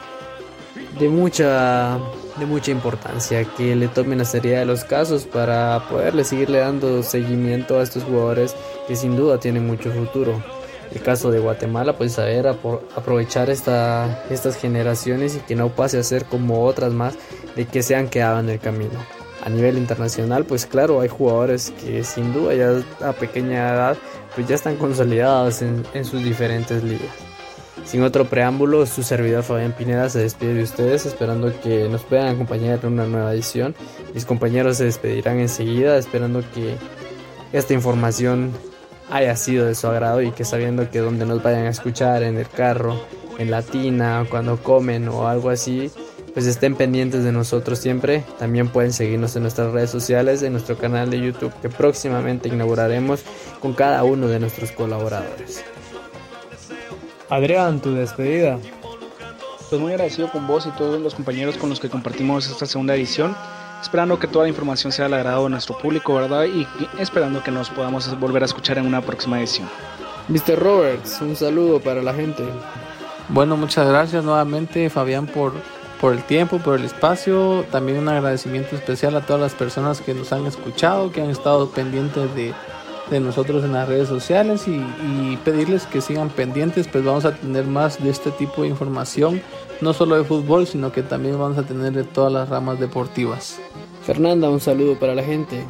de 0.98 1.08
mucha 1.08 1.98
de 2.36 2.46
mucha 2.46 2.70
importancia, 2.70 3.44
que 3.56 3.76
le 3.76 3.88
tomen 3.88 4.18
la 4.18 4.24
seriedad 4.24 4.60
de 4.60 4.66
los 4.66 4.84
casos 4.84 5.26
para 5.26 5.86
poderle 5.88 6.24
seguirle 6.24 6.58
dando 6.58 7.02
seguimiento 7.02 7.78
a 7.78 7.82
estos 7.82 8.02
jugadores 8.02 8.56
que 8.88 8.96
sin 8.96 9.16
duda 9.16 9.38
tienen 9.38 9.66
mucho 9.66 9.92
futuro. 9.92 10.42
El 10.92 11.02
caso 11.02 11.30
de 11.30 11.38
Guatemala, 11.38 11.96
pues 11.96 12.14
saber 12.14 12.48
aprovechar 12.48 13.48
esta, 13.48 14.24
estas 14.30 14.56
generaciones 14.56 15.36
y 15.36 15.40
que 15.40 15.54
no 15.54 15.68
pase 15.68 15.98
a 15.98 16.02
ser 16.02 16.24
como 16.24 16.64
otras 16.64 16.92
más 16.92 17.14
de 17.54 17.66
que 17.66 17.82
se 17.82 17.94
han 17.94 18.08
quedado 18.08 18.40
en 18.40 18.48
el 18.48 18.58
camino. 18.58 19.19
A 19.42 19.48
nivel 19.48 19.78
internacional, 19.78 20.44
pues 20.44 20.66
claro, 20.66 21.00
hay 21.00 21.08
jugadores 21.08 21.72
que 21.82 22.04
sin 22.04 22.32
duda 22.32 22.54
ya 22.54 23.08
a 23.08 23.12
pequeña 23.12 23.72
edad 23.72 23.98
pues 24.34 24.46
ya 24.46 24.54
están 24.54 24.76
consolidados 24.76 25.62
en, 25.62 25.84
en 25.94 26.04
sus 26.04 26.22
diferentes 26.22 26.84
ligas. 26.84 27.10
Sin 27.84 28.02
otro 28.02 28.26
preámbulo, 28.26 28.86
su 28.86 29.02
servidor 29.02 29.42
Fabián 29.42 29.72
Pineda 29.72 30.08
se 30.08 30.20
despide 30.20 30.54
de 30.54 30.62
ustedes 30.62 31.06
esperando 31.06 31.52
que 31.60 31.88
nos 31.88 32.02
puedan 32.02 32.28
acompañar 32.28 32.80
en 32.82 32.92
una 32.92 33.06
nueva 33.06 33.32
edición. 33.32 33.74
Mis 34.14 34.24
compañeros 34.24 34.76
se 34.76 34.84
despedirán 34.84 35.40
enseguida 35.40 35.96
esperando 35.96 36.42
que 36.54 36.76
esta 37.52 37.72
información 37.72 38.52
haya 39.10 39.34
sido 39.34 39.66
de 39.66 39.74
su 39.74 39.88
agrado 39.88 40.22
y 40.22 40.30
que 40.30 40.44
sabiendo 40.44 40.88
que 40.90 41.00
donde 41.00 41.26
nos 41.26 41.42
vayan 41.42 41.66
a 41.66 41.70
escuchar 41.70 42.22
en 42.22 42.36
el 42.36 42.48
carro, 42.48 43.00
en 43.38 43.50
la 43.50 43.62
tina, 43.62 44.24
cuando 44.30 44.62
comen 44.62 45.08
o 45.08 45.26
algo 45.26 45.50
así, 45.50 45.90
pues 46.32 46.46
estén 46.46 46.74
pendientes 46.74 47.24
de 47.24 47.32
nosotros 47.32 47.78
siempre. 47.78 48.24
También 48.38 48.68
pueden 48.68 48.92
seguirnos 48.92 49.34
en 49.36 49.42
nuestras 49.42 49.72
redes 49.72 49.90
sociales, 49.90 50.42
en 50.42 50.52
nuestro 50.52 50.76
canal 50.76 51.10
de 51.10 51.20
YouTube 51.20 51.52
que 51.60 51.68
próximamente 51.68 52.48
inauguraremos 52.48 53.22
con 53.60 53.72
cada 53.72 54.04
uno 54.04 54.28
de 54.28 54.40
nuestros 54.40 54.72
colaboradores. 54.72 55.64
Adrián, 57.28 57.80
tu 57.80 57.94
despedida. 57.94 58.58
Pues 59.68 59.80
muy 59.80 59.92
agradecido 59.92 60.30
con 60.32 60.46
vos 60.46 60.66
y 60.66 60.70
todos 60.70 61.00
los 61.00 61.14
compañeros 61.14 61.56
con 61.56 61.70
los 61.70 61.78
que 61.78 61.88
compartimos 61.88 62.50
esta 62.50 62.66
segunda 62.66 62.94
edición. 62.94 63.36
Esperando 63.80 64.18
que 64.18 64.26
toda 64.26 64.44
la 64.44 64.50
información 64.50 64.92
sea 64.92 65.06
al 65.06 65.14
agrado 65.14 65.44
de 65.44 65.50
nuestro 65.50 65.78
público, 65.78 66.14
¿verdad? 66.14 66.44
Y 66.44 66.66
esperando 66.98 67.42
que 67.42 67.50
nos 67.50 67.70
podamos 67.70 68.18
volver 68.20 68.42
a 68.42 68.46
escuchar 68.46 68.78
en 68.78 68.86
una 68.86 69.00
próxima 69.00 69.38
edición. 69.38 69.68
Mr. 70.28 70.58
Roberts, 70.58 71.20
un 71.20 71.34
saludo 71.34 71.80
para 71.80 72.02
la 72.02 72.12
gente. 72.12 72.44
Bueno, 73.28 73.56
muchas 73.56 73.88
gracias 73.88 74.22
nuevamente, 74.22 74.90
Fabián, 74.90 75.26
por, 75.26 75.54
por 76.00 76.14
el 76.14 76.22
tiempo, 76.24 76.58
por 76.58 76.78
el 76.78 76.84
espacio. 76.84 77.64
También 77.70 77.98
un 77.98 78.08
agradecimiento 78.08 78.74
especial 78.74 79.16
a 79.16 79.26
todas 79.26 79.42
las 79.42 79.54
personas 79.54 80.00
que 80.00 80.14
nos 80.14 80.32
han 80.32 80.46
escuchado, 80.46 81.12
que 81.12 81.20
han 81.20 81.30
estado 81.30 81.70
pendientes 81.70 82.34
de, 82.34 82.54
de 83.10 83.20
nosotros 83.20 83.64
en 83.64 83.72
las 83.72 83.88
redes 83.88 84.08
sociales 84.08 84.66
y, 84.66 84.76
y, 84.76 85.38
pedirles 85.44 85.86
que 85.86 86.00
sigan 86.00 86.30
pendientes, 86.30 86.88
pues 86.88 87.04
vamos 87.04 87.24
a 87.24 87.34
tener 87.34 87.66
más 87.66 88.02
de 88.02 88.10
este 88.10 88.30
tipo 88.30 88.62
de 88.62 88.68
información, 88.68 89.42
no 89.80 89.92
solo 89.92 90.16
de 90.16 90.24
fútbol, 90.24 90.66
sino 90.66 90.92
que 90.92 91.02
también 91.02 91.38
vamos 91.38 91.58
a 91.58 91.64
tener 91.64 91.92
de 91.92 92.04
todas 92.04 92.32
las 92.32 92.48
ramas 92.48 92.80
deportivas. 92.80 93.58
Fernanda, 94.04 94.48
un 94.48 94.60
saludo 94.60 94.98
para 94.98 95.14
la 95.14 95.22
gente. 95.22 95.64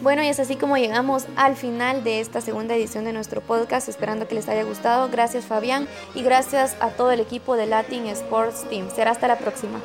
Bueno, 0.00 0.22
y 0.22 0.28
es 0.28 0.38
así 0.38 0.54
como 0.54 0.76
llegamos 0.76 1.26
al 1.34 1.56
final 1.56 2.04
de 2.04 2.20
esta 2.20 2.40
segunda 2.40 2.76
edición 2.76 3.04
de 3.04 3.12
nuestro 3.12 3.40
podcast, 3.40 3.88
esperando 3.88 4.28
que 4.28 4.36
les 4.36 4.48
haya 4.48 4.62
gustado. 4.62 5.08
Gracias 5.08 5.44
Fabián 5.44 5.88
y 6.14 6.22
gracias 6.22 6.76
a 6.80 6.90
todo 6.90 7.10
el 7.10 7.18
equipo 7.18 7.56
de 7.56 7.66
Latin 7.66 8.06
Sports 8.06 8.64
Team. 8.70 8.90
Será 8.94 9.10
hasta 9.10 9.26
la 9.26 9.38
próxima. 9.38 9.80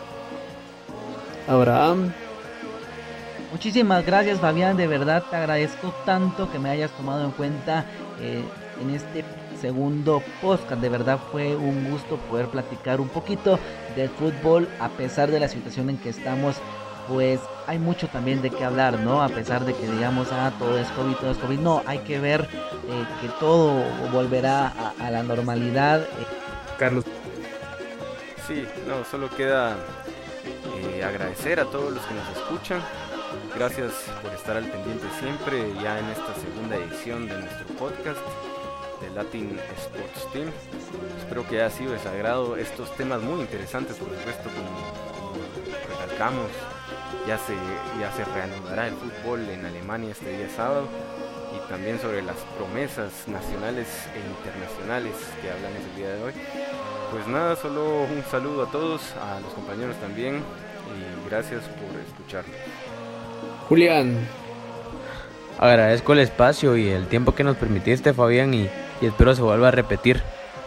Abraham. 1.48 2.14
Muchísimas 3.52 4.06
gracias 4.06 4.40
Fabián, 4.40 4.78
de 4.78 4.88
verdad 4.88 5.24
te 5.30 5.36
agradezco 5.36 5.94
tanto 6.06 6.52
que 6.52 6.60
me 6.60 6.70
hayas 6.70 6.92
tomado 6.92 7.26
en 7.26 7.32
cuenta 7.32 7.86
eh, 8.20 8.44
en 8.82 8.90
este 8.92 9.24
segundo 9.60 10.22
podcast. 10.42 10.80
De 10.82 10.90
verdad 10.90 11.20
fue 11.32 11.56
un 11.56 11.90
gusto 11.90 12.18
poder 12.30 12.48
platicar 12.48 13.02
un 13.02 13.10
poquito 13.10 13.58
de 13.96 14.10
fútbol 14.10 14.70
a 14.80 14.90
pesar 14.90 15.32
de 15.32 15.40
la 15.40 15.48
situación 15.48 15.90
en 15.90 15.98
que 15.98 16.10
estamos. 16.10 16.58
Pues 17.08 17.40
hay 17.68 17.80
mucho 17.80 18.08
también 18.08 18.42
de 18.42 18.50
qué 18.50 18.64
hablar, 18.64 19.00
¿no? 19.00 19.22
A 19.22 19.30
pesar 19.30 19.66
de 19.66 19.74
que 19.74 19.88
digamos, 19.88 20.28
ah, 20.32 20.52
todo 20.58 20.78
es 20.78 20.88
COVID, 20.90 21.16
todo 21.16 21.32
es 21.32 21.38
COVID. 21.38 21.60
No, 21.60 21.84
hay 21.86 22.00
que 22.00 22.20
ver 22.20 22.42
eh, 22.42 23.06
que 23.22 23.28
todo 23.40 23.84
volverá 24.12 24.68
a, 24.68 24.94
a 25.00 25.12
la 25.12 25.24
normalidad. 25.24 26.02
Eh. 26.02 26.28
Carlos. 26.78 27.06
Sí, 28.48 28.66
no, 28.88 29.04
solo 29.06 29.30
queda 29.30 29.78
eh, 30.76 31.04
agradecer 31.04 31.60
a 31.60 31.66
todos 31.66 31.94
los 31.94 32.04
que 32.06 32.14
nos 32.14 32.30
escuchan. 32.38 32.82
Gracias 33.56 33.92
por 34.22 34.34
estar 34.34 34.58
al 34.58 34.66
pendiente 34.66 35.06
siempre, 35.20 35.74
ya 35.82 36.00
en 36.00 36.06
esta 36.10 36.34
segunda 36.36 36.76
edición 36.76 37.28
de 37.28 37.38
nuestro 37.40 37.68
podcast 37.76 38.20
de 39.02 39.10
Latin 39.12 39.60
Sports 39.78 40.32
Team. 40.34 40.52
Espero 41.20 41.48
que 41.48 41.62
haya 41.62 41.70
sido 41.70 41.94
de 41.94 42.00
sagrado 42.00 42.58
estos 42.58 42.96
temas 42.96 43.22
muy 43.22 43.42
interesantes, 43.42 43.96
por 43.98 44.10
supuesto, 44.10 44.50
como, 44.50 45.34
como 45.34 45.44
recalcamos. 45.88 46.50
Ya 47.28 47.38
se, 47.38 47.54
ya 48.00 48.12
se 48.12 48.26
reanudará 48.26 48.88
el 48.88 48.94
fútbol 48.94 49.48
en 49.50 49.66
Alemania 49.66 50.12
este 50.12 50.38
día 50.38 50.50
sábado 50.56 50.88
y 51.56 51.70
también 51.70 52.00
sobre 52.00 52.22
las 52.22 52.36
promesas 52.58 53.12
nacionales 53.28 53.88
e 54.14 54.20
internacionales 54.20 55.14
que 55.42 55.50
hablan 55.50 55.72
el 55.74 55.96
día 55.96 56.10
de 56.10 56.24
hoy. 56.24 56.34
Pues 57.12 57.28
nada, 57.28 57.56
solo 57.56 58.02
un 58.02 58.24
saludo 58.30 58.64
a 58.64 58.72
todos, 58.72 59.02
a 59.22 59.40
los 59.40 59.54
compañeros 59.54 59.96
también 59.98 60.38
y 60.38 61.30
gracias 61.30 61.64
por 61.64 62.00
escucharnos. 62.02 62.56
Julián. 63.70 64.18
Agradezco 65.60 66.14
el 66.14 66.20
espacio 66.20 66.76
y 66.76 66.90
el 66.90 67.08
tiempo 67.08 67.36
que 67.36 67.44
nos 67.44 67.56
permitiste, 67.56 68.14
Fabián, 68.14 68.54
y, 68.54 68.70
y, 69.02 69.06
espero 69.06 69.36
se 69.36 69.42
vuelva 69.42 69.70
a 69.70 69.72
repetir. 69.72 70.22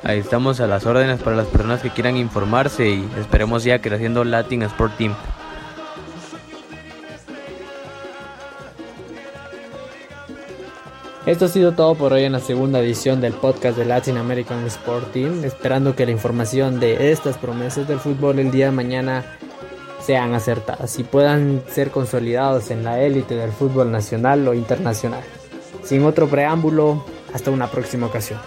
Ahí 0.04 0.20
estamos 0.20 0.60
a 0.60 0.66
las 0.66 0.86
órdenes 0.86 1.20
para 1.20 1.36
las 1.36 1.46
personas 1.48 1.82
que 1.82 1.90
quieran 1.90 2.16
informarse 2.16 2.88
y 2.88 3.08
esperemos 3.18 3.64
ya 3.64 3.80
creciendo 3.80 4.24
Latin 4.24 4.62
Sport 4.62 4.96
Team. 4.96 5.14
Esto 11.26 11.46
ha 11.46 11.48
sido 11.48 11.72
todo 11.72 11.96
por 11.96 12.12
hoy 12.12 12.22
en 12.22 12.30
la 12.30 12.38
segunda 12.38 12.78
edición 12.78 13.20
del 13.20 13.32
podcast 13.32 13.76
de 13.76 13.84
Latin 13.84 14.16
American 14.16 14.64
Sport 14.66 15.10
Team, 15.10 15.44
esperando 15.44 15.96
que 15.96 16.06
la 16.06 16.12
información 16.12 16.78
de 16.78 17.10
estas 17.10 17.36
promesas 17.36 17.88
del 17.88 17.98
fútbol 17.98 18.38
el 18.38 18.52
día 18.52 18.66
de 18.66 18.70
mañana 18.70 19.24
sean 20.00 20.34
acertadas 20.34 20.96
y 21.00 21.02
puedan 21.02 21.64
ser 21.68 21.90
consolidados 21.90 22.70
en 22.70 22.84
la 22.84 23.02
élite 23.02 23.34
del 23.34 23.50
fútbol 23.50 23.90
nacional 23.90 24.46
o 24.46 24.54
internacional. 24.54 25.24
Sin 25.82 26.04
otro 26.04 26.28
preámbulo, 26.28 27.04
hasta 27.34 27.50
una 27.50 27.68
próxima 27.72 28.06
ocasión. 28.06 28.38